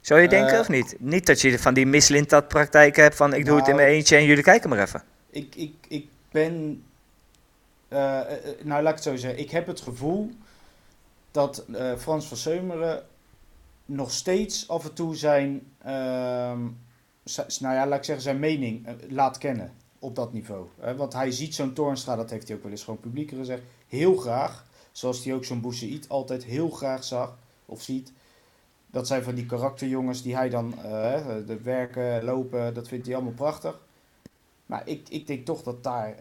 Zou 0.00 0.20
je 0.20 0.28
denken 0.28 0.54
Eh, 0.54 0.60
of 0.60 0.68
niet? 0.68 0.96
Niet 0.98 1.26
dat 1.26 1.40
je 1.40 1.58
van 1.58 1.74
die 1.74 1.86
mislintat 1.86 2.48
praktijk 2.48 2.96
hebt 2.96 3.16
van 3.16 3.34
ik 3.34 3.44
doe 3.44 3.56
het 3.56 3.68
in 3.68 3.74
Nou- 3.74 3.84
mijn 3.86 3.96
eentje 3.96 4.16
en 4.16 4.24
jullie 4.24 4.42
kijken 4.42 4.68
maar 4.70 4.78
even. 4.82 5.02
Ik, 5.30 5.54
ik, 5.54 5.74
ik 5.88 6.08
ben. 6.30 6.84
eh, 7.88 8.20
nou, 8.62 8.82
laat 8.82 8.88
ik 8.88 8.94
het 8.94 9.02
zo 9.02 9.16
zeggen. 9.16 9.40
Ik 9.40 9.50
heb 9.50 9.66
het 9.66 9.80
gevoel 9.80 10.30
dat 11.30 11.64
Frans 11.98 12.26
van 12.26 12.36
Seumeren 12.36 13.02
nog 13.84 14.10
steeds 14.12 14.68
af 14.68 14.84
en 14.84 14.94
toe 14.94 15.16
zijn. 15.16 15.62
ehm, 15.84 16.60
nou 17.58 17.74
ja, 17.74 17.86
laat 17.86 17.98
ik 17.98 18.04
zeggen, 18.04 18.24
zijn 18.24 18.38
mening 18.38 18.86
laat 19.08 19.38
kennen 19.38 19.72
op 20.04 20.14
dat 20.14 20.32
niveau. 20.32 20.66
Want 20.96 21.12
hij 21.12 21.30
ziet 21.30 21.54
zo'n 21.54 21.72
Toornstra, 21.72 22.16
dat 22.16 22.30
heeft 22.30 22.48
hij 22.48 22.56
ook 22.56 22.62
wel 22.62 22.72
eens 22.72 22.84
gewoon 22.84 23.00
publiek 23.00 23.28
gezegd, 23.28 23.62
heel 23.88 24.16
graag. 24.16 24.64
Zoals 24.92 25.24
hij 25.24 25.34
ook 25.34 25.44
zo'n 25.44 25.60
Boussaïd 25.60 26.08
altijd 26.08 26.44
heel 26.44 26.70
graag 26.70 27.04
zag 27.04 27.36
of 27.66 27.82
ziet. 27.82 28.12
Dat 28.86 29.06
zijn 29.06 29.22
van 29.22 29.34
die 29.34 29.46
karakterjongens 29.46 30.22
die 30.22 30.36
hij 30.36 30.48
dan 30.48 30.74
eh, 30.78 31.26
de 31.46 31.58
werken, 31.62 32.24
lopen, 32.24 32.74
dat 32.74 32.88
vindt 32.88 33.06
hij 33.06 33.14
allemaal 33.14 33.32
prachtig. 33.32 33.80
Maar 34.66 34.82
ik, 34.88 35.08
ik 35.08 35.26
denk 35.26 35.44
toch 35.44 35.62
dat, 35.62 35.82
daar, 35.82 36.14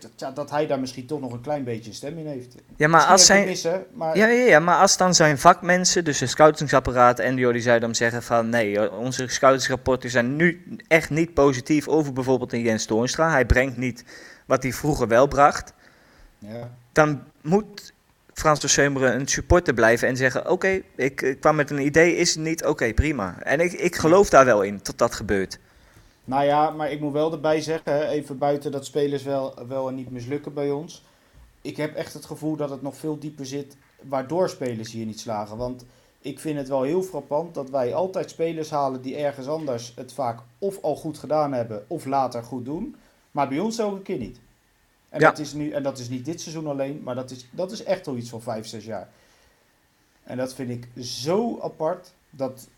dat, 0.00 0.10
ja, 0.16 0.30
dat 0.30 0.50
hij 0.50 0.66
daar 0.66 0.80
misschien 0.80 1.06
toch 1.06 1.20
nog 1.20 1.32
een 1.32 1.40
klein 1.40 1.64
beetje 1.64 1.92
stem 1.92 2.18
in 2.18 2.26
heeft. 2.26 2.54
Ja, 2.76 2.88
maar 2.88 3.04
als 3.04 3.26
zijn, 3.26 3.56
maar 3.94 4.16
ja, 4.16 4.26
ja, 4.26 4.46
ja, 4.46 4.60
maar 4.60 4.80
als 4.80 4.96
dan 4.96 5.14
zijn 5.14 5.38
vakmensen, 5.38 6.04
dus 6.04 6.18
de 6.18 6.26
scoutingsapparaat 6.26 7.18
en 7.18 7.36
Jordi 7.36 7.60
Zuidam 7.60 7.94
zeggen 7.94 8.22
van 8.22 8.48
nee, 8.48 8.92
onze 8.92 9.28
scoutingsrapporten 9.28 10.10
zijn 10.10 10.36
nu 10.36 10.62
echt 10.88 11.10
niet 11.10 11.34
positief 11.34 11.88
over 11.88 12.12
bijvoorbeeld 12.12 12.52
een 12.52 12.62
Jens 12.62 12.84
Toornstra. 12.84 13.30
Hij 13.30 13.46
brengt 13.46 13.76
niet 13.76 14.04
wat 14.46 14.62
hij 14.62 14.72
vroeger 14.72 15.08
wel 15.08 15.26
bracht. 15.26 15.72
ja, 16.38 16.70
Dan 16.92 17.22
moet 17.42 17.92
Frans 18.32 18.60
de 18.60 18.68
Seumeren 18.68 19.14
een 19.14 19.28
supporter 19.28 19.74
blijven 19.74 20.08
en 20.08 20.16
zeggen 20.16 20.50
oké, 20.50 20.80
ik, 20.96 21.22
ik 21.22 21.40
kwam 21.40 21.56
met 21.56 21.70
een 21.70 21.86
idee, 21.86 22.16
is 22.16 22.34
het 22.34 22.44
niet? 22.44 22.64
Oké, 22.64 22.94
prima. 22.94 23.42
En 23.42 23.60
ik, 23.60 23.72
ik 23.72 23.96
geloof 23.96 24.28
daar 24.28 24.44
wel 24.44 24.62
in, 24.62 24.82
tot 24.82 24.98
dat 24.98 25.14
gebeurt. 25.14 25.58
Nou 26.28 26.44
ja, 26.44 26.70
maar 26.70 26.90
ik 26.90 27.00
moet 27.00 27.12
wel 27.12 27.32
erbij 27.32 27.60
zeggen, 27.60 28.08
even 28.08 28.38
buiten 28.38 28.72
dat 28.72 28.86
spelers 28.86 29.22
wel, 29.22 29.54
wel 29.68 29.88
en 29.88 29.94
niet 29.94 30.10
mislukken 30.10 30.54
bij 30.54 30.70
ons. 30.70 31.02
Ik 31.62 31.76
heb 31.76 31.94
echt 31.94 32.12
het 32.14 32.24
gevoel 32.24 32.56
dat 32.56 32.70
het 32.70 32.82
nog 32.82 32.96
veel 32.96 33.18
dieper 33.18 33.46
zit, 33.46 33.76
waardoor 34.02 34.48
spelers 34.48 34.92
hier 34.92 35.06
niet 35.06 35.20
slagen. 35.20 35.56
Want 35.56 35.84
ik 36.20 36.38
vind 36.40 36.58
het 36.58 36.68
wel 36.68 36.82
heel 36.82 37.02
frappant 37.02 37.54
dat 37.54 37.70
wij 37.70 37.94
altijd 37.94 38.30
spelers 38.30 38.70
halen 38.70 39.02
die 39.02 39.16
ergens 39.16 39.46
anders 39.46 39.92
het 39.96 40.12
vaak 40.12 40.40
of 40.58 40.82
al 40.82 40.96
goed 40.96 41.18
gedaan 41.18 41.52
hebben 41.52 41.84
of 41.86 42.04
later 42.04 42.42
goed 42.42 42.64
doen. 42.64 42.96
Maar 43.30 43.48
bij 43.48 43.58
ons 43.58 43.78
elke 43.78 44.02
keer 44.02 44.18
niet. 44.18 44.40
En, 45.08 45.20
Ja. 45.20 45.28
dat, 45.28 45.38
is 45.38 45.52
nu, 45.52 45.70
en 45.70 45.82
dat 45.82 45.98
is 45.98 46.08
niet 46.08 46.24
dit 46.24 46.40
seizoen 46.40 46.66
alleen, 46.66 47.00
maar 47.04 47.14
dat 47.14 47.30
is, 47.30 47.46
dat 47.50 47.72
is 47.72 47.82
echt 47.82 48.06
al 48.06 48.16
iets 48.16 48.30
van 48.30 48.42
vijf, 48.42 48.66
zes 48.66 48.84
jaar. 48.84 49.08
En 50.24 50.36
dat 50.36 50.54
vind 50.54 50.70
ik 50.70 51.04
zo 51.04 51.58
apart. 51.60 52.12
Dat 52.30 52.68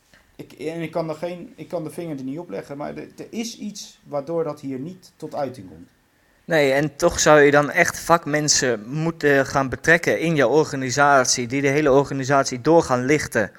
ik, 0.43 0.53
en 0.53 0.81
ik 0.81 0.91
kan, 0.91 1.09
er 1.09 1.15
geen, 1.15 1.53
ik 1.57 1.69
kan 1.69 1.85
de 1.85 1.91
vinger 1.91 2.17
er 2.17 2.23
niet 2.25 2.39
op 2.39 2.51
leggen, 2.51 2.77
maar 2.77 2.97
er, 2.97 3.09
er 3.19 3.27
is 3.31 3.59
iets 3.59 4.01
waardoor 4.05 4.45
dat 4.45 4.61
hier 4.61 4.79
niet 4.79 5.13
tot 5.17 5.35
uiting 5.35 5.69
komt. 5.69 5.89
Nee, 6.45 6.73
en 6.73 6.97
toch 6.97 7.21
zou 7.21 7.41
je 7.41 7.51
dan 7.51 7.71
echt 7.71 8.01
vakmensen 8.01 8.89
moeten 8.89 9.47
gaan 9.47 9.69
betrekken 9.69 10.21
in 10.21 10.37
je 10.37 10.47
organisatie, 10.49 11.47
die 11.47 11.61
de 11.63 11.69
hele 11.69 11.93
organisatie 11.93 12.61
door 12.61 12.83
gaan 12.83 13.05
lichten. 13.05 13.51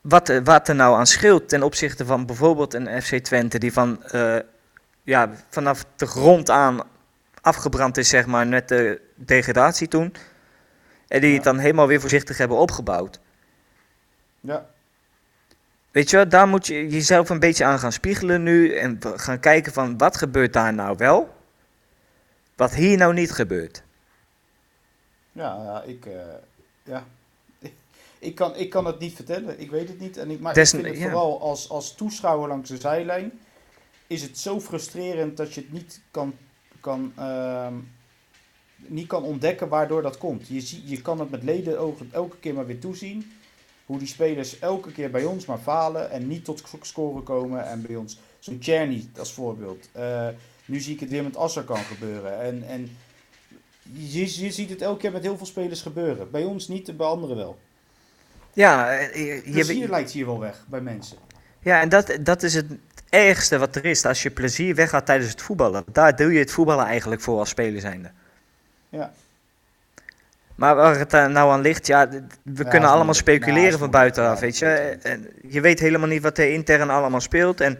Wat, 0.00 0.28
er- 0.28 0.42
wat 0.44 0.68
er 0.68 0.74
nou 0.74 0.96
aan 0.96 1.06
scheelt 1.06 1.48
ten 1.48 1.62
opzichte 1.62 2.04
van 2.06 2.26
bijvoorbeeld 2.26 2.74
een 2.74 3.02
FC 3.02 3.16
Twente, 3.16 3.58
die 3.58 3.72
van, 3.72 4.02
eh, 4.04 4.36
ja, 5.02 5.30
vanaf 5.48 5.84
de 5.96 6.06
grond 6.06 6.50
aan 6.50 6.80
afgebrand 7.40 7.96
is, 7.96 8.08
zeg 8.08 8.26
maar, 8.26 8.46
met 8.46 8.68
de 8.68 9.00
degradatie 9.14 9.88
toen. 9.88 10.14
En 11.08 11.20
die 11.20 11.34
het 11.34 11.44
dan 11.44 11.58
helemaal 11.58 11.86
weer 11.86 12.00
voorzichtig 12.00 12.38
hebben 12.38 12.56
opgebouwd. 12.58 13.20
Ja, 14.40 14.66
Weet 15.94 16.10
je 16.10 16.16
wel, 16.16 16.28
daar 16.28 16.48
moet 16.48 16.66
je 16.66 16.88
jezelf 16.88 17.28
een 17.28 17.38
beetje 17.38 17.64
aan 17.64 17.78
gaan 17.78 17.92
spiegelen 17.92 18.42
nu 18.42 18.74
en 18.74 18.98
gaan 19.00 19.40
kijken 19.40 19.72
van 19.72 19.98
wat 19.98 20.16
gebeurt 20.16 20.52
daar 20.52 20.74
nou 20.74 20.96
wel, 20.96 21.34
wat 22.56 22.74
hier 22.74 22.96
nou 22.96 23.14
niet 23.14 23.32
gebeurt. 23.32 23.82
ja, 25.32 25.62
ja 25.62 25.82
ik, 25.82 26.06
eh, 26.06 26.12
ja. 26.82 27.06
ik, 28.18 28.34
kan, 28.34 28.56
ik 28.56 28.70
kan 28.70 28.86
het 28.86 28.98
niet 28.98 29.14
vertellen, 29.14 29.60
ik 29.60 29.70
weet 29.70 29.88
het 29.88 30.00
niet. 30.00 30.16
En 30.16 30.30
ik, 30.30 30.40
maar 30.40 30.54
Des- 30.54 30.74
ik 30.74 30.80
vind 30.80 30.94
het 30.94 31.02
ja. 31.02 31.10
vooral 31.10 31.40
als, 31.40 31.68
als 31.68 31.94
toeschouwer 31.94 32.48
langs 32.48 32.68
de 32.68 32.76
zijlijn, 32.76 33.32
is 34.06 34.22
het 34.22 34.38
zo 34.38 34.60
frustrerend 34.60 35.36
dat 35.36 35.54
je 35.54 35.60
het 35.60 35.72
niet 35.72 36.00
kan, 36.10 36.34
kan, 36.80 37.12
ehm, 37.16 37.74
niet 38.76 39.06
kan 39.06 39.22
ontdekken 39.22 39.68
waardoor 39.68 40.02
dat 40.02 40.18
komt. 40.18 40.48
Je, 40.48 40.60
zie, 40.60 40.82
je 40.84 41.02
kan 41.02 41.20
het 41.20 41.30
met 41.30 41.42
ledenogen 41.42 42.08
elke 42.12 42.36
keer 42.38 42.54
maar 42.54 42.66
weer 42.66 42.80
toezien. 42.80 43.32
Hoe 43.86 43.98
die 43.98 44.08
spelers 44.08 44.58
elke 44.58 44.92
keer 44.92 45.10
bij 45.10 45.24
ons 45.24 45.46
maar 45.46 45.58
falen 45.58 46.10
en 46.10 46.26
niet 46.28 46.44
tot 46.44 46.58
sc- 46.58 46.84
scoren 46.84 47.22
komen. 47.22 47.66
En 47.66 47.82
bij 47.86 47.96
ons, 47.96 48.18
zo'n 48.38 48.58
Czerny 48.58 49.08
als 49.18 49.32
voorbeeld. 49.32 49.88
Eh, 49.92 50.28
nu 50.64 50.80
zie 50.80 50.94
ik 50.94 51.00
het 51.00 51.10
weer 51.10 51.22
met 51.22 51.36
Asser 51.36 51.62
kan 51.62 51.76
gebeuren. 51.84 52.40
En, 52.40 52.64
en 52.68 52.96
je, 53.92 54.42
je 54.42 54.50
ziet 54.52 54.70
het 54.70 54.82
elke 54.82 55.00
keer 55.00 55.12
met 55.12 55.22
heel 55.22 55.36
veel 55.36 55.46
spelers 55.46 55.82
gebeuren. 55.82 56.30
Bij 56.30 56.44
ons 56.44 56.68
niet, 56.68 56.96
bij 56.96 57.06
anderen 57.06 57.36
wel. 57.36 57.58
Ja, 58.52 58.96
eh, 58.98 59.44
je, 59.44 59.50
Plezier 59.50 59.76
je, 59.76 59.88
lijkt 59.88 60.10
hier 60.10 60.26
wel 60.26 60.38
weg 60.40 60.64
bij 60.68 60.80
mensen. 60.80 61.16
ja 61.62 61.80
en 61.80 61.88
dat, 61.88 62.18
dat 62.20 62.42
is 62.42 62.54
het 62.54 62.66
ergste 63.08 63.58
wat 63.58 63.76
er 63.76 63.84
is. 63.84 64.04
Als 64.04 64.22
je 64.22 64.30
plezier 64.30 64.74
weggaat 64.74 65.06
tijdens 65.06 65.30
het 65.30 65.42
voetballen. 65.42 65.84
Daar 65.92 66.16
doe 66.16 66.32
je 66.32 66.38
het 66.38 66.50
voetballen 66.50 66.84
eigenlijk 66.84 67.20
voor 67.20 67.38
als 67.38 67.48
speler 67.48 67.80
zijnde. 67.80 68.10
Ja. 68.88 69.12
Maar 70.54 70.74
waar 70.74 70.98
het 70.98 71.10
daar 71.10 71.30
nou 71.30 71.50
aan 71.52 71.60
ligt, 71.60 71.86
ja, 71.86 72.08
we 72.42 72.68
kunnen 72.68 72.88
allemaal 72.90 73.14
speculeren 73.14 73.78
van 73.78 73.90
buitenaf, 73.90 74.40
weet 74.40 74.58
je. 74.58 74.66
En 75.02 75.28
je 75.48 75.60
weet 75.60 75.78
helemaal 75.80 76.08
niet 76.08 76.22
wat 76.22 76.38
er 76.38 76.52
intern 76.52 76.90
allemaal 76.90 77.20
speelt. 77.20 77.60
En 77.60 77.78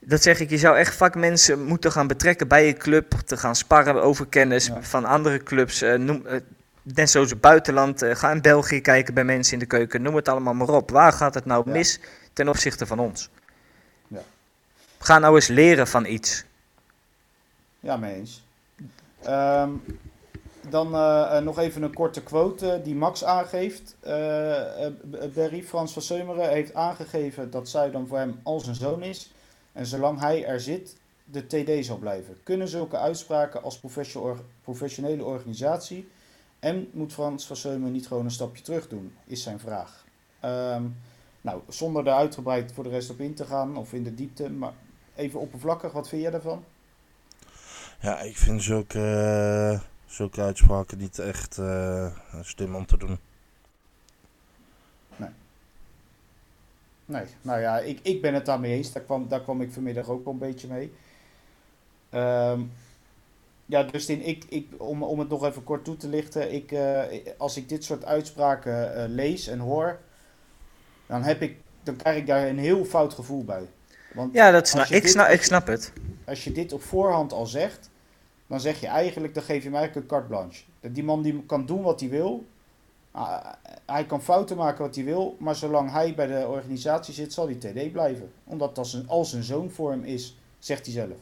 dat 0.00 0.22
zeg 0.22 0.40
ik, 0.40 0.50
je 0.50 0.58
zou 0.58 0.76
echt 0.76 0.94
vakmensen 0.94 1.64
moeten 1.64 1.92
gaan 1.92 2.06
betrekken 2.06 2.48
bij 2.48 2.66
je 2.66 2.72
club. 2.72 3.10
Te 3.12 3.36
gaan 3.36 3.56
sparren 3.56 4.02
over 4.02 4.26
kennis 4.26 4.66
Ja. 4.66 4.82
van 4.82 5.04
andere 5.04 5.42
clubs. 5.42 5.82
eh, 5.82 5.94
noem, 5.98 6.26
eh, 6.26 6.40
net 6.82 7.10
zoals 7.10 7.30
het 7.30 7.40
buitenland. 7.40 8.02
eh, 8.02 8.14
ga 8.16 8.30
in 8.30 8.40
België 8.40 8.80
kijken 8.80 9.14
bij 9.14 9.24
mensen 9.24 9.52
in 9.52 9.58
de 9.58 9.66
keuken. 9.66 10.02
Noem 10.02 10.14
het 10.16 10.28
allemaal 10.28 10.54
maar 10.54 10.68
op. 10.68 10.90
Waar 10.90 11.12
gaat 11.12 11.34
het 11.34 11.44
nou 11.44 11.62
Ja. 11.66 11.72
mis 11.72 12.00
ten 12.32 12.48
opzichte 12.48 12.86
van 12.86 12.98
ons? 12.98 13.30
Ja. 14.08 14.20
Ga 14.98 15.18
nou 15.18 15.34
eens 15.34 15.46
leren 15.48 15.86
van 15.86 16.04
iets. 16.06 16.44
Ja, 17.80 17.96
mee 17.96 18.14
eens. 18.14 18.44
Ehm, 19.22 19.70
dan 20.70 20.94
eh, 20.94 21.36
eh, 21.36 21.44
nog 21.44 21.58
even 21.58 21.82
een 21.82 21.94
korte 21.94 22.22
quote 22.22 22.72
eh, 22.72 22.84
die 22.84 22.94
Max 22.94 23.24
aangeeft. 23.24 23.96
Berry 25.34 25.62
Frans 25.62 25.92
van 25.92 26.02
Seumeren 26.02 26.48
heeft 26.48 26.74
aangegeven 26.74 27.50
dat 27.50 27.68
zij 27.68 27.90
dan 27.90 28.06
voor 28.06 28.18
hem 28.18 28.40
als 28.42 28.66
een 28.66 28.74
zoon 28.74 29.02
is. 29.02 29.32
En 29.72 29.86
zolang 29.86 30.20
hij 30.20 30.44
er 30.46 30.60
zit, 30.60 30.96
de 31.24 31.46
TD 31.46 31.84
zal 31.84 31.96
blijven. 31.96 32.36
Kunnen 32.42 32.68
zulke 32.68 32.98
uitspraken 32.98 33.62
als 33.62 33.78
professio- 33.78 34.44
professionele 34.62 35.24
organisatie 35.24 36.08
en 36.58 36.88
moet 36.92 37.12
Frans 37.12 37.46
van 37.46 37.56
Seumeren 37.56 37.92
niet 37.92 38.06
gewoon 38.06 38.24
een 38.24 38.30
stapje 38.30 38.62
terug 38.62 38.88
doen, 38.88 39.14
is 39.24 39.42
zijn 39.42 39.58
vraag. 39.58 40.04
Ehm, 40.40 40.82
nou, 41.40 41.60
zonder 41.68 42.06
er 42.06 42.12
uitgebreid 42.12 42.72
voor 42.72 42.84
de 42.84 42.90
rest 42.90 43.10
op 43.10 43.20
in 43.20 43.34
te 43.34 43.44
gaan 43.44 43.76
of 43.76 43.92
in 43.92 44.02
de 44.02 44.14
diepte, 44.14 44.50
maar 44.50 44.72
even 45.14 45.40
oppervlakkig, 45.40 45.92
wat 45.92 46.08
vind 46.08 46.22
jij 46.22 46.30
daarvan? 46.30 46.64
Ja, 48.00 48.20
ik 48.20 48.36
vind 48.36 48.62
zulke, 48.62 49.80
zulke 50.06 50.40
uitspraken 50.40 50.98
niet 50.98 51.18
echt 51.18 51.58
eh, 51.58 52.06
slim 52.40 52.74
om 52.74 52.86
te 52.86 52.96
doen. 52.98 53.18
Nee, 57.08 57.24
nou 57.42 57.60
ja, 57.60 57.78
ik, 57.78 57.98
ik 58.02 58.20
ben 58.22 58.34
het 58.34 58.46
daarmee 58.46 58.72
eens. 58.76 58.92
Daar 58.92 59.02
kwam, 59.02 59.28
daar 59.28 59.40
kwam 59.42 59.60
ik 59.60 59.72
vanmiddag 59.72 60.08
ook 60.08 60.24
wel 60.24 60.32
een 60.32 60.38
beetje 60.38 60.68
mee. 60.68 60.92
Ehm, 62.10 62.60
ja, 63.66 63.82
Dustin, 63.82 64.22
ik, 64.26 64.44
ik, 64.48 64.66
om, 64.76 65.02
om 65.02 65.18
het 65.18 65.28
nog 65.28 65.44
even 65.44 65.64
kort 65.64 65.84
toe 65.84 65.96
te 65.96 66.08
lichten. 66.08 66.52
Ik, 66.54 66.72
eh, 66.72 67.02
als 67.38 67.56
ik 67.56 67.68
dit 67.68 67.84
soort 67.84 68.04
uitspraken 68.04 68.94
eh, 68.96 69.08
lees 69.08 69.46
en 69.46 69.58
hoor, 69.58 69.98
dan, 71.06 71.22
heb 71.22 71.42
ik, 71.42 71.56
dan 71.82 71.96
krijg 71.96 72.16
ik 72.16 72.26
daar 72.26 72.46
een 72.48 72.58
heel 72.58 72.84
fout 72.84 73.14
gevoel 73.14 73.44
bij. 73.44 73.68
Want 74.14 74.34
Ja, 74.34 74.50
dat 74.50 74.68
snap, 74.68 74.86
ik, 74.86 75.02
dit- 75.02 75.10
snap, 75.10 75.28
ik 75.28 75.42
snap 75.42 75.66
het. 75.66 75.92
als 76.24 76.44
je 76.44 76.52
dit 76.52 76.72
op 76.72 76.82
voorhand 76.82 77.32
al 77.32 77.46
zegt, 77.46 77.90
dan 78.46 78.60
zeg 78.60 78.80
je 78.80 78.86
eigenlijk, 78.86 79.34
dan 79.34 79.42
geef 79.42 79.62
je 79.62 79.68
hem 79.68 79.78
eigenlijk 79.78 80.06
een 80.10 80.16
carte 80.18 80.28
blanche. 80.28 80.62
Die 80.80 81.04
man 81.04 81.22
die 81.22 81.42
kan 81.46 81.66
doen 81.66 81.82
wat 81.82 82.00
hij 82.00 82.08
wil. 82.08 82.46
Ah, 83.10 83.46
hij 83.86 84.04
kan 84.06 84.22
fouten 84.22 84.56
maken 84.56 84.84
wat 84.84 84.94
hij 84.94 85.04
wil, 85.04 85.36
maar 85.38 85.54
zolang 85.56 85.90
hij 85.92 86.14
bij 86.14 86.26
de 86.26 86.46
organisatie 86.46 87.14
zit, 87.14 87.32
zal 87.32 87.46
hij 87.46 87.54
TD 87.54 87.92
blijven. 87.92 88.30
Omdat 88.44 88.74
dat 88.74 88.86
zijn, 88.86 89.08
als 89.08 89.32
een 89.32 89.42
zoon 89.42 89.70
voor 89.70 89.90
hem 89.90 90.04
is, 90.04 90.36
zegt 90.58 90.84
hij 90.86 90.94
zelf. 90.94 91.16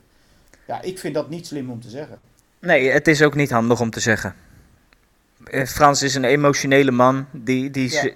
Ja, 0.66 0.82
ik 0.82 0.98
vind 0.98 1.14
dat 1.14 1.28
niet 1.28 1.46
slim 1.46 1.70
om 1.70 1.80
te 1.80 1.88
zeggen. 1.90 2.18
Nee, 2.58 2.90
het 2.90 3.08
is 3.08 3.22
ook 3.22 3.34
niet 3.34 3.50
handig 3.50 3.80
om 3.80 3.90
te 3.90 4.00
zeggen. 4.00 4.34
Eh, 5.44 5.66
Frans 5.66 6.02
is 6.02 6.14
een 6.14 6.24
emotionele 6.24 6.90
man. 6.90 7.26
Die, 7.30 7.70
die, 7.70 7.90
Ja. 7.92 8.10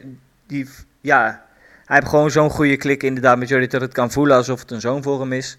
die, 0.46 0.68
ja, 1.00 1.44
hij 1.84 1.96
heeft 1.96 2.08
gewoon 2.08 2.30
zo'n 2.30 2.50
goede 2.50 2.76
klik 2.76 3.02
inderdaad 3.02 3.38
met 3.38 3.48
Jordi 3.48 3.66
dat 3.66 3.80
het 3.80 3.92
kan 3.92 4.10
voelen 4.10 4.36
alsof 4.36 4.60
het 4.60 4.70
een 4.70 4.80
zoon 4.80 5.02
voor 5.02 5.20
hem 5.20 5.32
is. 5.32 5.58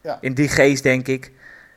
Ja. 0.00 0.18
In 0.20 0.34
die 0.34 0.48
geest 0.48 0.82
denk 0.82 1.08
ik. 1.08 1.32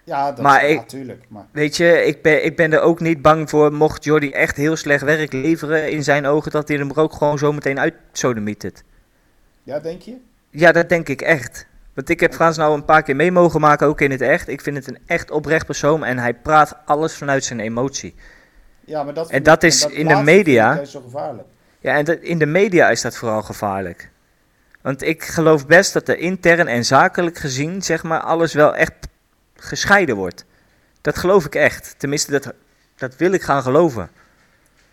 Ja, 0.10 0.32
dat 0.32 0.41
Maar 0.43 0.63
is 0.63 0.69
ik- 0.72 0.78
natuurlijk. 0.78 1.24
Maar 1.28 1.45
Weet 1.52 1.78
je, 1.78 2.06
ik 2.06 2.22
ben, 2.22 2.45
ik 2.45 2.56
ben 2.56 2.74
er 2.74 2.82
ook 2.82 3.00
niet 3.00 3.22
bang 3.22 3.50
voor, 3.50 3.74
mocht 3.74 4.04
Jordi 4.04 4.32
echt 4.32 4.56
heel 4.58 4.76
slecht 4.76 5.04
werk 5.04 5.34
leveren 5.34 5.91
in 5.91 6.04
zijn 6.04 6.26
ogen, 6.26 6.52
dat 6.52 6.67
hij 6.67 6.78
hem 6.78 6.89
er 6.89 7.00
ook 7.00 7.13
gewoon 7.13 7.38
zo 7.38 7.52
meteen 7.54 7.80
uit 7.80 7.93
sodemietert. 8.12 8.84
ja, 9.63 9.80
denk 9.80 10.02
je? 10.02 10.15
Ja, 10.50 10.72
dat 10.72 10.89
denk 10.89 11.10
ik 11.10 11.22
echt. 11.22 11.67
Want 11.93 12.10
ik 12.10 12.19
heb 12.19 12.34
Frans 12.34 12.58
nou 12.58 12.74
een 12.74 12.86
paar 12.86 13.04
keer 13.04 13.15
mee 13.15 13.32
mogen 13.32 13.60
maken, 13.62 13.88
ook 13.88 14.02
in 14.02 14.12
het 14.12 14.22
echt. 14.22 14.48
Ik 14.48 14.62
vind 14.62 14.76
het 14.76 14.88
een 14.88 14.98
echt 15.06 15.32
oprecht 15.32 15.65
persoon 15.65 16.04
en 16.06 16.17
hij 16.17 16.34
praat 16.34 16.78
alles 16.86 17.13
vanuit 17.15 17.43
zijn 17.43 17.60
emotie. 17.60 18.15
Ja, 18.86 19.04
maar 19.04 19.13
dat 19.13 19.30
En 19.30 19.43
dat 19.43 19.63
is 19.63 19.86
in 19.86 19.89
de 19.89 19.95
laatste 20.04 20.26
vind 20.26 20.28
ik 20.39 20.45
media- 20.45 20.74
juist 20.76 20.91
zo 20.91 21.02
gevaarlijk. 21.02 21.48
Ja, 21.80 21.95
en 21.98 22.06
dat- 22.06 22.19
in 22.19 22.39
de 22.39 22.45
media 22.45 22.89
is 22.89 23.02
dat 23.02 23.15
vooral 23.17 23.41
gevaarlijk. 23.41 24.10
Want 24.82 25.02
ik 25.02 25.24
geloof 25.24 25.67
best 25.67 25.93
dat 25.93 26.08
er 26.08 26.17
intern 26.17 26.67
en 26.67 26.86
zakelijk 26.86 27.38
gezien, 27.38 27.82
zeg 27.82 28.04
maar, 28.04 28.19
alles 28.19 28.54
wel 28.54 28.76
echt 28.76 28.93
gescheiden 29.60 30.15
wordt. 30.15 30.45
Dat 31.02 31.17
geloof 31.17 31.45
ik 31.45 31.56
echt. 31.56 31.95
Tenminste, 31.98 32.32
dat, 32.32 32.54
dat 32.95 33.15
wil 33.15 33.32
ik 33.32 33.41
gaan 33.41 33.62
geloven. 33.62 34.12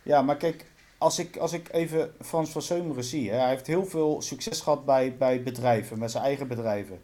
Ja, 0.03 0.23
maar 0.23 0.37
kijk, 0.37 0.65
als 0.99 1.19
ik, 1.19 1.37
als 1.37 1.53
ik 1.53 1.69
even 1.73 2.13
Frans 2.21 2.51
van 2.51 2.63
Seumeren 2.63 3.05
zie, 3.05 3.31
hè, 3.31 3.37
hij 3.37 3.49
heeft 3.49 3.67
heel 3.67 3.87
veel 3.87 4.23
succes 4.23 4.61
gehad 4.61 4.85
bij, 4.85 5.17
bij 5.17 5.43
bedrijven, 5.43 5.99
met 5.99 6.11
zijn 6.11 6.25
eigen 6.25 6.49
bedrijven. 6.49 7.01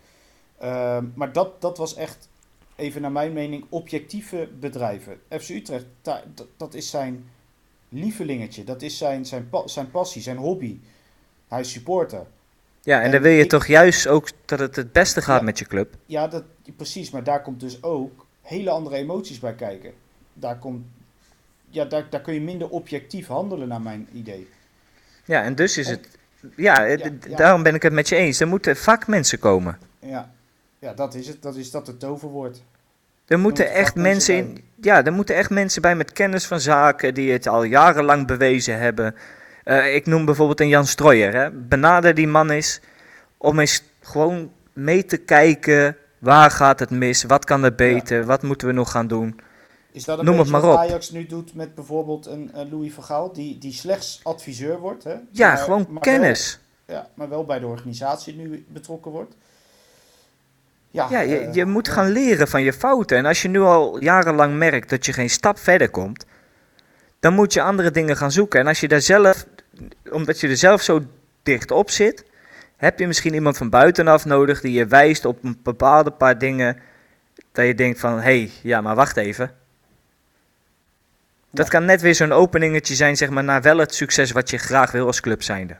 Ehm, 0.59 1.07
maar 1.15 1.33
dat, 1.33 1.61
dat 1.61 1.79
was 1.79 1.95
echt, 1.95 2.29
even 2.77 3.01
naar 3.01 3.13
mijn 3.13 3.33
mening, 3.33 3.65
objectieve 3.69 4.49
bedrijven. 4.61 5.21
FC 5.29 5.49
Utrecht, 5.49 5.85
dat, 6.03 6.23
dat 6.57 6.75
is 6.75 6.91
zijn 6.91 7.31
lievelingetje, 7.89 8.65
dat 8.65 8.83
is 8.83 8.99
zijn, 8.99 9.27
zijn, 9.27 9.51
zijn 9.65 9.91
passie, 9.91 10.23
zijn 10.23 10.37
hobby. 10.37 10.81
Hij 11.49 11.61
is 11.61 11.73
supporter. 11.73 12.27
Ja, 12.85 12.99
en 12.99 13.05
En 13.05 13.11
dan 13.11 13.23
wil 13.23 13.33
je 13.33 13.43
ik- 13.43 13.49
toch 13.49 13.67
juist 13.67 14.07
ook 14.07 14.29
dat 14.45 14.59
het 14.59 14.77
het 14.77 14.93
beste 14.93 15.23
gaat 15.23 15.39
Ja. 15.39 15.45
met 15.45 15.59
je 15.59 15.65
club. 15.67 15.95
Ja, 16.07 16.29
dat, 16.29 16.45
precies, 16.77 17.11
maar 17.11 17.25
daar 17.25 17.43
komt 17.43 17.61
dus 17.61 17.83
ook 17.83 18.27
hele 18.43 18.71
andere 18.71 18.97
emoties 18.97 19.39
bij 19.39 19.55
kijken. 19.55 19.93
Daar, 20.33 20.59
komt, 20.59 20.85
ja, 21.69 21.85
daar, 21.85 22.07
daar 22.11 22.21
kun 22.21 22.35
je 22.35 22.41
minder 22.41 22.69
objectief 22.69 23.27
handelen, 23.27 23.69
naar 23.69 23.81
mijn 23.81 24.09
idee. 24.13 24.49
Ja, 25.25 25.43
en 25.43 25.55
dus 25.55 25.79
is 25.79 25.89
het... 25.89 26.09
Ja, 26.57 26.83
Ja, 26.83 26.97
d- 26.97 27.25
ja. 27.29 27.37
daarom 27.37 27.63
ben 27.63 27.75
ik 27.75 27.83
het 27.83 27.93
met 27.93 28.09
je 28.09 28.17
eens. 28.17 28.41
Er 28.41 28.49
moeten 28.49 28.77
vakmensen 28.77 29.39
komen. 29.39 29.79
Ja, 29.99 30.31
ja 30.79 30.93
dat 30.95 31.15
is 31.15 31.27
het. 31.29 31.43
Dat 31.43 31.57
is 31.57 31.71
dat 31.71 31.87
het 31.87 32.01
toverwoord. 32.01 32.63
Er 33.27 33.39
moeten 33.39 33.71
echt 33.73 33.95
mensen 33.95 34.37
in. 34.37 34.65
Ja, 34.81 35.05
er 35.05 35.13
moeten 35.13 35.35
echt 35.37 35.51
mensen 35.51 35.83
bij 35.83 35.97
met 35.97 36.13
kennis 36.13 36.47
van 36.47 36.61
zaken 36.61 37.15
die 37.15 37.33
het 37.33 37.47
al 37.49 37.63
jarenlang 37.65 38.27
bewezen 38.27 38.79
hebben. 38.79 39.15
Eh, 39.65 39.95
ik 39.95 40.07
noem 40.07 40.25
bijvoorbeeld 40.25 40.61
een 40.61 40.69
Jan 40.69 40.87
Strooijer. 40.87 41.35
Hè. 41.35 41.51
Benader 41.51 42.15
die 42.15 42.27
man 42.29 42.51
is 42.51 42.81
om 43.37 43.59
eens 43.59 43.83
gewoon 44.01 44.53
mee 44.73 45.05
te 45.05 45.17
kijken. 45.17 45.97
Waar 46.19 46.51
gaat 46.51 46.79
het 46.79 46.91
mis? 46.91 47.23
Wat 47.25 47.45
kan 47.45 47.65
er 47.65 47.75
beter? 47.75 48.25
Wat 48.25 48.43
moeten 48.43 48.67
we 48.67 48.73
nog 48.73 48.91
gaan 48.91 49.07
doen? 49.07 49.41
Is 49.93 50.05
dat 50.05 50.19
een 50.19 50.25
Noem 50.25 50.39
het 50.39 50.49
maar 50.49 50.61
wat 50.61 50.73
op. 50.73 50.79
Ajax 50.79 51.11
nu 51.11 51.27
doet 51.27 51.55
met 51.55 51.75
bijvoorbeeld 51.75 52.27
een, 52.27 52.51
een 52.53 52.71
Louis 52.71 52.93
van 52.93 53.05
Gaal, 53.05 53.33
die, 53.33 53.59
die 53.59 53.73
slechts 53.73 54.21
adviseur 54.23 54.79
wordt? 54.79 55.05
Hè? 55.05 55.15
Ja, 55.31 55.49
Maar- 55.49 55.59
gewoon 55.59 55.87
maar 55.89 56.03
kennis. 56.03 56.61
Wel, 56.85 56.97
ja, 56.97 57.09
maar 57.15 57.29
wel 57.29 57.45
bij 57.45 57.59
de 57.59 57.67
organisatie 57.67 58.35
nu 58.37 58.65
betrokken 58.69 59.11
wordt. 59.11 59.35
Ja, 60.91 61.07
Ja, 61.11 61.21
je, 61.21 61.39
eh, 61.39 61.55
je 61.55 61.65
moet 61.65 61.87
ja. 61.87 61.93
gaan 61.93 62.09
leren 62.11 62.49
van 62.49 62.63
je 62.63 62.73
fouten. 62.73 63.17
En 63.17 63.27
als 63.27 63.43
je 63.43 63.49
nu 63.49 63.61
al 63.61 64.03
jarenlang 64.03 64.55
merkt 64.57 64.91
dat 64.91 65.07
je 65.07 65.13
geen 65.13 65.31
stap 65.31 65.59
verder 65.59 65.91
komt, 65.91 66.25
dan 67.21 67.35
moet 67.35 67.53
je 67.53 67.63
andere 67.63 67.91
dingen 67.91 68.17
gaan 68.17 68.33
zoeken. 68.33 68.61
En 68.61 68.67
als 68.67 68.81
je 68.81 68.89
daar 68.89 69.01
zelf, 69.01 69.47
omdat 70.11 70.41
je 70.41 70.49
er 70.49 70.57
zelf 70.57 70.83
zo 70.83 71.01
dicht 71.43 71.71
op 71.71 71.91
zit, 71.91 72.25
heb 72.77 72.99
je 72.99 73.07
misschien 73.07 73.35
iemand 73.35 73.57
van 73.57 73.71
buitenaf 73.71 74.25
nodig 74.25 74.61
die 74.61 74.73
je 74.73 74.87
wijst 74.87 75.25
op 75.25 75.45
een 75.45 75.59
bepaalde 75.63 76.11
paar 76.11 76.39
dingen. 76.39 76.79
Dat 77.53 77.67
je 77.67 77.75
denkt 77.75 78.01
van, 78.01 78.13
hé, 78.15 78.21
hey, 78.21 78.51
ja, 78.63 78.81
maar 78.81 78.95
wacht 78.95 79.17
even. 79.17 79.55
Dat 81.51 81.67
Ja. 81.67 81.73
kan 81.73 81.85
net 81.85 82.01
weer 82.01 82.15
zo'n 82.15 82.33
openingetje 82.33 82.95
zijn, 82.95 83.17
zeg 83.17 83.31
maar, 83.31 83.45
naar 83.45 83.63
wel 83.63 83.79
het 83.79 83.95
succes 83.95 84.31
wat 84.33 84.51
je 84.51 84.59
graag 84.59 84.91
wil 84.93 85.07
als 85.07 85.21
club 85.21 85.43
zijnde. 85.43 85.77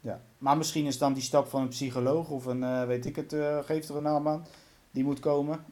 Ja. 0.00 0.20
Maar 0.38 0.56
misschien 0.56 0.86
is 0.86 0.98
dan 0.98 1.12
die 1.12 1.22
stap 1.22 1.48
van 1.48 1.62
een 1.62 1.68
psycholoog 1.68 2.28
of 2.30 2.44
een, 2.44 2.62
eh, 2.62 2.84
weet 2.84 3.06
ik 3.06 3.16
het, 3.16 3.32
eh 3.32 3.58
geeft 3.64 3.88
er 3.88 3.96
een 3.96 4.02
naam 4.02 4.28
aan, 4.28 4.46
die 4.90 5.04
moet 5.04 5.20
komen. 5.20 5.64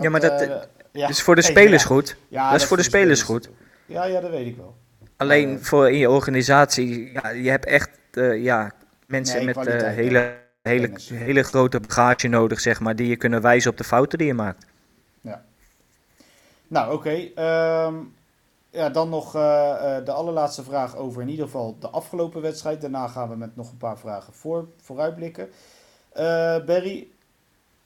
Ja, 0.00 0.10
maar 0.10 0.20
dat- 0.20 0.40
eh, 0.40 0.56
ja. 0.92 1.08
Is 1.08 1.22
voor 1.22 1.34
de 1.34 1.42
spelers 1.42 1.82
ja. 1.82 1.88
goed. 1.88 2.16
Ja, 2.28 2.50
dat 2.50 2.60
is 2.60 2.66
voor 2.66 2.76
de 2.76 2.82
spelers 2.82 3.22
goed. 3.22 3.48
Ja, 3.86 4.04
ja, 4.04 4.20
dat 4.20 4.30
weet 4.30 4.46
ik 4.46 4.56
wel. 4.56 4.76
Alleen 5.22 5.64
voor 5.64 5.90
in 5.90 5.98
je 5.98 6.10
organisatie, 6.10 7.12
ja, 7.12 7.28
je 7.28 7.50
hebt 7.50 7.66
echt 7.66 7.90
eh, 8.10 8.42
ja, 8.42 8.72
mensen 9.06 9.36
Nee, 9.36 9.54
met 9.54 9.66
eh, 9.66 9.88
hele 9.88 10.40
hele, 10.62 10.90
hele 11.12 11.42
grote 11.42 11.80
bagage 11.80 12.28
nodig, 12.28 12.60
zeg 12.60 12.80
maar, 12.80 12.96
die 12.96 13.08
je 13.08 13.16
kunnen 13.16 13.40
wijzen 13.40 13.70
op 13.70 13.76
de 13.76 13.84
fouten 13.84 14.18
die 14.18 14.26
je 14.26 14.34
maakt. 14.34 14.66
Nou, 16.68 16.92
oké. 16.92 17.30
ehm, 17.34 17.94
ja, 18.70 18.88
dan 18.88 19.08
nog 19.08 19.34
eh, 19.34 20.04
de 20.04 20.12
allerlaatste 20.12 20.62
vraag 20.62 20.96
over 20.96 21.22
in 21.22 21.28
ieder 21.28 21.44
geval 21.44 21.76
de 21.78 21.88
afgelopen 21.88 22.42
wedstrijd. 22.42 22.80
Daarna 22.80 23.08
gaan 23.08 23.28
we 23.28 23.36
met 23.36 23.56
nog 23.56 23.70
een 23.70 23.76
paar 23.76 23.98
vragen 23.98 24.32
voor, 24.32 24.68
vooruitblikken. 24.82 25.48
Barry, 26.66 27.08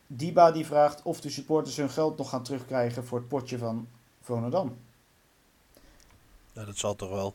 Diba 0.07 0.53
die 0.53 0.67
vraagt 0.67 1.03
of 1.03 1.21
de 1.21 1.31
supporters 1.31 1.77
hun 1.77 1.91
geld 1.91 2.19
nog 2.19 2.29
gaan 2.29 2.43
terugkrijgen 2.43 3.05
voor 3.05 3.19
het 3.19 3.29
potje 3.29 3.59
van 3.59 3.89
Volendam. 4.21 4.77
Ja, 6.57 6.65
dat 6.65 6.77
zal 6.77 6.95
toch 6.95 7.11
wel. 7.11 7.35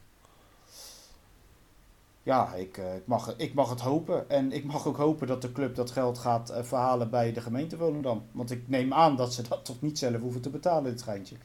Ja, 2.24 2.54
ik, 2.54 2.78
eh, 2.78 2.96
ik, 2.96 3.08
mag, 3.08 3.34
ik 3.38 3.54
mag 3.54 3.70
het 3.70 3.80
hopen. 3.80 4.30
En 4.30 4.52
ik 4.52 4.64
mag 4.64 4.88
ook 4.88 4.98
hopen 4.98 5.28
dat 5.28 5.42
de 5.42 5.52
club 5.52 5.76
dat 5.76 5.92
geld 5.92 6.18
gaat 6.18 6.50
eh, 6.50 6.64
verhalen 6.64 7.10
bij 7.10 7.34
de 7.34 7.42
gemeente 7.42 7.78
Volendam. 7.78 8.24
Want 8.32 8.52
ik 8.52 8.68
neem 8.68 8.94
aan 8.94 9.16
dat 9.16 9.34
ze 9.34 9.48
dat 9.48 9.66
toch 9.66 9.82
niet 9.82 10.00
zelf 10.00 10.20
hoeven 10.22 10.42
te 10.42 10.50
betalen, 10.50 10.92
dit 10.92 11.00
schijntje. 11.00 11.36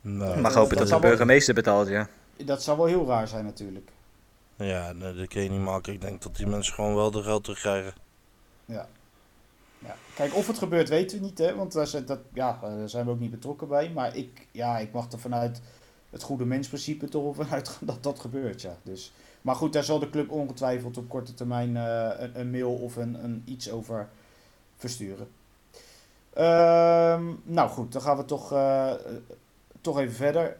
Nee. 0.00 0.32
Ik 0.34 0.40
mag 0.40 0.54
hopen 0.54 0.76
dat 0.76 0.78
dat 0.78 0.88
de 0.88 1.00
wel- 1.00 1.10
burgemeester 1.10 1.54
betaalt, 1.54 1.88
ja. 1.88 2.08
Dat 2.44 2.62
zou 2.62 2.76
wel 2.76 2.86
heel 2.86 3.06
raar 3.06 3.28
zijn 3.28 3.44
natuurlijk. 3.44 3.90
Ja, 4.56 4.92
nee, 4.92 5.14
dat 5.14 5.28
kun 5.28 5.42
je 5.42 5.50
niet 5.50 5.60
maken. 5.60 5.92
Ik 5.92 6.00
denk 6.00 6.22
dat 6.22 6.36
die 6.36 6.46
mensen 6.46 6.74
gewoon 6.74 6.94
wel 6.94 7.10
de 7.10 7.22
geld 7.22 7.44
terugkrijgen. 7.44 7.94
Ja. 8.64 8.88
ja. 9.78 9.96
Kijk, 10.14 10.34
of 10.34 10.46
het 10.46 10.58
gebeurt 10.58 10.88
weten 10.88 11.18
we 11.18 11.24
niet, 11.24 11.38
hè? 11.38 11.54
want 11.54 11.72
daar 11.72 11.86
zijn, 11.86 12.06
dat, 12.06 12.18
ja, 12.32 12.58
eh, 12.62 12.76
daar 12.76 12.88
zijn 12.88 13.04
we 13.04 13.10
ook 13.10 13.20
niet 13.20 13.30
betrokken 13.30 13.68
bij. 13.68 13.90
Maar 13.90 14.16
ik, 14.16 14.46
ja, 14.50 14.78
ik 14.78 14.92
mag 14.92 15.12
er 15.12 15.18
vanuit 15.18 15.60
het 16.14 16.22
goede 16.22 16.44
mensprincipe 16.44 17.08
toch 17.08 17.34
vanuit 17.34 17.78
dat 17.80 18.02
dat 18.02 18.20
gebeurt. 18.20 18.62
Ja. 18.62 18.76
Dus, 18.82 19.12
maar 19.42 19.54
goed, 19.54 19.72
daar 19.72 19.84
zal 19.84 19.98
de 19.98 20.10
club 20.10 20.30
ongetwijfeld 20.30 20.96
op 20.96 21.08
korte 21.08 21.34
termijn 21.34 21.76
eh, 21.76 22.10
een, 22.16 22.40
een 22.40 22.50
mail 22.50 22.74
of 22.74 22.96
een, 22.96 23.24
een 23.24 23.42
iets 23.44 23.70
over 23.70 24.08
versturen. 24.76 25.28
Ehm, 26.32 27.24
nou 27.42 27.68
goed, 27.68 27.92
dan 27.92 28.02
gaan 28.02 28.16
we 28.16 28.24
toch, 28.24 28.52
eh, 28.52 28.92
toch 29.80 29.98
even 29.98 30.14
verder. 30.14 30.56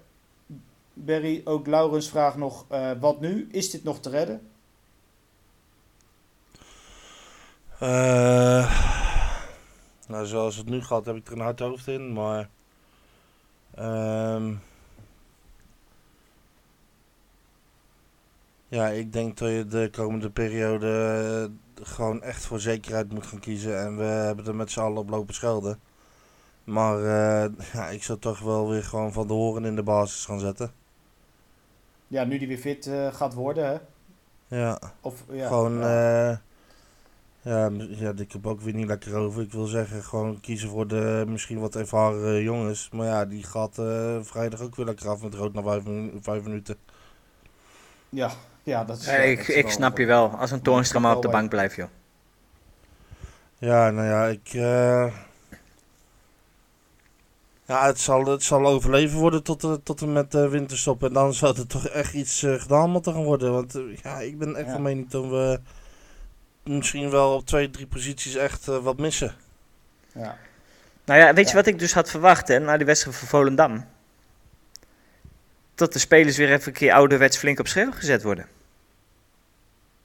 Berry, 0.93 1.41
ook 1.45 1.67
Laurens 1.67 2.09
vraagt 2.09 2.37
nog, 2.37 2.65
eh, 2.69 2.91
wat 3.01 3.21
nu? 3.21 3.49
Is 3.51 3.71
dit 3.71 3.85
nog 3.85 4.01
te 4.01 4.11
redden? 4.11 4.49
Nou, 10.09 10.27
zoals 10.27 10.57
het 10.57 10.69
nu 10.69 10.83
gaat 10.83 11.07
heb 11.07 11.17
ik 11.17 11.27
er 11.27 11.33
een 11.33 11.41
hard 11.41 11.61
hoofd 11.61 11.87
in, 11.87 12.13
maar... 12.13 12.49
ehm, 13.75 14.55
ja, 18.75 18.89
ik 18.89 19.13
denk 19.13 19.39
dat 19.39 19.49
je 19.51 19.67
de 19.67 19.89
komende 19.93 20.31
periode 20.31 20.89
eh, 21.77 21.85
gewoon 21.87 22.23
echt 22.23 22.45
voor 22.47 22.61
zekerheid 22.61 23.13
moet 23.13 23.27
gaan 23.27 23.39
kiezen. 23.41 23.79
En 23.81 23.97
we 23.97 24.03
hebben 24.05 24.47
er 24.47 24.55
met 24.55 24.71
z'n 24.71 24.81
allen 24.81 24.99
op 24.99 25.09
lopen 25.11 25.35
schelden. 25.35 25.81
Maar 26.65 26.99
eh, 26.99 27.51
ja, 27.73 27.89
ik 27.89 28.03
zou 28.03 28.19
toch 28.19 28.39
wel 28.41 28.69
weer 28.69 28.83
gewoon 28.85 29.13
van 29.13 29.27
de 29.27 29.33
horen 29.33 29.65
in 29.65 29.77
de 29.77 29.83
basis 29.83 30.25
gaan 30.25 30.41
zetten. 30.41 30.73
Ja, 32.09 32.25
nu 32.25 32.39
die 32.39 32.49
weer 32.49 32.59
fit 32.59 32.87
eh, 32.87 33.13
gaat 33.15 33.35
worden, 33.35 33.67
hè? 33.67 33.79
Ja. 34.61 34.79
Of, 35.01 35.25
ja, 35.31 35.47
gewoon, 35.47 35.79
ja. 35.79 36.41
ja, 37.43 37.71
ja, 37.89 38.13
ik 38.17 38.33
heb 38.33 38.47
ook 38.47 38.61
weer 38.61 38.75
niet 38.75 38.87
lekker 38.87 39.15
over. 39.17 39.43
Ik 39.43 39.53
wil 39.53 39.67
zeggen, 39.67 40.03
gewoon 40.03 40.41
kiezen 40.41 40.69
voor 40.69 40.87
de 40.87 41.25
misschien 41.29 41.59
wat 41.61 41.75
ervaren 41.77 42.43
jongens. 42.43 42.91
Maar 42.91 43.07
ja, 43.07 43.25
die 43.25 43.43
gaat 43.43 43.75
vrijdag 44.27 44.61
ook 44.61 44.77
weer 44.77 44.87
lekker 44.87 45.09
af 45.09 45.23
met 45.23 45.35
rood 45.35 45.53
na 45.53 45.63
vijf, 45.63 45.85
minu- 45.85 46.19
vijf 46.21 46.43
minuten. 46.43 46.77
ja, 48.09 48.33
ja, 48.65 48.85
dat 48.85 48.99
is... 48.99 49.05
Ja, 49.07 49.13
ja, 49.13 49.19
ik, 49.19 49.39
dat 49.39 49.49
is 49.49 49.55
ik 49.55 49.71
snap 49.71 49.99
je 49.99 50.07
wel. 50.07 50.29
Als 50.31 50.51
een 50.51 50.63
Toornstra 50.63 50.99
maar 50.99 51.17
op 51.17 51.23
de 51.23 51.29
bank 51.29 51.49
blijft, 51.51 51.77
joh. 51.77 51.89
Ja, 53.59 53.91
nou 53.91 54.07
ja, 54.09 54.27
ik... 54.27 54.49
eh, 54.55 55.13
ja, 57.67 57.87
het 57.87 58.01
zal, 58.01 58.25
het 58.27 58.43
zal 58.43 58.67
overleven 58.67 59.19
worden 59.19 59.43
tot, 59.43 59.65
en- 59.65 59.83
tot 59.83 60.01
en 60.01 60.13
met 60.13 60.31
de 60.33 60.49
winterstop. 60.49 61.03
En 61.05 61.13
dan 61.13 61.35
zou 61.35 61.57
er 61.59 61.67
toch 61.67 61.87
echt 61.89 62.13
iets 62.15 62.43
eh, 62.43 62.55
gedaan 62.61 62.91
moeten 62.91 63.13
gaan 63.13 63.25
worden. 63.25 63.53
Want 63.53 63.75
eh, 63.75 63.83
ja, 64.03 64.19
ik 64.21 64.39
ben 64.39 64.57
echt 64.57 64.67
Ja. 64.67 64.73
van 64.73 64.83
mening 64.83 65.11
dat 65.11 65.25
we 65.25 65.61
misschien 66.63 67.11
wel 67.11 67.35
op 67.35 67.47
twee, 67.47 67.71
drie 67.71 67.87
posities 67.87 68.35
echt 68.35 68.69
eh, 68.69 68.79
wat 68.79 68.99
missen. 68.99 69.35
Ja. 70.13 70.37
Nou 71.05 71.21
ja, 71.21 71.35
weet 71.35 71.49
je 71.49 71.55
wat 71.55 71.67
ik 71.67 71.79
dus 71.79 71.95
had 71.95 72.11
verwacht, 72.11 72.49
hè, 72.49 72.59
na 72.59 72.77
die 72.77 72.87
wedstrijd 72.87 73.17
van 73.17 73.29
Volendam? 73.29 73.85
Dat 75.75 75.93
de 75.93 75.99
spelers 75.99 76.37
weer 76.37 76.53
even 76.53 76.67
een 76.69 76.73
keer 76.73 76.93
ouderwets 76.93 77.37
flink 77.37 77.59
op 77.59 77.67
scherp 77.69 77.93
gezet 77.93 78.23
worden. 78.23 78.47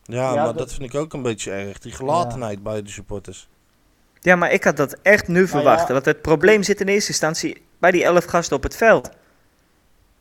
Ja, 0.10 0.34
Ja, 0.34 0.36
maar 0.36 0.46
dat- 0.46 0.58
dat... 0.58 0.74
vind 0.74 0.94
ik 0.94 1.00
ook 1.00 1.14
een 1.14 1.22
beetje 1.22 1.52
erg. 1.52 1.80
Die 1.80 1.92
gelatenheid 1.92 2.64
bij 2.64 2.82
de 2.82 2.90
supporters. 2.90 3.48
Ja, 4.22 4.36
maar 4.36 4.52
ik 4.52 4.64
had 4.64 4.78
dat 4.78 4.98
echt 5.02 5.28
nu 5.28 5.48
verwachten. 5.48 5.88
ja. 5.88 5.94
Want 5.94 6.06
het 6.06 6.22
probleem 6.22 6.64
zit 6.64 6.82
in 6.82 6.88
eerste 6.88 7.10
instantie 7.10 7.62
bij 7.78 7.92
die 7.92 8.04
elf 8.04 8.26
gasten 8.26 8.56
op 8.58 8.64
het 8.64 8.76
veld. 8.76 9.10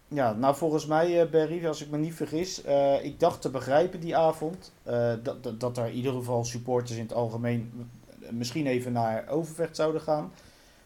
Ja, 0.08 0.32
nou 0.32 0.56
volgens 0.56 0.86
mij, 0.86 1.20
eh 1.20 1.30
Berry, 1.30 1.66
als 1.66 1.82
ik 1.82 1.90
me 1.90 1.96
niet 1.98 2.14
vergis, 2.14 2.62
eh, 2.62 3.04
ik 3.04 3.20
dacht 3.20 3.42
te 3.42 3.50
begrijpen 3.50 4.00
die 4.00 4.16
avond 4.16 4.72
eh, 4.82 5.12
dat, 5.22 5.42
dat, 5.42 5.60
dat 5.60 5.76
er 5.78 5.86
in 5.86 5.92
ieder 5.92 6.12
geval 6.12 6.44
supporters 6.44 6.96
in 6.96 7.02
het 7.02 7.12
algemeen 7.12 7.90
misschien 8.30 8.66
even 8.66 8.92
naar 8.92 9.24
Overvecht 9.28 9.76
zouden 9.76 10.00
gaan. 10.00 10.32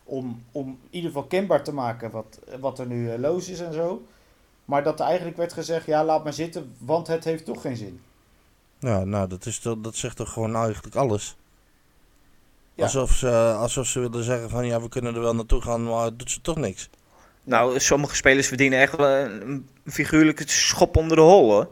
Om, 0.05 0.43
om 0.53 0.67
in 0.69 0.79
ieder 0.91 1.11
geval 1.11 1.27
kenbaar 1.27 1.65
te 1.65 1.75
maken 1.75 2.11
wat, 2.11 2.39
wat 2.61 2.79
er 2.79 2.87
nu 2.87 3.19
los 3.19 3.49
is 3.49 3.61
en 3.61 3.73
zo. 3.73 4.03
Maar 4.65 4.83
dat 4.83 5.01
er 5.01 5.07
eigenlijk 5.07 5.37
werd 5.37 5.53
gezegd, 5.53 5.87
ja 5.87 6.05
laat 6.05 6.25
maar 6.25 6.33
zitten, 6.33 6.75
want 6.79 7.07
het 7.07 7.25
heeft 7.25 7.45
toch 7.45 7.61
geen 7.61 7.77
zin. 7.77 8.01
Ja, 8.83 9.05
nou, 9.05 9.28
dat, 9.28 9.47
is, 9.47 9.59
toch- 9.59 9.80
dat 9.80 9.97
zegt 9.97 10.16
toch 10.16 10.33
gewoon 10.33 10.57
eigenlijk 10.57 10.95
alles. 10.97 11.37
Ja. 12.74 12.85
Alsof, 12.85 13.11
ze, 13.12 13.55
alsof 13.59 13.87
ze 13.87 14.01
willen 14.01 14.24
zeggen 14.24 14.51
van 14.51 14.66
ja, 14.66 14.80
we 14.80 14.89
kunnen 14.89 15.14
er 15.14 15.20
wel 15.20 15.35
naartoe 15.35 15.61
gaan, 15.62 15.85
maar 15.85 16.05
het 16.05 16.18
doet 16.18 16.30
ze 16.30 16.41
toch 16.41 16.57
niks. 16.57 16.91
Nou, 17.45 17.80
sommige 17.80 18.16
spelers 18.16 18.47
verdienen 18.49 18.78
echt 18.80 18.97
wel 18.97 19.09
een, 19.09 19.66
een 19.85 19.93
figuurlijke 19.93 20.49
schop 20.49 20.97
onder 20.97 21.16
de 21.16 21.22
hol, 21.22 21.51
hoor. 21.51 21.68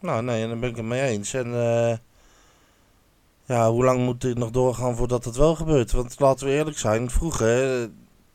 Nou, 0.00 0.22
nee, 0.22 0.42
en 0.42 0.48
daar 0.48 0.58
ben 0.58 0.68
ik 0.70 0.76
het 0.76 0.84
mee 0.84 1.02
eens. 1.02 1.34
En 1.34 1.46
eh, 1.46 1.96
ja, 3.44 3.70
hoe 3.70 3.84
lang 3.84 4.00
moet 4.04 4.20
dit 4.20 4.38
nog 4.38 4.50
doorgaan 4.50 4.96
voordat 4.96 5.24
het 5.24 5.36
wel 5.36 5.54
gebeurt? 5.54 5.92
Want 5.92 6.20
laten 6.20 6.46
we 6.46 6.52
eerlijk 6.52 6.78
zijn, 6.78 7.10
vroeger 7.10 7.82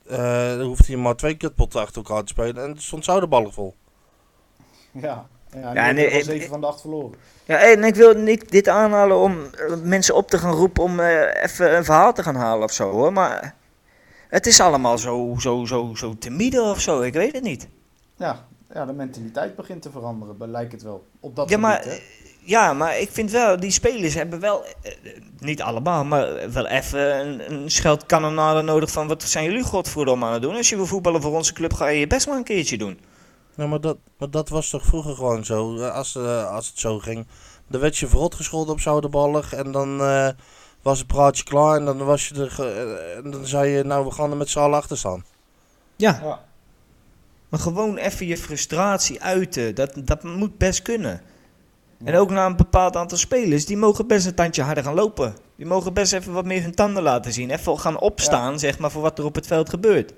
eh 0.08 0.62
hoefde 0.62 0.92
je 0.92 0.98
maar 0.98 1.16
twee 1.16 1.36
kutpotten 1.36 1.82
achter 1.82 1.96
elkaar 2.04 2.22
te 2.24 2.28
spelen 2.34 2.64
en 2.64 2.70
het 2.70 2.82
stond 2.82 3.06
zoudenballen 3.06 3.54
vol. 3.54 3.76
Ja, 4.92 5.28
ja, 5.54 5.74
Ja, 5.74 5.92
nee, 5.92 6.08
ik- 6.08 6.24
zeven 6.24 6.50
van 6.50 6.62
de 6.62 6.68
acht 6.68 6.82
verloren. 6.82 7.18
Ja, 7.46 7.58
en 7.58 7.84
ik 7.84 7.96
wil 7.96 8.14
niet 8.14 8.50
dit 8.52 8.68
aanhalen 8.68 9.18
om 9.18 9.38
eh, 9.44 9.76
mensen 9.84 10.16
op 10.16 10.30
te 10.30 10.38
gaan 10.38 10.54
roepen 10.54 10.84
om 10.84 11.00
eh, 11.00 11.44
even 11.44 11.76
een 11.76 11.84
verhaal 11.86 12.14
te 12.14 12.24
gaan 12.24 12.36
halen 12.36 12.64
of 12.64 12.72
zo, 12.72 12.90
hoor. 12.92 13.14
Maar 13.14 13.56
het 14.28 14.46
is 14.46 14.60
allemaal 14.60 14.98
zo, 14.98 15.36
zo, 15.40 15.66
zo, 15.66 15.92
zo 15.96 16.16
timide 16.20 16.62
of 16.62 16.80
zo, 16.82 17.02
ik 17.02 17.14
weet 17.14 17.34
het 17.34 17.44
niet. 17.44 17.68
Ja, 18.16 18.46
ja, 18.74 18.86
de 18.86 18.94
mentaliteit 18.94 19.56
begint 19.56 19.82
te 19.82 19.92
veranderen, 19.92 20.52
lijkt 20.52 20.72
het 20.72 20.84
wel. 20.84 21.08
Op 21.20 21.36
dat 21.36 21.50
Ja, 21.50 21.58
maar, 21.58 21.82
hè. 21.84 21.90
eh, 21.90 21.98
ja, 22.44 22.74
maar 22.74 23.00
ik 23.00 23.10
vind 23.12 23.32
wel, 23.32 23.60
die 23.60 23.72
spelers 23.72 24.14
hebben 24.14 24.40
wel, 24.40 24.64
eh, 24.82 24.92
niet 25.40 25.62
allemaal, 25.62 26.04
maar 26.06 26.52
wel 26.52 26.68
even 26.68 27.20
een, 27.20 27.52
een 27.52 27.72
scheldkanonade 27.72 28.62
nodig 28.62 28.92
van 28.92 29.08
wat 29.08 29.24
zijn 29.24 29.46
jullie 29.46 29.64
godverdomme 29.64 30.26
aan 30.26 30.34
het 30.34 30.42
doen. 30.42 30.56
Als 30.56 30.70
je 30.70 30.76
wil 30.76 30.86
voetballen 30.86 31.22
voor 31.22 31.36
onze 31.36 31.54
club, 31.54 31.74
ga 31.74 31.88
je 31.88 32.00
je 32.00 32.08
best 32.08 32.28
maar 32.28 32.38
een 32.38 32.44
keertje 32.44 32.78
doen. 32.78 33.00
Nou, 33.56 33.70
maar 33.70 33.82
dat, 33.82 33.98
maar 34.18 34.30
dat 34.30 34.50
was 34.50 34.70
toch 34.70 34.86
vroeger 34.86 35.16
gewoon 35.16 35.46
zo. 35.46 35.84
Als, 35.84 36.16
eh, 36.16 36.52
als 36.52 36.68
het 36.68 36.80
zo 36.80 37.00
ging, 37.00 37.28
dan 37.68 37.82
werd 37.82 37.98
je 37.98 38.08
verrot 38.08 38.36
gescholden 38.36 38.74
op 38.74 38.80
zoudenballig 38.80 39.54
en 39.54 39.72
dan 39.72 40.02
eh, 40.02 40.30
was 40.82 40.98
het 40.98 41.08
praatje 41.08 41.44
klaar 41.44 41.78
en 41.78 41.86
dan 41.86 41.98
was 41.98 42.28
je 42.28 42.36
er, 42.36 42.66
eh, 42.66 43.18
en 43.18 43.32
dan 43.32 43.46
zei 43.46 43.70
je, 43.70 43.84
nou 43.84 44.06
we 44.06 44.12
gaan 44.12 44.32
er 44.32 44.38
met 44.38 44.50
z'n 44.50 44.60
allen 44.60 44.78
achter 44.78 44.98
staan. 44.98 45.26
Ja, 45.96 46.20
Ja. 46.24 46.40
maar 47.50 47.60
gewoon 47.60 47.98
even 47.98 48.26
je 48.28 48.38
frustratie 48.38 49.22
uiten, 49.22 49.76
dat, 49.76 49.92
dat 49.96 50.24
moet 50.24 50.58
best 50.58 50.82
kunnen. 50.82 51.22
En 52.04 52.16
ook 52.16 52.30
naar 52.30 52.46
een 52.46 52.56
bepaald 52.56 52.96
aantal 52.96 53.18
spelers, 53.18 53.66
die 53.66 53.78
mogen 53.78 54.08
best 54.08 54.26
een 54.26 54.36
tandje 54.36 54.62
harder 54.62 54.84
gaan 54.84 54.94
lopen. 54.94 55.36
Die 55.56 55.66
mogen 55.66 55.94
best 55.94 56.14
even 56.14 56.34
wat 56.34 56.46
meer 56.46 56.62
hun 56.62 56.76
tanden 56.76 57.04
laten 57.04 57.34
zien. 57.34 57.50
Even 57.50 57.80
gaan 57.80 58.00
opstaan, 58.00 58.60
zeg 58.60 58.80
maar, 58.80 58.92
voor 58.92 59.02
wat 59.02 59.18
er 59.20 59.26
op 59.26 59.36
het 59.36 59.48
veld 59.48 59.70
gebeurt. 59.70 60.14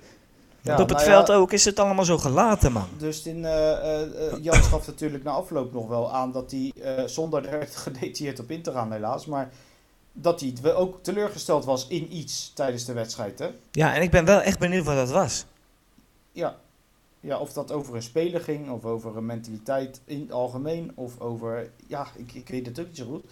Ja, 0.63 0.73
op 0.73 0.89
het 0.89 0.97
nou 0.97 1.09
veld 1.09 1.27
ja, 1.27 1.33
ook 1.33 1.51
is 1.51 1.65
het 1.65 1.79
allemaal 1.79 2.05
zo 2.05 2.17
gelaten, 2.17 2.71
man. 2.71 2.87
Dus 2.97 3.23
in, 3.25 3.45
eh 3.45 3.71
eh, 3.71 4.01
eh, 4.01 4.43
Jan 4.43 4.63
gaf 4.63 4.87
natuurlijk 4.87 5.23
na 5.23 5.31
afloop 5.31 5.73
nog 5.73 5.87
wel 5.87 6.11
aan 6.11 6.31
dat 6.31 6.51
hij, 6.51 6.73
zonder 7.05 7.45
er 7.47 7.67
gedetailleerd 7.67 8.39
op 8.39 8.51
in 8.51 8.61
te 8.61 8.71
gaan 8.71 8.91
helaas, 8.91 9.25
maar 9.25 9.51
dat 10.11 10.39
hij 10.39 10.73
ook 10.73 11.03
teleurgesteld 11.03 11.65
was 11.65 11.87
in 11.87 12.15
iets 12.15 12.51
tijdens 12.53 12.85
de 12.85 12.93
wedstrijd. 12.93 13.39
Hè? 13.39 13.49
Ja, 13.71 13.95
en 13.95 14.01
ik 14.01 14.11
ben 14.11 14.25
wel 14.25 14.41
echt 14.41 14.59
benieuwd 14.59 14.85
wat 14.85 14.95
dat 14.95 15.09
was. 15.09 15.45
Ja. 16.31 16.55
ja, 17.19 17.37
of 17.37 17.53
dat 17.53 17.71
over 17.71 17.95
een 17.95 18.03
speler 18.03 18.41
ging, 18.41 18.69
of 18.69 18.85
over 18.85 19.17
een 19.17 19.25
mentaliteit 19.25 20.01
in 20.05 20.19
het 20.19 20.31
algemeen, 20.31 20.91
of 20.95 21.19
over, 21.19 21.71
ja, 21.87 22.07
ik, 22.15 22.33
ik 22.33 22.47
weet 22.47 22.65
het 22.65 22.79
ook 22.79 22.87
niet 22.87 22.97
zo 22.97 23.05
goed. 23.05 23.23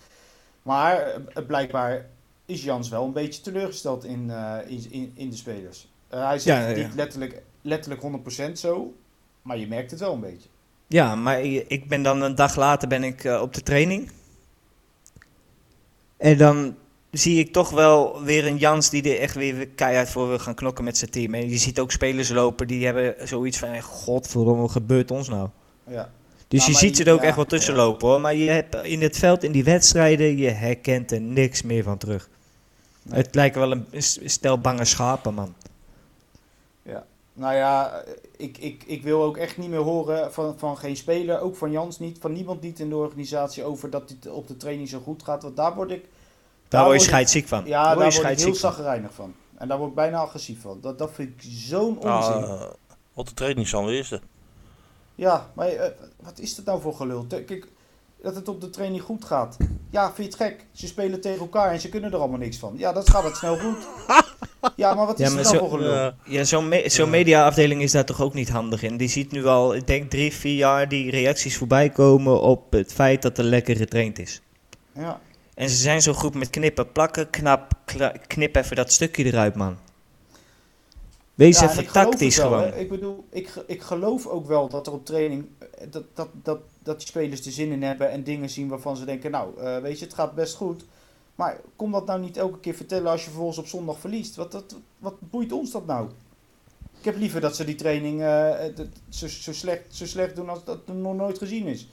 Maar 0.64 1.22
blijkbaar 1.48 2.06
is 2.46 2.64
Jans 2.64 2.90
wel 2.90 3.04
een 3.04 3.14
beetje 3.14 3.42
teleurgesteld 3.42 4.04
in, 4.04 4.30
in, 4.68 4.92
in, 4.92 5.12
in 5.16 5.30
de 5.30 5.36
spelers. 5.36 5.91
Eh, 6.12 6.28
hij 6.28 6.39
zegt 6.39 6.57
Ja, 6.59 6.70
ja, 6.70 6.76
ja. 6.76 6.88
niet 6.88 6.95
letterlijk, 6.95 7.41
letterlijk 7.62 8.01
100% 8.01 8.59
zo, 8.59 8.93
maar 9.41 9.57
je 9.57 9.68
merkt 9.68 9.91
het 9.91 9.99
wel 9.99 10.14
een 10.14 10.20
beetje. 10.20 10.49
Ja, 10.88 11.16
maar 11.16 11.41
ik 11.41 11.88
ben 11.88 12.03
dan 12.03 12.22
een 12.22 12.36
dag 12.36 12.55
later 12.55 12.88
ben 12.88 13.03
ik 13.03 13.24
eh, 13.24 13.41
op 13.41 13.53
de 13.53 13.64
training. 13.64 14.12
En 16.18 16.38
dan 16.38 16.76
zie 17.12 17.39
ik 17.39 17.53
toch 17.53 17.70
wel 17.70 18.24
weer 18.24 18.45
een 18.45 18.57
Jans 18.57 18.89
die 18.89 19.14
er 19.14 19.20
echt 19.20 19.36
weer 19.36 19.68
keihard 19.68 20.09
voor 20.09 20.28
wil 20.28 20.39
gaan 20.39 20.55
knokken 20.55 20.84
met 20.84 20.97
zijn 20.97 21.12
team. 21.12 21.34
En 21.34 21.49
je 21.49 21.57
ziet 21.57 21.80
ook 21.80 21.91
spelers 21.91 22.30
lopen 22.30 22.68
die 22.68 22.86
hebben 22.86 23.28
zoiets 23.28 23.57
van, 23.57 23.82
godverdomme, 23.82 24.62
wat 24.62 24.72
gebeurt 24.72 25.12
ons 25.12 25.30
nou? 25.30 25.49
Ja. 25.88 26.12
Dus 26.47 26.59
Nou, 26.59 26.72
je 26.72 26.78
ziet 26.78 26.97
ze 26.97 27.03
er 27.03 27.14
ook 27.14 27.22
echt 27.22 27.36
wel 27.36 27.45
tussen 27.45 27.76
lopen 27.76 28.07
hoor. 28.07 28.22
Maar 28.22 28.36
je 28.36 28.49
hebt 28.49 28.76
in 28.76 29.01
het 29.01 29.18
veld, 29.18 29.43
in 29.43 29.51
die 29.51 29.64
wedstrijden, 29.64 30.38
je 30.38 30.49
herkent 30.49 31.12
er 31.12 31.22
niks 31.22 31.62
meer 31.62 31.84
van 31.84 31.97
terug. 31.97 32.30
Nee. 33.03 33.22
Het 33.22 33.36
lijkt 33.36 33.55
wel 33.55 33.72
een 33.72 33.86
stel 34.26 34.59
bange 34.59 34.86
schapen, 34.86 35.34
man. 35.34 35.53
Nou 37.34 37.56
ja, 37.56 38.04
ik, 38.38 38.58
ik, 38.58 38.84
ik 38.86 39.04
wil 39.04 39.24
ook 39.24 39.38
echt 39.38 39.58
niet 39.58 39.70
meer 39.70 39.80
horen 39.80 40.34
van, 40.34 40.54
van 40.58 40.78
geen 40.78 40.96
speler, 40.98 41.40
ook 41.40 41.56
van 41.56 41.72
Jans 41.72 42.00
niet, 42.00 42.18
van 42.20 42.32
niemand 42.32 42.62
niet 42.62 42.80
in 42.80 42.90
de 42.90 42.96
organisatie 42.96 43.64
over 43.64 43.90
dat 43.90 44.10
het 44.10 44.30
op 44.32 44.48
de 44.48 44.58
training 44.58 44.90
zo 44.90 45.00
goed 45.00 45.24
gaat. 45.24 45.44
Want 45.44 45.56
daar 45.56 45.76
word 45.76 45.92
ik, 45.92 46.06
Daar 46.68 46.86
word 46.86 47.00
je 47.02 47.08
scheidsziek 47.08 47.48
van. 47.48 47.66
ja, 47.66 47.70
daar 47.84 47.86
daar 47.86 47.96
word 47.96 48.14
je 48.14 48.22
word 48.22 48.32
ik 48.34 48.40
heel 48.46 48.56
zagrijnig 48.56 49.14
van. 49.14 49.34
En 49.58 49.68
daar 49.68 49.78
word 49.78 49.90
ik 49.90 49.96
bijna 49.96 50.18
agressief 50.18 50.62
van. 50.62 50.78
Dat, 50.82 50.98
dat 50.98 51.12
vind 51.14 51.30
ik 51.30 51.42
zo'n 51.52 51.96
onzin. 51.96 52.44
Ah, 52.44 52.62
wat 53.14 53.28
de 53.28 53.34
training 53.34 53.68
zal 53.68 53.90
eerste. 53.92 54.22
Ja, 55.16 55.50
maar 55.54 55.68
eh, 55.68 55.92
wat 56.22 56.40
is 56.40 56.56
dat 56.56 56.66
nou 56.66 56.82
voor 56.82 56.94
gelul? 56.94 57.28
Te- 57.28 57.44
Kijk, 57.44 57.68
dat 58.22 58.36
het 58.36 58.47
op 58.47 58.61
de 58.61 58.69
training 58.69 59.03
goed 59.03 59.26
gaat. 59.26 59.57
Ja, 59.89 60.05
vind 60.13 60.17
je 60.17 60.24
het 60.24 60.36
gek? 60.51 60.65
Ze 60.72 60.88
spelen 60.88 61.22
tegen 61.22 61.39
elkaar 61.39 61.72
en 61.72 61.80
ze 61.80 61.89
kunnen 61.89 62.11
er 62.11 62.17
allemaal 62.17 62.39
niks 62.39 62.57
van. 62.57 62.74
Ja, 62.78 62.93
dan 62.93 63.07
gaat 63.07 63.24
het 63.24 63.36
snel 63.36 63.57
goed. 63.57 63.88
Ja, 64.76 64.93
maar 64.93 65.05
wat 65.05 65.19
is 65.19 65.28
Ja, 65.30 65.36
dat 65.36 65.43
nou 65.43 65.55
zo- 65.57 65.67
voor 65.67 65.78
gelul? 65.78 65.93
Ja. 65.93 66.15
Ja, 66.26 66.43
zo'n 66.43 66.67
me 66.67 66.84
zo'n 66.89 67.09
mediaafdeling 67.09 67.82
is 67.82 67.91
daar 67.91 68.05
toch 68.05 68.22
ook 68.22 68.34
niet 68.34 68.49
handig 68.49 68.84
in. 68.84 68.97
Die 68.97 69.07
ziet 69.09 69.32
nu 69.32 69.45
al, 69.45 69.76
ik 69.76 69.88
denk 69.88 70.09
drie, 70.09 70.34
vier 70.34 70.55
jaar 70.55 70.88
die 70.89 71.09
reacties 71.11 71.57
voorbij 71.57 71.89
komen 71.89 72.41
op 72.41 72.72
het 72.72 72.93
feit 72.93 73.22
dat 73.22 73.38
er 73.38 73.43
lekker 73.43 73.76
getraind 73.76 74.19
is. 74.19 74.41
Ja. 74.93 75.19
En 75.53 75.69
ze 75.69 75.76
zijn 75.76 76.01
zo 76.01 76.13
goed 76.13 76.34
met 76.36 76.49
knippen, 76.49 76.91
plakken, 76.91 77.30
knap, 77.30 77.72
knip 78.28 78.55
even 78.55 78.76
dat 78.76 78.91
stukje 78.91 79.24
eruit, 79.24 79.55
man. 79.55 79.78
Wees 81.36 81.59
Ja, 81.59 81.69
even 81.69 81.91
tactisch 81.91 82.38
wel, 82.38 82.47
gewoon. 82.47 82.61
hè. 82.63 82.76
Ik 82.80 82.89
bedoel, 82.89 83.26
ik, 83.32 83.53
ik 83.67 83.82
geloof 83.82 84.28
ook 84.28 84.47
wel 84.47 84.69
dat 84.69 84.88
er 84.88 84.93
op 84.93 85.05
training, 85.05 85.45
eh, 85.59 85.67
dat, 85.91 86.03
dat, 86.13 86.28
dat, 86.43 86.59
dat 86.84 86.98
die 86.98 87.08
spelers 87.08 87.46
er 87.46 87.52
zin 87.52 87.72
in 87.72 87.84
hebben 87.84 88.12
en 88.12 88.24
dingen 88.24 88.50
zien 88.50 88.68
waarvan 88.68 88.98
ze 88.98 89.06
denken, 89.06 89.32
nou, 89.32 89.60
eh, 89.60 89.78
weet 89.78 90.00
je, 90.00 90.06
het 90.06 90.14
gaat 90.14 90.36
best 90.36 90.56
goed. 90.56 90.86
Maar 91.36 91.60
kom 91.76 91.92
dat 91.92 92.06
nou 92.06 92.20
niet 92.22 92.38
elke 92.38 92.60
keer 92.60 92.74
vertellen 92.74 93.12
als 93.12 93.22
je 93.24 93.28
vervolgens 93.30 93.58
op 93.58 93.68
zondag 93.68 94.00
verliest. 94.00 94.36
Wat, 94.36 94.52
dat, 94.52 94.76
wat 94.98 95.16
boeit 95.20 95.52
ons 95.52 95.72
dat 95.72 95.86
nou? 95.86 96.10
Ik 97.00 97.06
heb 97.06 97.18
liever 97.18 97.42
dat 97.42 97.56
ze 97.56 97.66
die 97.66 97.76
training 97.76 98.20
dat- 98.76 98.88
zo, 99.10 99.28
zo, 99.28 99.54
slecht, 99.54 99.82
zo 99.96 100.06
slecht 100.06 100.36
doen 100.36 100.50
als 100.50 100.64
dat 100.64 100.80
er 100.88 100.94
nog 100.96 101.16
nooit 101.16 101.38
gezien 101.38 101.66
is. 101.66 101.88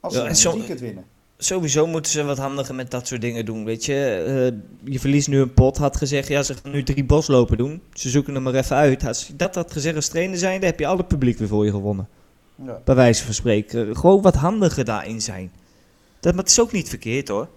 Als 0.00 0.14
ze 0.14 0.22
Ja, 0.22 0.34
zo- 0.34 0.52
een 0.52 0.60
ticket 0.60 0.80
winnen. 0.80 1.04
Sowieso 1.40 1.86
moeten 1.86 2.10
ze 2.12 2.22
wat 2.24 2.38
handiger 2.38 2.74
met 2.74 2.90
dat 2.90 3.06
soort 3.06 3.20
dingen 3.20 3.44
doen, 3.44 3.64
weet 3.64 3.84
je. 3.84 3.94
Eh, 3.94 4.90
je 4.92 5.00
verliest 5.00 5.28
nu 5.28 5.40
een 5.40 5.52
pot, 5.54 5.76
had 5.76 5.96
gezegd, 5.96 6.28
ja, 6.28 6.42
ze 6.42 6.54
gaan 6.54 6.72
nu 6.72 6.82
drie 6.82 7.04
boslopen 7.04 7.56
doen. 7.58 7.82
Ze 7.92 8.08
zoeken 8.10 8.34
hem 8.34 8.42
maar 8.42 8.54
even 8.54 8.76
uit. 8.76 9.06
Als 9.06 9.30
dat 9.36 9.54
had 9.54 9.72
gezegd 9.72 9.96
als 9.96 10.08
trainer 10.08 10.38
zijn, 10.38 10.60
dan 10.60 10.70
heb 10.70 10.78
je 10.78 10.86
alle 10.86 11.04
publiek 11.04 11.38
weer 11.38 11.48
voor 11.48 11.64
je 11.64 11.70
gewonnen. 11.70 12.08
Ja. 12.64 12.80
Bij 12.84 12.94
wijze 12.94 13.24
van 13.24 13.34
spreken. 13.34 13.96
Gewoon 13.96 14.22
wat 14.22 14.34
handiger 14.34 14.84
daarin 14.84 15.20
zijn. 15.22 15.52
Dat, 16.20 16.34
maar 16.34 16.42
het 16.42 16.52
is 16.52 16.60
ook 16.60 16.72
niet 16.72 16.88
verkeerd 16.88 17.28
hoor. 17.28 17.48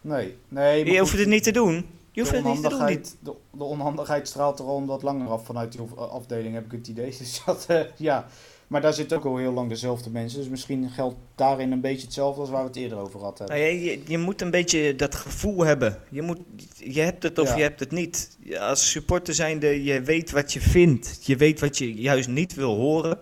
Nee, 0.00 0.36
nee. 0.48 0.84
maar 0.84 0.92
Je 0.92 0.98
hoeft 1.00 1.18
het 1.18 1.28
niet 1.28 1.42
te 1.42 1.50
doen. 1.50 1.86
Je 2.12 2.20
hoeft 2.20 2.32
het 2.34 2.44
niet 2.44 2.62
te 2.62 2.68
doen. 2.68 3.02
De, 3.22 3.32
de 3.52 3.64
onhandigheid 3.64 4.28
straalt 4.28 4.58
er 4.58 4.64
al 4.64 4.86
wat 4.86 5.02
langer 5.02 5.28
af 5.28 5.44
vanuit 5.44 5.72
die 5.72 5.80
af- 5.80 5.96
afdeling, 6.10 6.54
heb 6.54 6.64
ik 6.64 6.70
het 6.72 6.88
idee. 6.88 7.14
Dus 7.18 7.42
dat, 7.46 7.64
eh, 7.68 7.80
ja. 7.96 8.26
Maar 8.66 8.80
daar 8.80 8.92
zitten 8.94 9.16
ook 9.16 9.24
al 9.24 9.36
heel 9.36 9.52
lang 9.52 9.68
dezelfde 9.68 10.10
mensen. 10.10 10.38
Dus 10.38 10.48
misschien 10.48 10.90
geldt 10.90 11.16
daarin 11.34 11.72
een 11.72 11.80
beetje 11.80 12.04
hetzelfde 12.04 12.40
als 12.40 12.50
waar 12.50 12.60
we 12.62 12.66
het 12.68 12.76
eerder 12.76 12.98
over 12.98 13.22
hebben. 13.24 13.46
Nou 13.46 13.60
je, 13.60 14.00
je 14.06 14.18
moet 14.18 14.40
een 14.40 14.50
beetje 14.50 14.96
dat 14.96 15.14
gevoel 15.14 15.64
hebben. 15.64 15.98
Je, 16.08 16.22
moet, 16.22 16.38
je 16.76 17.00
hebt 17.00 17.22
het 17.22 17.38
of 17.38 17.48
Ja. 17.48 17.56
je 17.56 17.62
hebt 17.62 17.80
het 17.80 17.90
niet. 17.90 18.36
Als 18.60 18.90
supporter 18.90 19.34
zijnde, 19.34 19.84
je 19.84 20.00
weet 20.02 20.30
wat 20.30 20.52
je 20.52 20.60
vindt. 20.60 21.18
Je 21.26 21.36
weet 21.36 21.60
wat 21.60 21.78
je 21.78 21.94
juist 21.94 22.28
niet 22.28 22.54
wil 22.54 22.74
horen. 22.76 23.18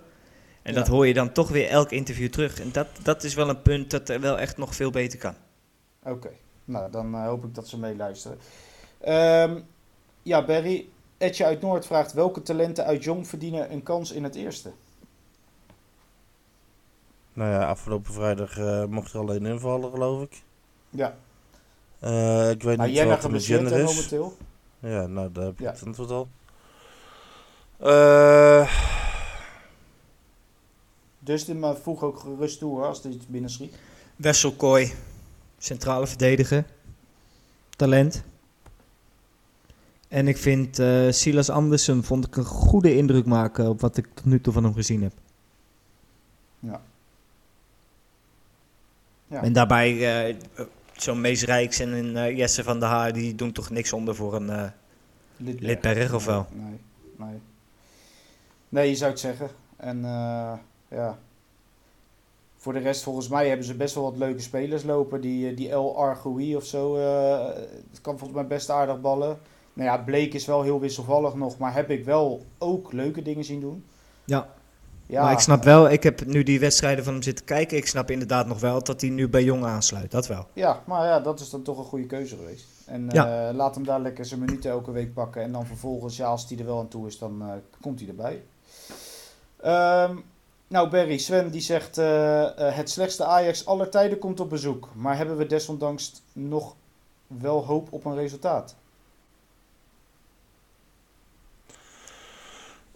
En 0.64 0.72
Ja. 0.72 0.78
dat 0.78 0.88
hoor 0.88 1.06
je 1.06 1.14
dan 1.14 1.32
toch 1.32 1.48
weer 1.48 1.68
elk 1.68 1.90
interview 1.90 2.28
terug. 2.30 2.60
En 2.60 2.72
dat, 2.72 2.86
dat 3.02 3.22
is 3.24 3.34
wel 3.34 3.48
een 3.48 3.62
punt 3.62 3.90
dat 3.90 4.08
er 4.08 4.20
wel 4.20 4.38
echt 4.38 4.56
nog 4.56 4.74
veel 4.74 4.90
beter 4.90 5.18
kan. 5.18 5.34
Oké, 6.02 6.30
nou 6.64 6.90
dan 6.90 7.14
eh, 7.14 7.26
hoop 7.26 7.44
ik 7.44 7.54
dat 7.54 7.68
ze 7.68 7.78
meeluisteren. 7.78 8.38
Ehm 9.00 9.58
ja, 10.22 10.44
Barry, 10.44 10.88
Etje 11.18 11.44
uit 11.44 11.60
Noord 11.60 11.86
vraagt 11.86 12.12
welke 12.12 12.42
talenten 12.42 12.84
uit 12.84 13.04
Jong 13.04 13.26
verdienen 13.28 13.72
een 13.72 13.82
kans 13.82 14.12
in 14.12 14.24
het 14.24 14.34
eerste? 14.34 14.72
Nou 17.32 17.50
ja, 17.50 17.66
afgelopen 17.68 18.12
vrijdag 18.12 18.58
eh, 18.58 18.84
mocht 18.84 19.12
er 19.12 19.18
alleen 19.20 19.46
invallen, 19.46 19.90
geloof 19.90 20.22
ik. 20.22 20.42
Ja, 20.90 21.14
Eh, 22.00 22.50
ik 22.50 22.62
weet 22.62 22.76
nou 22.76 22.90
niet 22.90 23.04
wat 23.04 23.24
er 23.24 23.36
Jenner 23.36 23.72
hè, 23.72 23.82
is. 23.82 23.94
momenteel. 23.94 24.36
Ja, 24.78 25.06
nou, 25.06 25.32
daar 25.32 25.44
heb 25.44 25.58
je 25.58 25.64
Ja. 25.64 25.70
het 25.70 25.82
antwoord 25.86 26.10
al. 26.10 26.28
Eh, 27.78 28.70
Dustin, 31.24 31.58
maar 31.58 31.76
voeg 31.76 32.02
ook 32.02 32.18
gerust 32.18 32.58
toe 32.58 32.70
hoor, 32.70 32.84
als 32.84 33.04
er 33.04 33.10
iets 33.10 33.26
binnen 33.26 33.50
schiet. 33.50 33.74
Wesselkooi, 34.16 34.92
centrale 35.58 36.06
verdediger. 36.06 36.64
Talent. 37.76 38.24
En 40.08 40.28
ik 40.28 40.36
vind 40.36 40.78
eh, 40.78 41.10
Silas 41.10 41.50
Andersen 41.50 42.04
vond 42.04 42.26
ik 42.26 42.36
een 42.36 42.44
goede 42.44 42.96
indruk 42.96 43.26
maken 43.26 43.68
op 43.68 43.80
wat 43.80 43.96
ik 43.96 44.06
tot 44.14 44.24
nu 44.24 44.40
toe 44.40 44.52
van 44.52 44.64
hem 44.64 44.74
gezien 44.74 45.02
heb. 45.02 45.12
Ja. 46.58 46.82
Ja. 49.26 49.42
En 49.42 49.52
daarbij 49.52 50.26
eh, 50.26 50.34
zo'n 50.92 51.20
Mees 51.20 51.42
Rijks 51.42 51.78
en 51.78 51.92
een 51.92 52.16
eh, 52.16 52.36
Jesse 52.36 52.62
van 52.62 52.80
der 52.80 52.88
Haar, 52.88 53.12
die 53.12 53.34
doen 53.34 53.52
toch 53.52 53.70
niks 53.70 53.92
onder 53.92 54.14
voor 54.14 54.34
een... 54.34 54.72
Lidberg. 55.36 55.68
Lidberg 55.68 56.14
of 56.14 56.24
wel? 56.24 56.46
Nee, 56.52 56.80
nee. 57.16 57.40
Nee, 58.68 58.88
je 58.88 58.96
zou 58.96 59.10
het 59.10 59.20
zeggen. 59.20 59.48
En 59.76 60.04
ja. 60.94 61.18
Voor 62.56 62.72
de 62.72 62.78
rest, 62.78 63.02
volgens 63.02 63.28
mij 63.28 63.48
hebben 63.48 63.66
ze 63.66 63.74
best 63.74 63.94
wel 63.94 64.04
wat 64.04 64.16
leuke 64.16 64.40
spelers 64.42 64.82
lopen. 64.82 65.20
Die, 65.20 65.48
eh, 65.50 65.56
die 65.56 65.70
El 65.70 65.96
Argoui 65.96 66.56
of 66.56 66.64
zo. 66.64 66.96
eh, 66.96 67.46
het 67.90 68.00
kan 68.00 68.18
volgens 68.18 68.38
mij 68.38 68.46
best 68.46 68.70
aardig 68.70 69.00
ballen. 69.00 69.38
Nou 69.72 69.88
ja, 69.88 69.98
Bleek 69.98 70.34
is 70.34 70.46
wel 70.46 70.62
heel 70.62 70.80
wisselvallig 70.80 71.34
nog. 71.34 71.58
Maar 71.58 71.74
heb 71.74 71.90
ik 71.90 72.04
wel 72.04 72.44
ook 72.58 72.92
leuke 72.92 73.22
dingen 73.22 73.44
zien 73.44 73.60
doen. 73.60 73.84
Ja. 74.24 74.48
Ja, 75.06 75.22
maar 75.22 75.32
ik 75.32 75.38
snap 75.38 75.64
wel, 75.64 75.90
ik 75.90 76.02
heb 76.02 76.24
nu 76.26 76.42
die 76.42 76.60
wedstrijden 76.60 77.04
van 77.04 77.12
hem 77.12 77.22
zitten 77.22 77.44
kijken. 77.44 77.76
Ik 77.76 77.86
snap 77.86 78.10
inderdaad 78.10 78.46
nog 78.46 78.60
wel 78.60 78.82
dat 78.82 79.00
hij 79.00 79.10
nu 79.10 79.28
bij 79.28 79.42
Jong 79.44 79.64
aansluit. 79.64 80.10
Dat 80.10 80.26
wel. 80.26 80.46
Ja, 80.52 80.82
maar 80.84 81.06
ja, 81.06 81.20
dat 81.20 81.40
is 81.40 81.50
dan 81.50 81.62
toch 81.62 81.78
een 81.78 81.84
goede 81.84 82.06
keuze 82.06 82.36
geweest. 82.36 82.66
En 82.86 83.08
Ja. 83.10 83.48
eh, 83.48 83.54
laat 83.54 83.74
hem 83.74 83.84
daar 83.84 84.00
lekker 84.00 84.24
zijn 84.24 84.40
minuten 84.40 84.70
elke 84.70 84.90
week 84.90 85.14
pakken. 85.14 85.42
En 85.42 85.52
dan 85.52 85.66
vervolgens, 85.66 86.16
ja, 86.16 86.26
als 86.26 86.48
hij 86.48 86.58
er 86.58 86.64
wel 86.64 86.78
aan 86.78 86.88
toe 86.88 87.06
is, 87.06 87.18
dan 87.18 87.42
komt 87.80 88.00
hij 88.00 88.08
erbij. 88.08 88.42
Ehm, 89.60 90.16
nou, 90.74 90.88
Barry, 90.88 91.18
Sven 91.18 91.50
die 91.50 91.60
zegt: 91.60 91.98
eh, 91.98 92.68
eh, 92.68 92.74
Het 92.76 92.90
slechtste 92.90 93.24
Ajax 93.24 93.66
aller 93.66 93.90
tijden 93.90 94.18
komt 94.18 94.40
op 94.40 94.48
bezoek. 94.48 94.88
Maar 94.94 95.16
hebben 95.16 95.36
we 95.36 95.46
desondanks 95.46 96.22
nog 96.32 96.74
wel 97.26 97.64
hoop 97.64 97.92
op 97.92 98.04
een 98.04 98.14
resultaat? 98.14 98.76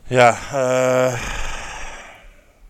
ja, 0.05 0.31
eh, 0.53 1.22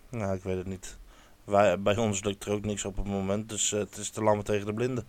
nou, 0.09 0.35
ik 0.37 0.43
weet 0.43 0.57
het 0.57 0.67
niet. 0.67 0.97
Wij, 1.45 1.81
bij 1.81 1.97
ons 1.97 2.25
lukt 2.25 2.45
er 2.45 2.53
ook 2.53 2.65
niks 2.65 2.85
op 2.85 2.97
het 2.97 3.07
moment, 3.07 3.49
dus 3.49 3.71
het 3.71 3.97
is 3.97 4.11
te 4.11 4.23
lammen 4.23 4.45
tegen 4.45 4.67
de 4.67 4.75
blinden. 4.75 5.07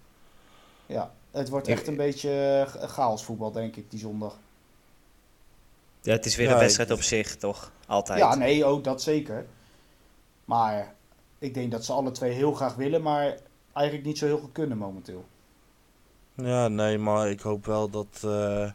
Ja, 0.86 1.12
het 1.32 1.50
wordt 1.50 1.68
echt 1.68 1.88
een 1.88 1.96
beetje 1.96 2.66
chaosvoetbal, 2.70 3.52
denk 3.52 3.76
ik, 3.76 3.92
die 3.92 4.00
zondag. 4.00 4.38
Ja, 6.02 6.12
het 6.12 6.26
is 6.26 6.36
weer 6.36 6.48
Ja, 6.48 6.54
een 6.54 6.60
wedstrijd 6.60 6.92
op 6.92 7.02
zich, 7.02 7.36
toch? 7.36 7.72
Altijd. 7.88 8.20
Ja, 8.20 8.36
nee, 8.36 8.66
ook 8.66 8.84
dat 8.84 9.02
zeker. 9.02 9.46
Maar 10.50 10.96
ik 11.40 11.54
denk 11.54 11.72
dat 11.72 11.86
ze 11.86 11.94
alle 11.94 12.12
twee 12.12 12.32
heel 12.32 12.54
graag 12.54 12.76
willen, 12.76 13.02
maar 13.02 13.38
eigenlijk 13.74 14.08
niet 14.08 14.18
zo 14.18 14.26
heel 14.26 14.38
goed 14.38 14.52
kunnen 14.52 14.78
momenteel. 14.78 15.26
Ja, 16.34 16.68
nee, 16.68 16.98
maar 16.98 17.30
ik 17.30 17.40
hoop 17.40 17.66
wel 17.66 17.90
dat, 17.90 18.22
eh, 18.26 18.72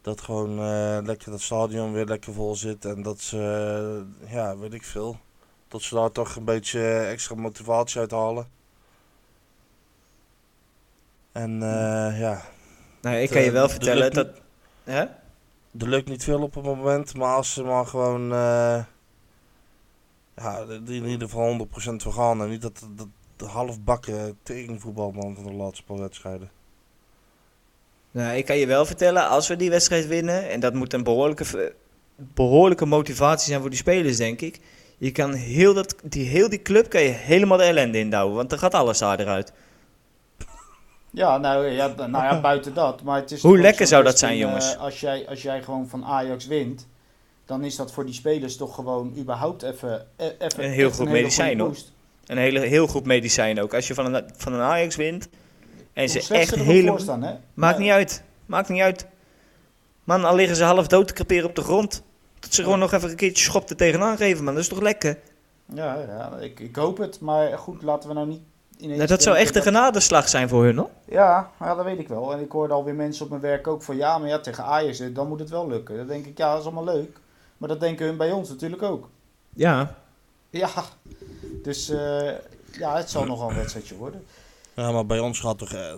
dat 0.00 0.20
gewoon 0.20 0.58
eh, 0.58 0.98
lekker 1.02 1.30
dat 1.30 1.40
stadion 1.40 1.92
weer 1.92 2.04
lekker 2.04 2.32
vol 2.32 2.54
zit. 2.54 2.84
En 2.84 3.02
dat 3.02 3.20
ze, 3.20 3.38
eh, 4.22 4.32
ja, 4.32 4.56
weet 4.58 4.74
ik 4.74 4.84
veel, 4.84 5.16
dat 5.68 5.82
ze 5.82 5.94
daar 5.94 6.12
toch 6.12 6.36
een 6.36 6.44
beetje 6.44 6.98
extra 6.98 7.34
motivatie 7.34 8.00
uit 8.00 8.10
halen. 8.10 8.48
En 11.32 11.62
eh, 11.62 12.20
ja, 12.20 12.42
Nou, 13.00 13.16
ik 13.16 13.30
kan 13.30 13.42
je 13.42 13.50
wel 13.50 13.68
vertellen 13.68 14.12
dat... 14.12 14.28
Hè? 14.84 15.04
er 15.78 15.88
lukt 15.88 16.08
niet 16.08 16.24
veel 16.24 16.42
op 16.42 16.54
het 16.54 16.64
moment, 16.64 17.14
maar 17.14 17.34
als 17.34 17.52
ze 17.52 17.62
maar 17.62 17.86
gewoon, 17.86 18.32
eh, 18.32 18.84
ja, 20.36 20.58
er 20.58 20.74
in 20.86 21.06
ieder 21.06 21.28
geval 21.28 21.66
100% 21.66 21.68
voor 21.96 22.12
gaan. 22.12 22.42
En 22.42 22.48
niet 22.48 22.62
dat, 22.62 22.86
dat, 22.96 23.08
dat 23.36 23.48
halfbakken 23.48 24.38
tegenvoetbalman 24.42 25.34
van 25.34 25.44
de 25.44 25.52
laatste 25.52 25.84
paar 25.84 25.98
wedstrijden. 25.98 26.50
Nou, 28.10 28.36
ik 28.36 28.44
kan 28.44 28.56
je 28.56 28.66
wel 28.66 28.86
vertellen, 28.86 29.28
als 29.28 29.48
we 29.48 29.56
die 29.56 29.70
wedstrijd 29.70 30.06
winnen, 30.06 30.50
en 30.50 30.60
dat 30.60 30.74
moet 30.74 30.92
een 30.92 31.02
behoorlijke, 31.04 31.74
behoorlijke 32.16 32.86
motivatie 32.86 33.48
zijn 33.48 33.60
voor 33.60 33.70
die 33.70 33.78
spelers, 33.78 34.16
denk 34.16 34.40
ik. 34.40 34.60
Je 34.98 35.12
kan 35.12 35.32
heel, 35.32 35.74
dat, 35.74 35.94
die, 36.04 36.28
heel 36.28 36.48
die 36.48 36.62
club 36.62 36.88
kan 36.88 37.02
je 37.02 37.08
helemaal 37.08 37.58
de 37.58 37.64
ellende 37.64 37.98
indouwen, 37.98 38.34
want 38.36 38.50
dan 38.50 38.58
gaat 38.58 38.74
alles 38.74 38.98
daar 38.98 39.20
eruit. 39.20 39.52
Ja, 41.10 41.38
nou 41.38 41.66
ja, 41.66 41.86
nou 41.86 42.24
ja, 42.24 42.40
buiten 42.40 42.74
dat. 42.74 43.02
Maar 43.02 43.20
het 43.20 43.30
is 43.30 43.42
Hoe 43.42 43.58
lekker 43.58 43.86
zo, 43.86 43.92
zou 43.92 44.04
dat 44.04 44.18
zijn, 44.18 44.36
jongens? 44.36 44.74
eh, 44.74 44.80
als, 44.80 45.00
jij, 45.00 45.28
als 45.28 45.42
jij 45.42 45.62
gewoon 45.62 45.88
van 45.88 46.04
Ajax 46.04 46.46
wint, 46.46 46.86
dan 47.44 47.64
is 47.64 47.76
dat 47.76 47.92
voor 47.92 48.04
die 48.04 48.14
spelers 48.14 48.56
toch 48.56 48.74
gewoon 48.74 49.14
überhaupt 49.18 49.62
even, 49.62 50.06
e- 50.16 50.32
even 50.38 50.64
Een 50.64 50.70
heel 50.70 50.90
goed 50.90 51.08
medicijn, 51.08 51.60
hoor. 51.60 51.76
Een 52.26 52.38
hele, 52.38 52.60
heel 52.60 52.86
goed 52.86 53.04
medicijn 53.04 53.60
ook. 53.60 53.74
Als 53.74 53.86
je 53.86 53.94
van 53.94 54.14
een, 54.14 54.24
van 54.36 54.52
een 54.52 54.60
Ajax 54.60 54.96
wint 54.96 55.28
en 55.92 56.10
Hoe 56.10 56.20
ze 56.20 56.34
echt 56.34 56.54
helemaal... 56.54 56.98
staan? 56.98 57.40
Maakt 57.54 57.76
Ja. 57.76 57.82
niet 57.82 57.92
uit. 57.92 58.22
Maakt 58.46 58.68
niet 58.68 58.82
uit. 58.82 59.06
Man, 60.04 60.24
al 60.24 60.34
liggen 60.34 60.56
ze 60.56 60.64
half 60.64 60.86
dood 60.86 61.08
te 61.08 61.14
creperen 61.14 61.48
op 61.48 61.54
de 61.54 61.62
grond. 61.62 62.02
Dat 62.40 62.54
ze 62.54 62.62
gewoon 62.62 62.78
nog 62.78 62.92
even 62.92 63.10
een 63.10 63.16
keertje 63.16 63.44
schop 63.44 63.70
er 63.70 63.76
tegenaan 63.76 64.16
geven, 64.16 64.44
man. 64.44 64.54
Dat 64.54 64.62
is 64.62 64.68
toch 64.68 64.80
lekker? 64.80 65.18
Ja, 65.74 65.98
ja 66.08 66.32
ik, 66.40 66.60
ik 66.60 66.76
hoop 66.76 66.98
het. 66.98 67.20
Maar 67.20 67.58
goed, 67.58 67.82
laten 67.82 68.08
we 68.08 68.14
nou 68.14 68.26
niet. 68.26 68.40
Nou, 68.78 69.06
dat 69.06 69.22
zou 69.22 69.36
echt 69.36 69.56
een 69.56 69.62
genadeslag 69.62 70.28
zijn 70.28 70.48
voor 70.48 70.64
hun, 70.64 70.76
hoor. 70.76 70.90
Ja, 71.08 71.50
ja, 71.60 71.74
dat 71.74 71.84
weet 71.84 71.98
ik 71.98 72.08
wel. 72.08 72.32
En 72.32 72.40
ik 72.40 72.52
hoorde 72.52 72.74
alweer 72.74 72.94
mensen 72.94 73.24
op 73.24 73.30
mijn 73.30 73.42
werk 73.42 73.66
ook 73.66 73.82
van... 73.82 73.96
Ja, 73.96 74.18
maar 74.18 74.28
ja, 74.28 74.38
tegen 74.38 74.64
Ajax, 74.64 75.00
eh, 75.00 75.14
dan 75.14 75.28
moet 75.28 75.40
het 75.40 75.50
wel 75.50 75.68
lukken. 75.68 75.96
Dan 75.96 76.06
denk 76.06 76.26
ik, 76.26 76.38
ja, 76.38 76.50
dat 76.50 76.58
is 76.60 76.64
allemaal 76.66 76.94
leuk. 76.94 77.16
Maar 77.56 77.68
dat 77.68 77.80
denken 77.80 78.06
hun 78.06 78.16
bij 78.16 78.30
ons 78.32 78.48
natuurlijk 78.48 78.82
ook. 78.82 79.08
Ja. 79.54 79.94
Ja, 80.50 80.70
dus 81.62 81.88
eh, 81.88 82.30
ja, 82.72 82.96
het 82.96 83.10
zal 83.10 83.24
nogal 83.26 83.48
een 83.50 83.56
wedstrijdje 83.56 83.94
worden. 83.94 84.24
Ja, 84.74 84.92
maar 84.92 85.06
bij 85.06 85.18
ons 85.18 85.40
gaat 85.40 85.58
toch 85.58 85.72
eh, 85.72 85.94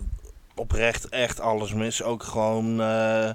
oprecht 0.55 1.09
echt 1.09 1.39
alles 1.39 1.73
mis. 1.73 2.03
Ook 2.03 2.23
gewoon 2.23 2.81
eh, 2.81 3.29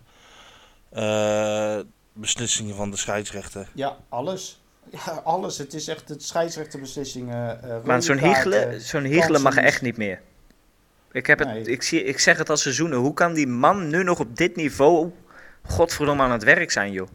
eh, 0.90 1.84
beslissingen 2.12 2.74
van 2.74 2.90
de 2.90 2.96
scheidsrechter. 2.96 3.68
Ja, 3.72 3.96
alles. 4.08 4.60
Ja, 4.90 5.12
alles. 5.24 5.58
Het 5.58 5.74
is 5.74 5.88
echt 5.88 6.08
het 6.08 6.22
scheidsrechterbeslissingen. 6.22 7.62
eh 7.62 7.76
Maar 7.84 8.02
zo'n 8.02 8.18
hiegelen, 8.18 8.80
zo'n 8.80 9.04
hiegelen 9.04 9.42
mag 9.42 9.56
echt 9.56 9.82
niet 9.82 9.96
meer. 9.96 10.20
Ik, 11.12 11.26
heb 11.26 11.38
het, 11.38 11.48
Nee. 11.48 11.62
ik, 11.64 11.82
zie, 11.82 12.04
ik 12.04 12.18
zeg 12.18 12.38
het 12.38 12.50
al 12.50 12.56
seizoenen. 12.56 12.98
Hoe 12.98 13.14
kan 13.14 13.34
die 13.34 13.46
man 13.46 13.88
nu 13.88 14.02
nog 14.02 14.18
op 14.20 14.36
dit 14.36 14.56
niveau 14.56 15.10
godverdomme 15.66 16.22
aan 16.22 16.30
het 16.30 16.44
werk 16.44 16.70
zijn, 16.70 16.92
joh? 16.92 17.08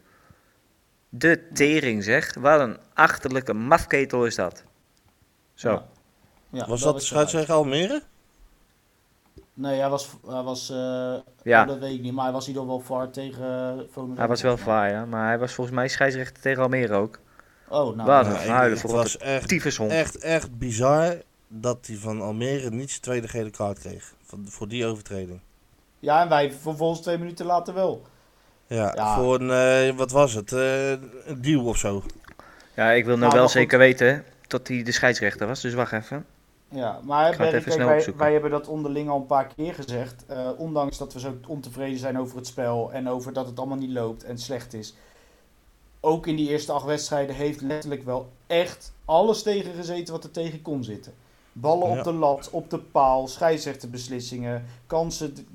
De 1.09 1.47
tering, 1.53 2.03
zeg. 2.03 2.33
Wat 2.33 2.59
een 2.59 2.77
achterlijke 2.93 3.53
mafketel 3.53 4.25
is 4.25 4.35
dat. 4.35 4.63
Zo. 5.53 5.69
Ja. 5.71 5.85
Ja, 6.49 6.67
Was 6.67 6.81
dat 6.81 6.93
de 6.93 7.01
is 7.01 7.07
scheidsrechter 7.07 7.55
Almere? 7.55 8.01
Nee, 9.53 9.79
hij 9.79 9.89
was, 9.89 10.09
hij 10.27 10.41
was 10.41 10.69
eh, 10.69 11.15
Ja. 11.43 11.61
oh, 11.61 11.67
dat 11.67 11.79
weet 11.79 11.93
ik 11.93 12.01
niet, 12.01 12.13
maar 12.13 12.23
hij 12.23 12.33
was 12.33 12.45
hier 12.45 12.65
wel 12.65 12.79
VAR 12.79 13.09
tegen 13.09 13.77
uh, 13.77 13.83
Volendam. 13.91 14.17
Hij 14.17 14.27
was 14.27 14.41
wel 14.41 14.57
vaar, 14.57 14.89
ja. 14.89 15.05
Maar 15.05 15.27
hij 15.27 15.39
was 15.39 15.53
volgens 15.53 15.75
mij 15.75 15.87
scheidsrechter 15.87 16.41
tegen 16.41 16.63
Almere 16.63 16.93
ook. 16.93 17.19
Oh, 17.67 17.95
nou. 17.95 18.07
Wat 18.09 18.43
ja. 18.43 18.65
een 18.65 18.77
voor 18.77 18.91
was 18.91 19.17
echt, 19.17 19.47
Tyfushond. 19.47 19.91
echt, 19.91 20.17
echt 20.17 20.57
bizar 20.57 21.21
dat 21.47 21.87
hij 21.87 21.95
van 21.95 22.21
Almere 22.21 22.69
niet 22.69 22.89
zijn 22.89 23.01
tweede 23.01 23.27
gele 23.27 23.49
kaart 23.49 23.79
kreeg. 23.79 24.13
Voor, 24.23 24.39
voor 24.45 24.67
die 24.67 24.85
overtreding. 24.85 25.39
Ja, 25.99 26.21
en 26.21 26.29
wij 26.29 26.51
vervolgens 26.51 27.01
twee 27.01 27.17
minuten 27.17 27.45
later 27.45 27.73
wel. 27.73 28.05
Ja, 28.67 28.91
Ja. 28.95 29.15
voor 29.15 29.39
een, 29.41 29.51
eh, 29.89 29.95
wat 29.97 30.11
was 30.11 30.33
het? 30.33 30.51
eh, 30.51 30.89
een 30.91 31.41
duw 31.41 31.63
of 31.67 31.77
zo. 31.77 32.03
Ja, 32.75 32.91
ik 32.91 33.05
wil 33.05 33.17
nou 33.17 33.19
Nou, 33.25 33.33
wel 33.33 33.43
goed. 33.43 33.51
zeker 33.51 33.77
weten 33.79 34.23
tot 34.47 34.67
hij 34.67 34.83
de 34.83 34.91
scheidsrechter 34.91 35.47
was. 35.47 35.61
Dus 35.61 35.73
wacht 35.73 35.91
even. 35.91 36.25
Ja, 36.69 36.99
maar 37.03 37.23
ga 37.23 37.27
het 37.29 37.37
Berry, 37.37 37.51
even 37.51 37.61
kijk, 37.63 37.73
snel 37.75 37.87
wij, 37.87 37.95
opzoeken. 37.97 38.21
wij 38.23 38.31
hebben 38.33 38.51
dat 38.51 38.67
onderling 38.67 39.09
al 39.09 39.17
een 39.19 39.25
paar 39.25 39.47
keer 39.55 39.73
gezegd. 39.73 40.25
Eh, 40.27 40.49
ondanks 40.57 40.97
dat 40.97 41.13
we 41.13 41.19
zo 41.19 41.37
ontevreden 41.47 41.99
zijn 41.99 42.19
over 42.19 42.37
het 42.37 42.47
spel 42.47 42.89
en 42.93 43.09
over 43.09 43.33
dat 43.33 43.45
het 43.45 43.57
allemaal 43.59 43.77
niet 43.77 43.89
loopt 43.91 44.23
en 44.23 44.37
slecht 44.37 44.73
is. 44.73 44.95
Ook 45.99 46.27
in 46.27 46.35
die 46.35 46.49
eerste 46.49 46.71
acht 46.71 46.85
wedstrijden 46.85 47.35
heeft 47.35 47.61
letterlijk 47.61 48.03
wel 48.03 48.29
echt 48.47 48.93
alles 49.05 49.43
tegengezeten 49.43 50.13
wat 50.13 50.23
er 50.23 50.31
tegen 50.31 50.61
kon 50.61 50.83
zitten. 50.83 51.13
Ballen 51.53 51.89
Ja. 51.91 51.97
op 51.97 52.03
de 52.03 52.11
lat, 52.13 52.49
op 52.51 52.69
de 52.69 52.77
paal, 52.79 53.27
scheidsrechterbeslissingen, 53.27 54.65
kansen 54.87 55.47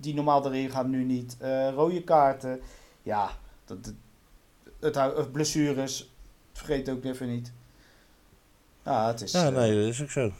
die 0.00 0.14
normaal 0.14 0.46
erin 0.46 0.70
gaan 0.70 0.90
nu 0.90 1.04
niet, 1.04 1.36
eh, 1.38 1.70
rode 1.74 2.02
kaarten. 2.02 2.60
Ja, 3.02 3.30
dat, 3.64 3.84
dat- 3.84 3.94
het, 4.80 4.94
hou- 4.94 5.16
eh, 5.16 5.24
blessures, 5.32 6.12
vergeet 6.52 6.88
ook 6.88 7.04
even 7.04 7.28
niet. 7.28 7.52
Ja, 8.84 9.06
het 9.06 9.20
is... 9.20 9.32
Ja, 9.32 9.46
eh, 9.46 9.52
nee, 9.54 9.74
dat 9.80 9.88
is 9.92 10.02
ook 10.02 10.10
zo. 10.10 10.32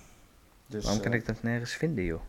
dus, 0.66 0.84
Waarom 0.84 1.02
kan 1.02 1.12
eh, 1.12 1.18
ik 1.18 1.26
dat 1.26 1.42
nergens 1.42 1.72
vinden, 1.72 2.04
joh? 2.04 2.20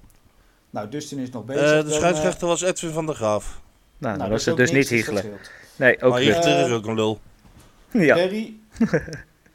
nou, 0.70 0.90
Dustin 0.90 1.20
is 1.20 1.30
nog 1.30 1.46
bezig. 1.46 1.72
Eh, 1.72 1.86
de 1.86 1.92
scheidsrechter 1.92 2.48
was 2.48 2.62
Edwin 2.62 2.92
van 2.92 3.06
der 3.06 3.16
Graaf. 3.16 3.62
Nou, 3.98 4.18
nou, 4.18 4.18
dat 4.18 4.30
was 4.30 4.40
is 4.40 4.46
het 4.46 4.58
dus 4.58 4.72
niet 4.72 4.90
hiegelen. 4.90 5.40
Nee, 5.76 6.02
ook 6.02 6.12
maar 6.12 6.22
is 6.22 6.72
ook 6.72 6.86
een 6.86 6.96
lul. 6.96 7.20
Ja. 7.92 8.30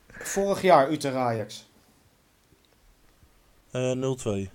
Vorig 0.09 0.63
jaar 0.63 0.91
Utrecht 0.91 1.15
Ajax. 1.17 1.69
Eh 3.71 3.93
0-2. 4.47 4.51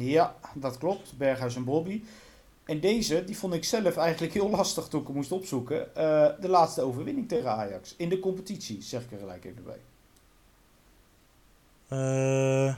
Ja, 0.00 0.36
dat 0.54 0.78
klopt. 0.78 1.16
Berghuis 1.16 1.56
en 1.56 1.64
Bobby. 1.64 2.02
En 2.64 2.80
deze, 2.80 3.24
die 3.24 3.36
vond 3.36 3.54
ik 3.54 3.64
zelf 3.64 3.96
eigenlijk 3.96 4.32
heel 4.32 4.50
lastig 4.50 4.88
toen 4.88 5.00
ik 5.00 5.06
hem 5.06 5.16
moest 5.16 5.32
opzoeken. 5.32 5.96
Eh, 5.96 6.28
de 6.40 6.48
laatste 6.48 6.82
overwinning 6.82 7.28
tegen 7.28 7.50
Ajax. 7.50 7.94
In 7.96 8.08
de 8.08 8.18
competitie, 8.18 8.82
zeg 8.82 9.02
ik 9.02 9.12
er 9.12 9.18
gelijk 9.18 9.44
even 9.44 9.64
bij. 9.64 9.80
Eh, 11.88 12.74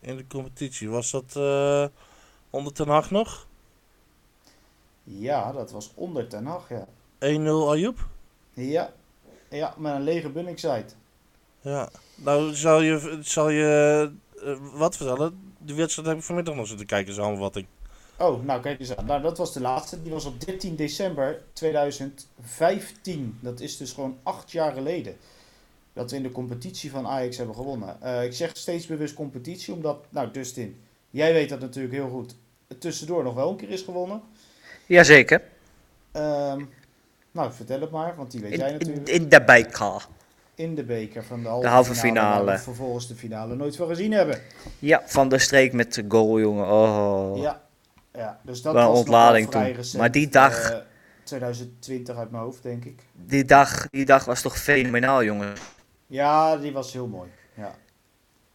in 0.00 0.16
de 0.16 0.26
competitie. 0.26 0.90
Was 0.90 1.10
dat 1.10 1.36
eh, 1.36 1.86
onder 2.50 2.72
Ten 2.72 2.88
Hag 2.88 3.10
nog? 3.10 3.46
1-0 3.46 3.48
Ja, 5.04 5.52
dat 5.52 5.70
was 5.70 5.92
onder 5.94 6.28
Ten 6.28 6.46
Hag, 6.46 6.68
ja. 6.68 6.86
Ayoub? 7.18 8.06
Ja, 8.52 8.92
ja 9.48 9.74
met 9.78 9.94
een 9.94 10.02
lege 10.02 10.28
Bunningside. 10.28 10.86
Ja. 11.60 11.88
Nou, 12.14 12.54
zal 12.54 12.80
je, 12.80 13.18
zal 13.22 13.48
je 13.48 14.10
wat 14.72 14.96
vertellen? 14.96 15.45
Die 15.66 15.74
wedstrijd 15.74 16.08
heb 16.08 16.16
ik 16.16 16.22
vanmiddag 16.22 16.54
nog 16.54 16.66
zitten 16.66 16.86
kijken, 16.86 17.14
samenvatting. 17.14 17.66
Oh, 18.18 18.44
nou 18.44 18.60
kijk 18.60 18.80
eens 18.80 18.96
aan. 18.96 19.06
Nou, 19.06 19.22
dat 19.22 19.38
was 19.38 19.52
de 19.52 19.60
laatste. 19.60 20.02
Die 20.02 20.12
was 20.12 20.24
op 20.24 20.40
13 20.40 20.76
december 20.76 21.42
2015. 21.52 23.38
Dat 23.40 23.60
is 23.60 23.76
dus 23.76 23.92
gewoon 23.92 24.18
acht 24.22 24.52
jaar 24.52 24.72
geleden. 24.72 25.16
Dat 25.92 26.10
we 26.10 26.16
in 26.16 26.22
de 26.22 26.32
competitie 26.32 26.90
van 26.90 27.06
Ajax 27.06 27.36
hebben 27.36 27.54
gewonnen. 27.54 28.02
Eh, 28.02 28.24
ik 28.24 28.32
zeg 28.32 28.50
steeds 28.56 28.86
bewust 28.86 29.14
competitie, 29.14 29.74
omdat, 29.74 30.04
nou 30.08 30.30
Dustin, 30.30 30.80
jij 31.10 31.32
weet 31.32 31.48
dat 31.48 31.60
natuurlijk 31.60 31.94
heel 31.94 32.08
goed. 32.08 32.34
Het 32.68 32.80
tussendoor 32.80 33.22
nog 33.22 33.34
wel 33.34 33.50
een 33.50 33.56
keer 33.56 33.70
is 33.70 33.82
gewonnen. 33.82 34.22
Jazeker. 34.86 35.42
Ehm, 36.12 36.64
nou, 37.32 37.52
vertel 37.52 37.80
het 37.80 37.90
maar, 37.90 38.16
want 38.16 38.30
die 38.30 38.40
weet 38.40 38.56
jij 38.56 38.72
In, 38.72 38.78
in, 38.78 38.78
natuurlijk. 38.78 39.08
in 39.08 39.28
de 39.28 39.44
bijka. 39.44 40.00
In 40.56 40.74
de 40.74 40.84
beker 40.84 41.24
van 41.24 41.42
de 41.42 41.48
halve, 41.48 41.66
De 41.66 41.72
halve 41.72 41.88
waar 41.92 41.98
finale. 41.98 42.50
we 42.50 42.58
vervolgens 42.58 43.08
de 43.08 43.14
finale 43.14 43.54
nooit 43.54 43.76
van 43.76 43.86
gezien 43.88 44.12
hebben. 44.12 44.38
Ja, 44.78 45.02
van 45.06 45.28
de 45.28 45.38
streek 45.38 45.72
met 45.72 45.94
de 45.94 46.04
goal, 46.08 46.40
jongen. 46.40 46.66
Oh. 46.66 47.38
Ja, 47.38 47.62
ja, 48.14 48.40
dus 48.42 48.62
dat 48.62 48.72
Wel 48.74 48.88
was 48.90 48.98
ontlading 48.98 49.50
toen. 49.50 49.72
recent, 49.72 50.00
Maar 50.00 50.10
die 50.10 50.28
dag- 50.28 50.70
eh, 50.70 50.78
2020 51.24 52.16
uit 52.16 52.30
mijn 52.30 52.42
hoofd, 52.42 52.62
denk 52.62 52.84
ik. 52.84 53.00
Die, 53.12 53.44
dag, 53.44 53.86
die 53.90 54.04
dag 54.04 54.24
was 54.24 54.42
toch 54.42 54.58
fenomenaal, 54.58 55.24
jongen. 55.24 55.52
Ja, 56.06 56.56
die 56.56 56.72
was 56.72 56.92
heel 56.92 57.06
mooi. 57.06 57.30
Ja. 57.54 57.74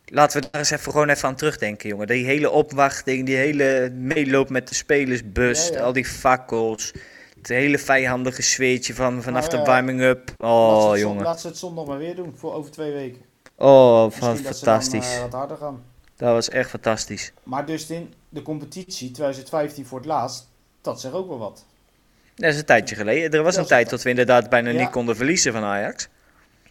Laten 0.06 0.42
we 0.42 0.48
daar 0.52 0.62
eens 0.62 0.72
even, 0.72 0.92
gewoon 0.92 1.10
even 1.10 1.28
aan 1.28 1.36
terugdenken, 1.36 1.90
jongen. 1.90 2.08
Die 2.08 2.26
hele 2.26 2.50
opwachting, 2.50 3.26
die 3.26 3.36
hele 3.36 3.90
meeloop 3.94 4.50
met 4.50 4.68
de 4.68 4.76
spelersbus, 4.76 5.68
Ja, 5.68 5.74
ja. 5.78 5.82
al 5.84 5.94
die 5.94 6.06
fakkels. 6.06 6.94
Het 7.42 7.50
hele 7.50 7.78
vijandige 7.78 8.42
sfeertje 8.42 8.94
van, 8.94 9.22
vanaf 9.24 9.50
Nou 9.50 9.64
de 9.64 9.70
warming-up. 9.72 10.34
laat, 10.38 10.50
Oh, 10.52 10.88
zon- 10.90 11.00
jongen. 11.00 11.24
laat 11.24 11.42
ze 11.42 11.48
het 11.48 11.58
zondag 11.58 11.86
maar 11.86 11.98
weer 11.98 12.16
doen, 12.16 12.34
voor 12.38 12.54
over 12.54 12.72
twee 12.72 12.92
weken. 12.92 13.22
Oh, 13.56 14.06
Misschien 14.06 14.26
van, 14.28 14.36
dat 14.36 14.44
dan 14.44 14.54
fantastisch. 14.54 15.16
eh, 15.16 15.22
wat 15.22 15.34
harder 15.34 15.58
gaan. 15.58 15.84
Dat 16.18 16.34
was 16.34 16.50
echt 16.50 16.70
fantastisch. 16.70 17.32
Maar 17.44 17.66
dus 17.66 17.90
in 17.90 18.14
de 18.30 18.42
competitie 18.42 19.12
2015 19.12 19.86
voor 19.86 19.98
het 19.98 20.08
laatst, 20.08 20.48
dat 20.82 21.02
zegt 21.02 21.14
ook 21.14 21.28
wel 21.28 21.38
wat. 21.38 21.66
Dat 22.36 22.54
is 22.54 22.60
een 22.60 22.66
tijdje 22.66 22.96
geleden. 22.96 23.32
Er 23.32 23.44
was 23.44 23.56
Dat 23.56 23.64
een 23.64 23.70
tijd 23.70 23.90
dat 23.90 24.02
we 24.04 24.10
inderdaad 24.10 24.50
bijna 24.50 24.70
Ja. 24.70 24.80
niet 24.80 24.90
konden 24.90 25.16
verliezen 25.16 25.54
van 25.54 25.64
Ajax. 25.64 26.08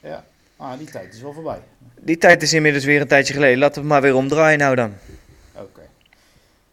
Ja, 0.03 0.25
ah, 0.57 0.79
die 0.79 0.91
tijd 0.91 1.15
is 1.15 1.23
wel 1.23 1.33
voorbij. 1.33 1.61
Die 2.01 2.19
tijd 2.19 2.43
is 2.43 2.53
inmiddels 2.53 2.85
weer 2.85 3.01
een 3.01 3.09
tijdje 3.09 3.33
geleden. 3.35 3.59
Laten 3.59 3.75
we 3.75 3.81
het 3.81 3.89
maar 3.89 4.03
weer 4.03 4.15
omdraaien 4.15 4.59
nou 4.59 4.75
dan. 4.75 4.95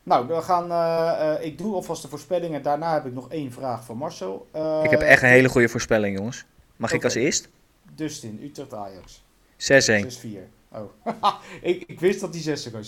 Nou, 0.07 0.27
we 0.27 0.41
gaan, 0.41 0.71
eh, 0.71 1.33
eh, 1.33 1.45
ik 1.45 1.57
doe 1.57 1.73
alvast 1.73 2.01
de 2.01 2.07
voorspellingen. 2.07 2.61
Daarna 2.61 2.93
heb 2.93 3.05
ik 3.05 3.13
nog 3.13 3.29
één 3.29 3.51
vraag 3.51 3.85
van 3.85 3.97
Marcel. 3.97 4.47
Eh, 4.51 4.81
Ik 4.83 4.89
heb 4.89 5.01
echt 5.01 5.21
een 5.21 5.29
hele 5.29 5.49
goede 5.49 5.69
voorspelling, 5.69 6.17
jongens. 6.17 6.45
Mag 6.75 6.91
ik 6.91 7.03
als 7.03 7.15
eerst? 7.15 7.43
6-1. 7.45 7.51
Dustin, 7.95 8.39
Utrecht 8.43 8.73
Ajax. 8.73 9.23
6-4. 9.57 10.49
Oh, 10.71 10.91
ik, 11.61 11.83
ik 11.87 11.99
wist 11.99 12.19
dat 12.19 12.33
die 12.33 12.41
6 12.41 12.63
zou 12.63 12.75
komen. 12.75 12.87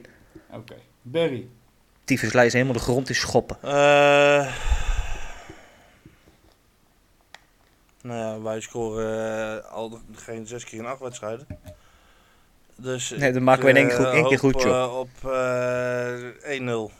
6-1. 0.00 0.10
Oké. 0.58 0.74
Barry. 1.02 1.48
Tyfuslij 2.04 2.46
is 2.46 2.52
helemaal 2.52 2.74
de 2.74 2.78
grond 2.78 3.08
in 3.08 3.14
schoppen. 3.14 3.56
Eh 3.62 4.54
nou 8.02 8.18
ja, 8.18 8.40
wij 8.40 8.60
scoren 8.60 9.62
eh, 9.62 9.72
al 9.72 9.98
geen 10.12 10.46
zes 10.46 10.64
keer 10.64 10.78
in 10.78 10.86
acht 10.86 11.00
wedstrijden. 11.00 11.46
Dus 12.76 13.10
Nee, 13.10 13.32
dan 13.32 13.42
maken 13.42 13.64
we 13.64 13.70
in 13.70 13.76
één 13.76 13.88
keer 13.88 13.98
ik, 13.98 14.04
goed- 14.04 14.14
één 14.14 14.26
keer 14.28 14.38
goed, 14.38 14.62
joh. 14.62 14.82
eh, 14.84 14.98
op 14.98 15.30
eh 16.44 16.58
1-0. 16.60 16.90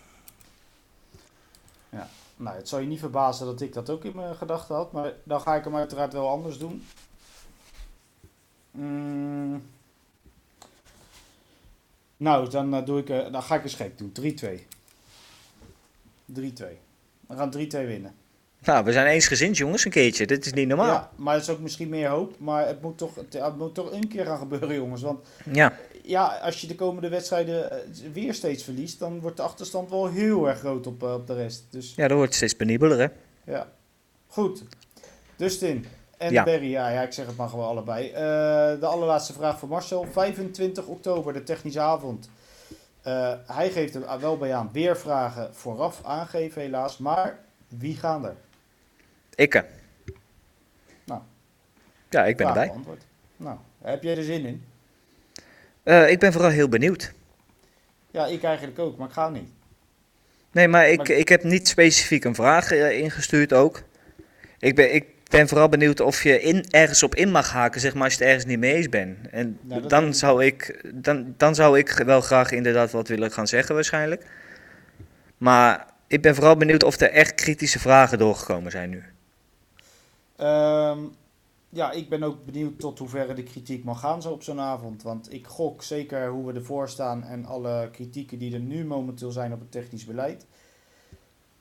Nou, 2.37 2.57
het 2.57 2.69
zal 2.69 2.79
je 2.79 2.87
niet 2.87 2.99
verbazen 2.99 3.47
dat 3.47 3.61
ik 3.61 3.73
dat 3.73 3.91
ook 3.91 4.05
in 4.05 4.13
mijn 4.15 4.35
gedachten 4.37 4.75
had, 4.75 4.93
maar 4.93 5.13
dan 5.25 5.41
ga 5.41 5.55
ik 5.55 5.65
hem 5.65 5.77
uiteraard 5.77 6.13
wel 6.13 6.29
anders 6.29 6.59
doen. 6.59 6.87
Mm. 8.71 9.63
Nou, 12.17 12.51
dan, 12.51 12.75
eh, 12.75 12.85
doe 12.85 12.99
ik, 12.99 13.09
eh, 13.09 13.33
dan 13.33 13.43
ga 13.43 13.55
ik 13.55 13.63
eens 13.63 13.75
gek 13.75 13.99
doen. 13.99 14.13
3-2. 14.13 14.67
3-2. 16.25 16.79
We 17.27 17.37
gaan 17.37 17.51
3-2 17.51 17.87
winnen. 17.87 18.15
Nou, 18.65 18.85
we 18.85 18.93
zijn 18.93 19.07
eensgezind, 19.07 19.57
jongens, 19.57 19.85
een 19.85 19.91
keertje. 19.91 20.27
Dit 20.27 20.47
is 20.47 20.53
niet 20.53 20.69
normaal. 20.69 20.87
Ja, 20.87 21.11
maar 21.17 21.35
het 21.35 21.43
is 21.43 21.49
ook 21.51 21.59
misschien 21.59 21.89
meer 21.89 22.09
hoop. 22.09 22.39
Maar 22.39 22.67
het 22.67 22.83
moet 22.83 22.99
toch, 22.99 23.15
het, 23.15 23.33
het 23.33 23.57
moet 23.57 23.75
toch 23.75 23.93
een 23.93 24.09
keer 24.09 24.25
gaan 24.27 24.39
gebeuren, 24.39 24.75
jongens. 24.75 25.03
Want 25.03 25.27
Ja. 25.53 25.73
ja, 26.03 26.27
als 26.43 26.61
je 26.61 26.67
de 26.67 26.75
komende 26.75 27.09
wedstrijden 27.09 27.71
eh, 27.71 27.79
weer 28.13 28.35
steeds 28.35 28.65
verliest, 28.65 28.99
dan 28.99 29.21
wordt 29.21 29.37
de 29.37 29.43
achterstand 29.43 29.91
wel 29.91 30.09
heel 30.09 30.49
erg 30.49 30.59
groot 30.59 30.87
op, 30.87 31.03
eh, 31.03 31.13
op 31.15 31.27
de 31.27 31.35
rest. 31.35 31.65
Dus 31.71 31.93
ja, 31.97 32.09
dat 32.09 32.17
wordt 32.17 32.35
steeds 32.35 32.55
penibeler, 32.55 32.99
hè? 32.99 33.07
ja. 33.53 33.69
Goed. 34.27 34.63
Dustin 35.37 35.87
en 36.19 36.33
Ja. 36.33 36.45
Berry, 36.45 36.71
ja, 36.71 36.89
ja, 36.89 37.03
ik 37.03 37.13
zeg 37.13 37.27
het 37.27 37.37
maar 37.37 37.49
gewoon 37.49 37.67
allebei. 37.67 38.09
Eh, 38.09 38.21
de 38.81 38.87
allerlaatste 38.87 39.33
vraag 39.33 39.59
voor 39.59 39.69
Marcel. 39.69 40.07
25 40.13 40.87
oktober, 40.87 41.33
de 41.33 41.43
technische 41.43 41.81
avond. 41.81 42.29
Hij 43.47 43.71
geeft 43.71 43.95
er 43.95 44.21
wel 44.21 44.37
bij 44.37 44.55
aan. 44.55 44.71
Weer 44.73 44.97
vragen 44.97 45.55
vooraf 45.55 46.01
aangeven, 46.05 46.63
helaas. 46.63 46.99
Maar 46.99 47.39
wie 47.69 47.97
gaan 47.97 48.25
er? 48.25 48.35
Ikke. 49.35 49.65
Nou. 51.05 51.21
Ja, 52.11 52.25
ik 52.25 52.37
ben 52.37 52.47
erbij. 52.47 52.67
beantwoord. 52.67 53.03
Nou, 53.37 53.59
heb 53.83 54.03
jij 54.03 54.17
er 54.17 54.23
zin 54.23 54.47
in? 54.47 54.65
Eh, 55.83 56.11
ik 56.11 56.19
ben 56.19 56.33
vooral 56.33 56.51
heel 56.51 56.69
benieuwd. 56.69 57.13
Ja, 58.11 58.27
ik 58.27 58.43
eigenlijk 58.43 58.79
ook, 58.79 58.97
maar 58.97 59.09
ik 59.09 59.13
ga 59.15 59.29
niet. 59.29 59.49
Nee, 60.53 60.69
maar 60.69 60.89
ik, 60.89 60.99
Maar- 60.99 61.11
ik 61.11 61.29
heb 61.29 61.43
niet 61.43 61.69
specifiek 61.69 62.25
een 62.25 62.35
vraag 62.35 62.71
eh, 62.71 62.99
ingestuurd 62.99 63.53
ook. 63.53 63.83
Ik 64.59 64.75
ben, 64.75 64.95
ik 64.95 65.05
ben 65.31 65.49
vooral 65.49 65.69
benieuwd 65.69 66.01
of 66.01 66.23
je 66.23 66.41
in, 66.41 66.65
ergens 66.71 67.03
op 67.03 67.15
in 67.15 67.31
mag 67.31 67.51
haken, 67.53 67.81
zeg 67.81 67.95
maar, 67.95 68.05
als 68.05 68.13
je 68.13 68.19
het 68.19 68.29
ergens 68.29 68.45
niet 68.45 68.59
mee 68.59 68.75
eens 68.75 68.89
bent. 68.89 69.29
En 69.31 69.59
Nou, 69.63 69.87
dan, 69.89 70.07
ik 70.09 70.15
zou 70.15 70.45
ik, 70.45 70.85
dan, 70.95 71.35
dan 71.37 71.55
zou 71.55 71.79
ik 71.79 71.91
wel 71.91 72.21
graag 72.21 72.51
inderdaad 72.51 72.91
wat 72.91 73.09
willen 73.09 73.33
gaan 73.33 73.47
zeggen 73.47 73.75
waarschijnlijk. 73.75 74.27
Maar 75.39 75.87
ik 76.07 76.23
ben 76.23 76.35
vooral 76.35 76.57
benieuwd 76.57 76.83
of 76.85 77.01
er 77.01 77.11
echt 77.11 77.35
kritische 77.35 77.79
vragen 77.79 78.19
doorgekomen 78.19 78.71
zijn 78.71 78.91
nu. 78.91 79.03
Ehm, 80.37 80.99
ja, 81.69 81.91
ik 81.91 82.09
ben 82.09 82.23
ook 82.23 82.45
benieuwd 82.45 82.79
tot 82.79 82.99
hoeverre 82.99 83.35
de 83.35 83.43
kritiek 83.43 83.85
mag 83.85 84.01
gaan 84.01 84.23
zo 84.23 84.31
op 84.31 84.43
zo'n 84.43 84.61
avond. 84.61 85.03
Want 85.03 85.33
ik 85.33 85.47
gok 85.47 85.83
zeker 85.83 86.29
hoe 86.29 86.47
we 86.47 86.59
ervoor 86.59 86.89
staan 86.89 87.25
en 87.25 87.45
alle 87.45 87.89
kritieken 87.93 88.39
die 88.39 88.55
er 88.55 88.61
nu 88.61 88.85
momenteel 88.85 89.31
zijn 89.31 89.53
op 89.53 89.61
het 89.61 89.71
technisch 89.71 90.05
beleid. 90.05 90.47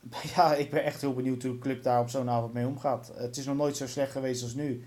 Ja, 0.36 0.56
ik 0.56 0.70
ben 0.70 0.84
echt 0.84 1.02
heel 1.02 1.14
benieuwd 1.14 1.44
hoe 1.44 1.54
de 1.54 1.60
club 1.60 1.84
daar 1.84 2.00
op 2.00 2.10
zo'n 2.10 2.30
avond 2.30 2.54
mee 2.54 2.68
omgaat. 2.68 3.12
Het 3.16 3.38
is 3.38 3.46
nog 3.46 3.56
nooit 3.56 3.78
zo 3.78 3.88
slecht 3.88 4.12
geweest 4.12 4.44
als 4.44 4.54
nu. 4.54 4.84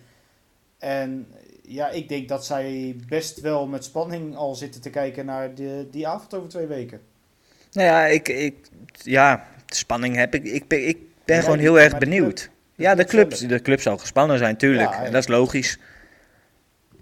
En 0.78 1.26
ja, 1.62 1.88
ik 1.88 2.08
denk 2.08 2.28
dat 2.28 2.46
zij 2.46 2.96
best 3.08 3.40
wel 3.40 3.66
met 3.66 3.84
spanning 3.84 4.36
al 4.36 4.54
zitten 4.54 4.80
te 4.80 4.90
kijken 4.90 5.26
naar 5.26 5.54
de, 5.54 5.88
die 5.90 6.06
avond 6.06 6.34
over 6.34 6.48
twee 6.48 6.66
weken. 6.66 7.00
Nou 7.72 7.86
ja, 7.88 8.06
ik, 8.06 8.28
ik, 8.28 8.68
ja 8.92 9.46
spanning 9.66 10.16
heb 10.16 10.34
ik. 10.34 10.44
Ik 10.44 10.68
ben, 10.68 10.88
ik 10.88 10.98
ben 11.24 11.42
gewoon 11.42 11.58
heel 11.58 11.80
erg 11.80 11.98
benieuwd. 11.98 12.50
Ja, 12.76 12.94
de 12.94 13.04
club 13.04 13.48
de 13.48 13.62
club 13.62 13.80
zal 13.80 13.98
gespannen 13.98 14.38
zijn, 14.38 14.56
tuurlijk. 14.56 14.90
Ja, 14.90 15.04
dat 15.04 15.22
is 15.22 15.28
logisch. 15.28 15.78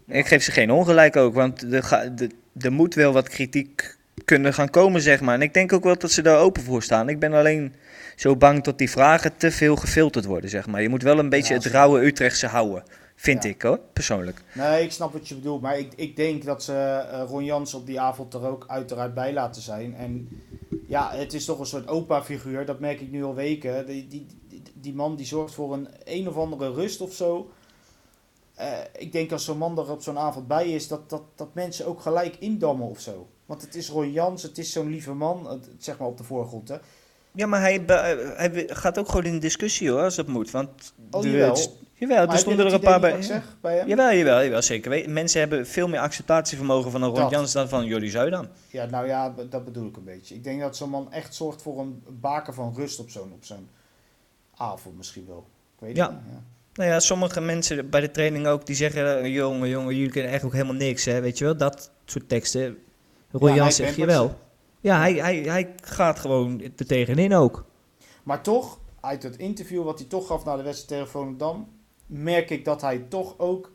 Ik 0.06 0.26
geef 0.26 0.42
ze 0.42 0.50
geen 0.50 0.70
ongelijk 0.70 1.16
ook, 1.16 1.34
want 1.34 1.72
er, 1.72 2.72
moet 2.72 2.94
wel 2.94 3.12
wat 3.12 3.28
kritiek 3.28 3.96
kunnen 4.24 4.54
gaan 4.54 4.70
komen, 4.70 5.00
zeg 5.00 5.20
maar. 5.20 5.34
En 5.34 5.42
ik 5.42 5.54
denk 5.54 5.72
ook 5.72 5.84
wel 5.84 5.98
dat 5.98 6.10
ze 6.10 6.22
daar 6.22 6.38
open 6.38 6.62
voor 6.62 6.82
staan. 6.82 7.08
Ik 7.08 7.18
ben 7.18 7.32
alleen 7.32 7.74
zo 8.16 8.36
bang 8.36 8.62
dat 8.62 8.78
die 8.78 8.90
vragen 8.90 9.36
te 9.36 9.50
veel 9.50 9.76
gefilterd 9.76 10.24
worden, 10.24 10.50
zeg 10.50 10.66
maar. 10.66 10.82
Je 10.82 10.88
moet 10.88 11.02
wel 11.02 11.18
een 11.18 11.28
beetje 11.28 11.54
Ja, 11.54 11.60
het 11.60 11.68
rauwe 11.68 12.06
Utrechtse 12.06 12.46
houden, 12.46 12.82
vind 13.16 13.44
ik 13.44 13.62
hoor, 13.62 13.80
persoonlijk. 13.92 14.40
Nee, 14.52 14.82
ik 14.82 14.92
snap 14.92 15.12
wat 15.12 15.28
je 15.28 15.34
bedoelt. 15.34 15.62
Maar 15.62 15.78
ik, 15.78 15.92
ik 15.96 16.16
denk 16.16 16.44
dat 16.44 16.62
ze 16.62 16.72
eh, 16.72 17.22
Ron 17.28 17.44
Jans 17.44 17.74
op 17.74 17.86
die 17.86 18.00
avond 18.00 18.34
er 18.34 18.46
ook 18.46 18.64
uiteraard 18.68 19.14
bij 19.14 19.32
laten 19.32 19.62
zijn. 19.62 19.94
En 19.94 20.28
ja, 20.86 21.10
het 21.14 21.32
is 21.32 21.44
toch 21.44 21.58
een 21.58 21.66
soort 21.66 21.88
opa-figuur. 21.88 22.66
Dat 22.66 22.80
merk 22.80 23.00
ik 23.00 23.10
nu 23.10 23.24
al 23.24 23.34
weken. 23.34 23.86
Die, 23.86 24.08
die, 24.08 24.26
die, 24.84 24.94
man 24.94 25.16
die 25.16 25.26
zorgt 25.26 25.54
voor 25.54 25.72
een 25.72 25.88
een 26.04 26.28
of 26.28 26.36
andere 26.36 26.72
rust 26.72 27.00
of 27.00 27.12
zo. 27.12 27.50
Eh, 28.54 28.68
ik 28.98 29.12
denk 29.12 29.32
als 29.32 29.44
zo'n 29.44 29.58
man 29.58 29.78
er 29.78 29.90
op 29.90 30.02
zo'n 30.02 30.18
avond 30.18 30.46
bij 30.48 30.68
is, 30.70 30.88
dat, 30.88 31.10
dat, 31.10 31.22
dat 31.34 31.54
mensen 31.54 31.86
ook 31.86 32.00
gelijk 32.00 32.36
indammen 32.38 32.86
of 32.88 33.00
zo. 33.00 33.26
Want 33.46 33.62
het 33.62 33.74
is 33.74 33.88
Ron 33.88 34.12
Jans, 34.12 34.42
het 34.42 34.58
is 34.58 34.72
zo'n 34.72 34.88
lieve 34.90 35.12
man, 35.12 35.48
het- 35.50 35.68
zeg 35.78 35.98
maar 35.98 36.08
op 36.08 36.16
de 36.18 36.24
voorgrond. 36.24 36.68
Hè. 36.68 36.76
Ja, 37.32 37.46
maar 37.46 37.60
hij, 37.60 37.82
hij 38.36 38.64
gaat 38.68 38.98
ook 38.98 39.08
gewoon 39.08 39.24
in 39.24 39.38
discussie 39.38 39.90
hoor, 39.90 40.02
als 40.02 40.16
het 40.16 40.26
moet. 40.26 40.50
Want 40.50 40.92
Oh, 41.10 41.22
de- 41.22 41.30
jawel. 41.30 41.50
het- 41.54 41.70
jawel, 41.94 42.26
er 42.26 42.38
stonden 42.38 42.66
er 42.66 42.72
een 42.72 42.80
paar 42.80 43.00
bij. 43.00 43.22
zeg, 43.22 43.56
bij 43.60 43.76
hem? 43.76 43.88
Jawel, 43.88 44.12
jawel, 44.14 44.42
jawel, 44.42 44.62
zeker. 44.62 45.10
Mensen 45.10 45.40
hebben 45.40 45.66
veel 45.66 45.88
meer 45.88 46.00
acceptatievermogen 46.00 46.90
van 46.90 47.02
een 47.02 47.08
Ron 47.10 47.18
Dat. 47.20 47.30
Jans 47.30 47.52
dan 47.52 47.68
van 47.68 47.84
Jordi 47.86 48.08
Zuidam. 48.08 48.48
Ja, 48.70 48.84
nou 48.86 49.06
ja, 49.06 49.34
dat 49.50 49.64
bedoel 49.64 49.88
ik 49.88 49.96
een 49.96 50.04
beetje. 50.04 50.34
Ik 50.34 50.44
denk 50.44 50.60
dat 50.60 50.76
zo'n 50.76 50.90
man 50.90 51.12
echt 51.12 51.34
zorgt 51.34 51.62
voor 51.62 51.80
een 51.80 52.02
baken 52.20 52.54
van 52.54 52.72
rust 52.76 52.98
op 53.00 53.10
zo'n, 53.10 53.32
op 53.32 53.44
zo'n 53.44 53.68
avond 54.56 54.96
misschien 54.96 55.26
wel. 55.26 55.46
Ik 55.74 55.80
weet 55.80 55.96
Ja. 55.96 56.08
niet. 56.10 56.18
Ja. 56.32 56.42
Nou 56.74 56.90
ja, 56.90 57.00
sommige 57.00 57.40
mensen 57.40 57.90
bij 57.90 58.00
de 58.00 58.10
training 58.10 58.46
ook, 58.46 58.66
die 58.66 58.76
zeggen... 58.76 59.30
Jongen, 59.30 59.68
jongen, 59.68 59.94
jullie 59.96 60.10
kunnen 60.10 60.30
echt 60.30 60.44
ook 60.44 60.52
helemaal 60.52 60.74
niks, 60.74 61.04
hè. 61.04 61.20
Weet 61.20 61.38
je 61.38 61.44
wel, 61.44 61.56
dat 61.56 61.90
soort 62.04 62.28
teksten. 62.28 62.78
Ron 63.30 63.48
Ja, 63.48 63.54
Jans 63.54 63.76
hij 63.76 63.86
zegt 63.86 63.98
je 63.98 64.06
wel. 64.06 64.38
Ja, 64.80 64.98
hij, 64.98 65.12
hij, 65.14 65.36
hij 65.36 65.74
gaat 65.82 66.18
gewoon 66.18 66.62
er 66.76 66.86
tegenin 66.86 67.34
ook. 67.34 67.64
Maar 68.22 68.42
toch, 68.42 68.78
uit 69.00 69.22
het 69.22 69.36
interview 69.36 69.84
wat 69.84 69.98
hij 69.98 70.08
toch 70.08 70.26
gaf 70.26 70.44
na 70.44 70.56
de 70.56 70.62
wedstrijd 70.62 70.88
tegen 70.88 71.08
Volendam, 71.08 71.68
merk 72.06 72.50
ik 72.50 72.64
dat 72.64 72.80
hij 72.80 72.98
toch 72.98 73.38
ook 73.38 73.72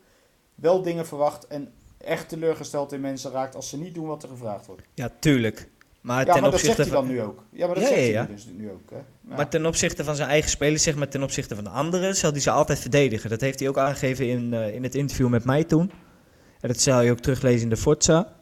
wel 0.54 0.82
dingen 0.82 1.06
verwacht 1.06 1.46
en 1.46 1.72
echt 1.98 2.28
teleurgesteld 2.28 2.92
in 2.92 3.00
mensen 3.00 3.30
raakt 3.30 3.54
als 3.54 3.68
ze 3.68 3.78
niet 3.78 3.94
doen 3.94 4.06
wat 4.06 4.22
er 4.22 4.28
gevraagd 4.28 4.66
wordt. 4.66 4.82
Ja, 4.94 5.10
tuurlijk. 5.18 5.68
Maar 6.00 6.26
ja, 6.26 6.32
ten 6.32 6.42
maar 6.42 6.50
dat 6.50 6.60
zegt 6.60 6.78
opzichte 6.78 6.92
hij 6.92 7.00
dan 7.00 7.06
van... 7.06 7.14
nu 7.16 7.22
ook. 7.22 7.44
Ja, 7.52 7.66
maar 7.66 7.74
dat 7.74 7.84
Ja, 7.84 7.90
zegt 7.94 8.06
ja, 8.06 8.24
hij 8.24 8.34
dus 8.34 8.46
nu 8.56 8.70
ook. 8.70 8.90
Hè? 8.90 8.96
Maar 9.36 9.48
ten 9.48 9.66
opzichte 9.66 10.04
van 10.04 10.16
zijn 10.16 10.28
eigen 10.28 10.50
spelers, 10.50 10.82
zeg 10.82 10.94
maar 10.96 11.08
ten 11.08 11.22
opzichte 11.22 11.54
van 11.54 11.64
de 11.64 11.70
anderen, 11.70 12.16
zal 12.16 12.30
hij 12.30 12.40
ze 12.40 12.50
altijd 12.50 12.78
verdedigen. 12.78 13.30
Dat 13.30 13.40
heeft 13.40 13.58
hij 13.60 13.68
ook 13.68 13.78
aangegeven 13.78 14.28
in, 14.28 14.54
eh, 14.54 14.74
in 14.74 14.82
het 14.82 14.94
interview 14.94 15.28
met 15.28 15.44
mij 15.44 15.64
toen. 15.64 15.90
En 16.60 16.68
dat 16.68 16.80
zal 16.80 17.00
je 17.00 17.10
ook 17.10 17.18
teruglezen 17.20 17.62
in 17.62 17.68
de 17.68 17.76
Forza. 17.76 18.32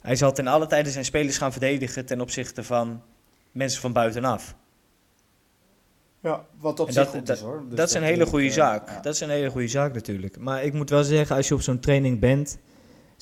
Hij 0.00 0.16
zal 0.16 0.32
ten 0.32 0.46
alle 0.46 0.66
tijden 0.66 0.92
zijn 0.92 1.04
spelers 1.04 1.38
gaan 1.38 1.52
verdedigen 1.52 2.06
ten 2.06 2.20
opzichte 2.20 2.62
van 2.64 3.02
mensen 3.52 3.80
van 3.80 3.92
buitenaf. 3.92 4.54
ja, 6.20 6.44
wat 6.60 6.80
op 6.80 6.86
En 6.86 6.92
zich 6.92 7.04
dat- 7.04 7.12
goed 7.14 7.26
dat- 7.26 7.36
is 7.36 7.42
hoor. 7.42 7.64
Dus 7.68 7.76
dat 7.78 7.88
is 7.88 7.94
een 7.94 8.02
hele 8.02 8.26
goede 8.26 8.46
eh, 8.46 8.52
zaak. 8.52 9.02
Dat 9.02 9.14
is 9.14 9.20
een 9.20 9.28
hele 9.30 9.50
goede 9.50 9.68
zaak 9.68 9.94
natuurlijk. 9.94 10.38
Maar 10.38 10.64
ik 10.64 10.72
moet 10.72 10.90
wel 10.90 11.02
zeggen, 11.04 11.36
als 11.36 11.48
je 11.48 11.54
op 11.54 11.60
zo'n 11.62 11.80
training 11.80 12.20
bent, 12.20 12.58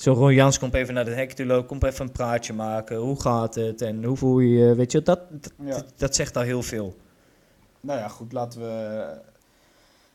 zo 0.03 0.13
Ron 0.13 0.33
Jans 0.33 0.59
komt 0.59 0.73
even 0.73 0.93
naar 0.93 1.05
de 1.05 1.11
hek 1.13 1.31
toe 1.31 1.45
lopen, 1.45 1.67
komt 1.67 1.83
even 1.83 2.05
een 2.05 2.11
praatje 2.11 2.53
maken. 2.53 2.97
Hoe 2.97 3.21
gaat 3.21 3.55
het 3.55 3.81
en 3.81 4.03
hoe 4.03 4.17
voel 4.17 4.39
je 4.39 4.49
je, 4.57 4.75
weet 4.75 4.91
je, 4.91 5.01
dat, 5.01 5.19
dat, 5.41 5.51
Ja. 5.59 5.69
dat, 5.71 5.93
dat 5.95 6.15
zegt 6.15 6.37
al 6.37 6.43
heel 6.43 6.61
veel. 6.63 6.95
Nou 7.79 7.99
ja, 7.99 8.07
goed, 8.07 8.31
laten 8.31 8.61
we, 8.61 8.67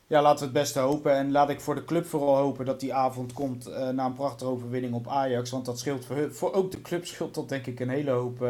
ja, 0.07 0.21
laten 0.21 0.39
we 0.39 0.43
het 0.43 0.53
beste 0.53 0.79
hopen. 0.79 1.13
En 1.13 1.31
laat 1.31 1.49
ik 1.49 1.61
voor 1.61 1.75
de 1.75 1.85
club 1.85 2.05
vooral 2.05 2.35
hopen 2.37 2.65
dat 2.65 2.79
die 2.79 2.93
avond 2.93 3.33
komt 3.33 3.65
eh, 3.67 3.89
na 3.89 4.05
een 4.05 4.13
prachtige 4.13 4.49
overwinning 4.49 4.93
op 4.93 5.07
Ajax. 5.07 5.49
Want 5.49 5.65
dat 5.65 5.79
scheelt 5.79 6.05
voor, 6.05 6.15
hun- 6.15 6.33
voor 6.33 6.53
ook 6.53 6.71
de 6.71 6.81
club 6.81 7.05
scheelt 7.05 7.35
dat 7.35 7.49
denk 7.49 7.65
ik 7.65 7.79
een 7.79 7.89
hele 7.89 8.11
hoop 8.11 8.41
eh, 8.41 8.49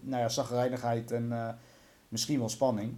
nou 0.00 0.22
ja, 0.22 0.28
zagrijnigheid 0.28 1.10
en 1.10 1.56
misschien 2.08 2.38
wel 2.38 2.48
spanning. 2.48 2.94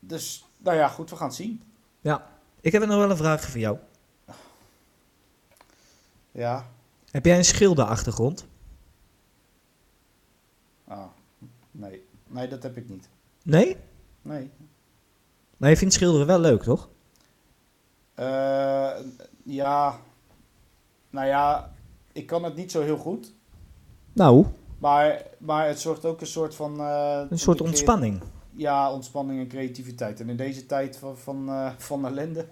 Dus, 0.00 0.44
nou 0.58 0.76
ja, 0.76 0.88
goed, 0.88 1.10
we 1.10 1.16
gaan 1.16 1.26
het 1.26 1.36
zien. 1.36 1.62
Ja, 2.00 2.26
ik 2.60 2.72
heb 2.72 2.86
nog 2.86 2.96
wel 2.98 3.10
een 3.10 3.16
vraag 3.16 3.42
voor 3.42 3.60
jou. 3.60 3.76
Ja, 6.32 6.66
Heb 7.10 7.24
jij 7.24 7.36
een 7.38 7.44
schilderachtergrond? 7.44 8.46
ah, 10.84 11.04
nee. 11.70 12.06
Nee, 12.26 12.48
dat 12.48 12.62
heb 12.62 12.76
ik 12.76 12.88
niet. 12.88 13.08
Nee? 13.42 13.76
Nee. 14.22 14.50
Maar 15.56 15.70
je 15.70 15.76
vindt 15.76 15.94
schilderen 15.94 16.26
wel 16.26 16.38
leuk, 16.38 16.62
toch? 16.62 16.88
Eh, 18.14 18.90
ja, 19.44 20.00
nou 21.10 21.26
ja, 21.26 21.72
ik 22.12 22.26
kan 22.26 22.44
het 22.44 22.56
niet 22.56 22.70
zo 22.70 22.82
heel 22.82 22.96
goed. 22.96 23.34
Nou, 24.12 24.46
Maar, 24.78 25.22
maar 25.38 25.66
het 25.66 25.80
zorgt 25.80 26.04
ook 26.04 26.20
een 26.20 26.26
soort 26.26 26.54
van... 26.54 26.80
eh, 26.80 27.22
een 27.28 27.38
soort 27.38 27.60
ontspanning. 27.60 28.22
Ja, 28.54 28.92
ontspanning 28.92 29.40
en 29.40 29.48
creativiteit. 29.48 30.20
En 30.20 30.28
in 30.28 30.36
deze 30.36 30.66
tijd 30.66 30.96
van, 30.96 31.18
van, 31.18 31.48
eh, 31.48 31.72
van 31.78 32.06
ellende, 32.06 32.48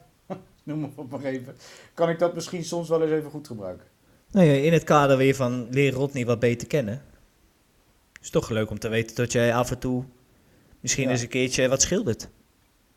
noem 0.78 0.92
het 0.96 1.10
maar 1.10 1.24
even, 1.24 1.56
kan 1.94 2.08
ik 2.08 2.18
dat 2.18 2.34
misschien 2.34 2.64
soms 2.64 2.88
wel 2.88 3.02
eens 3.02 3.10
even 3.10 3.30
goed 3.30 3.46
gebruiken. 3.46 3.86
Nou 4.30 4.46
ja, 4.46 4.52
in 4.52 4.72
het 4.72 4.84
kader 4.84 5.16
weer 5.16 5.34
van 5.34 5.66
leer 5.70 5.92
Rodney 5.92 6.26
wat 6.26 6.38
beter 6.38 6.66
kennen. 6.66 7.02
Is 8.22 8.30
toch 8.30 8.48
leuk 8.48 8.70
om 8.70 8.78
te 8.78 8.88
weten 8.88 9.16
dat 9.16 9.32
jij 9.32 9.54
af 9.54 9.70
en 9.70 9.78
toe 9.78 10.04
misschien 10.80 11.04
Ja. 11.04 11.10
eens 11.10 11.22
een 11.22 11.28
keertje 11.28 11.68
wat 11.68 11.82
schildert. 11.82 12.28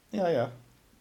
Ja, 0.09 0.27
ja. 0.27 0.51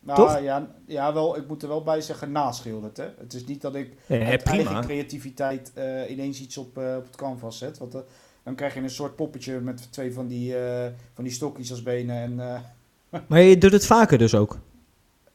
Nou, 0.00 0.18
Toch? 0.18 0.40
Ja, 0.42 0.74
ja, 0.86 1.12
wel, 1.12 1.36
ik 1.36 1.48
moet 1.48 1.62
er 1.62 1.68
wel 1.68 1.82
bij 1.82 2.00
zeggen 2.00 2.32
naschilderd. 2.32 2.96
Hè. 2.96 3.08
Het 3.18 3.34
is 3.34 3.44
niet 3.44 3.60
dat 3.60 3.74
ik 3.74 3.92
Ja, 4.06 4.24
uit 4.24 4.42
eigen 4.42 4.80
creativiteit 4.80 5.72
eh, 5.74 6.10
ineens 6.10 6.40
iets 6.40 6.56
op, 6.56 6.78
eh, 6.78 6.94
op 6.96 7.04
het 7.04 7.16
canvas 7.16 7.58
zet. 7.58 7.78
Want 7.78 7.94
eh, 7.94 8.00
dan 8.42 8.54
krijg 8.54 8.74
je 8.74 8.80
een 8.80 8.90
soort 8.90 9.16
poppetje 9.16 9.60
met 9.60 9.92
twee 9.92 10.12
van 10.12 10.26
die, 10.26 10.54
van 11.14 11.24
die 11.24 11.32
stokjes 11.32 11.70
als 11.70 11.82
benen. 11.82 12.16
En 12.16 12.62
Maar 13.28 13.40
je 13.40 13.58
doet 13.58 13.72
het 13.72 13.86
vaker 13.86 14.18
dus 14.18 14.34
ook? 14.34 14.58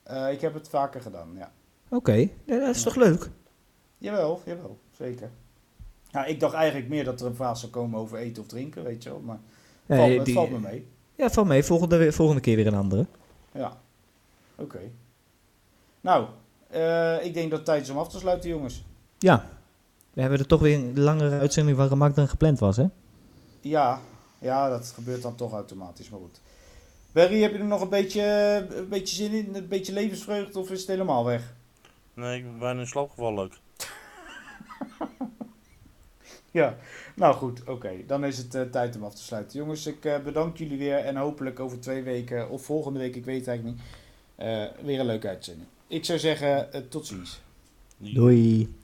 Eh, 0.07 0.31
ik 0.31 0.41
heb 0.41 0.53
het 0.53 0.69
vaker 0.69 1.01
gedaan, 1.01 1.29
ja. 1.37 1.51
Oké, 1.89 2.13
ja, 2.45 2.59
dat 2.59 2.75
is 2.75 2.83
toch 2.83 2.95
leuk? 2.95 3.29
Jawel, 3.97 4.41
jawel, 4.45 4.77
zeker. 4.97 5.29
Ja, 6.11 6.25
ik 6.25 6.39
dacht 6.39 6.53
eigenlijk 6.53 6.89
meer 6.89 7.03
dat 7.03 7.21
er 7.21 7.27
een 7.27 7.35
vraag 7.35 7.57
zou 7.57 7.71
komen 7.71 7.99
over 7.99 8.17
eten 8.17 8.41
of 8.41 8.47
drinken, 8.47 8.83
weet 8.83 9.03
je 9.03 9.09
wel. 9.09 9.19
Maar 9.19 9.39
Nee, 9.85 10.15
valt, 10.15 10.27
het 10.27 10.35
valt 10.35 10.49
me 10.49 10.59
mee. 10.59 10.87
Ja, 11.15 11.29
van 11.29 11.47
mee. 11.47 11.63
Volgende, 11.63 12.11
volgende 12.11 12.41
keer 12.41 12.55
weer 12.55 12.67
een 12.67 12.75
andere. 12.75 13.05
Ja, 13.51 13.77
oké. 14.55 14.79
Nou, 16.01 16.27
eh, 16.67 17.25
ik 17.25 17.33
denk 17.33 17.49
dat 17.49 17.59
het 17.59 17.65
tijd 17.65 17.83
is 17.83 17.89
om 17.89 17.97
af 17.97 18.09
te 18.09 18.19
sluiten, 18.19 18.49
jongens. 18.49 18.83
Ja. 19.17 19.49
We 20.13 20.21
hebben 20.21 20.39
er 20.39 20.47
toch 20.47 20.61
weer 20.61 20.75
een 20.75 20.99
langere 20.99 21.39
uitzending 21.39 21.77
van 21.77 21.87
gemaakt 21.87 22.15
dan 22.15 22.27
gepland 22.27 22.59
was, 22.59 22.77
hè? 22.77 22.85
Ja, 23.61 23.99
ja, 24.39 24.69
dat 24.69 24.91
gebeurt 24.95 25.21
dan 25.21 25.35
toch 25.35 25.51
automatisch, 25.51 26.09
maar 26.09 26.19
goed. 26.19 26.39
Barry, 27.17 27.41
heb 27.41 27.51
je 27.51 27.57
er 27.57 27.65
nog 27.65 27.81
een 27.81 27.89
beetje, 27.89 28.23
een 28.69 28.87
beetje 28.87 29.15
zin 29.15 29.31
in? 29.31 29.55
Een 29.55 29.67
beetje 29.67 29.93
levensvreugde 29.93 30.59
of 30.59 30.71
is 30.71 30.79
het 30.79 30.87
helemaal 30.87 31.25
weg? 31.25 31.53
Nee, 32.13 32.37
ik 32.37 32.43
ben 32.43 32.59
bijna 32.59 32.79
in 32.79 32.87
slaap 32.87 33.09
gevallen 33.09 33.43
ook. 33.43 33.53
Ja, 36.51 36.77
nou 37.15 37.35
goed, 37.35 37.63
oké. 37.67 37.91
Dan 38.07 38.25
is 38.25 38.37
het 38.37 38.55
eh, 38.55 38.61
tijd 38.61 38.95
om 38.95 39.03
af 39.03 39.15
te 39.15 39.23
sluiten. 39.23 39.59
Jongens, 39.59 39.85
ik 39.85 40.05
eh, 40.05 40.19
bedank 40.19 40.57
jullie 40.57 40.77
weer 40.77 40.97
en 40.97 41.15
hopelijk 41.15 41.59
over 41.59 41.79
twee 41.79 42.03
weken 42.03 42.49
of 42.49 42.65
volgende 42.65 42.99
week, 42.99 43.15
ik 43.15 43.25
weet 43.25 43.39
het 43.39 43.47
eigenlijk 43.47 43.77
niet, 43.77 43.85
eh, 44.35 44.65
weer 44.85 44.99
een 44.99 45.05
leuke 45.05 45.27
uitzending. 45.27 45.67
Ik 45.87 46.05
zou 46.05 46.19
zeggen, 46.19 46.73
eh, 46.73 46.81
tot 46.81 47.05
ziens. 47.05 47.41
Doei. 47.97 48.75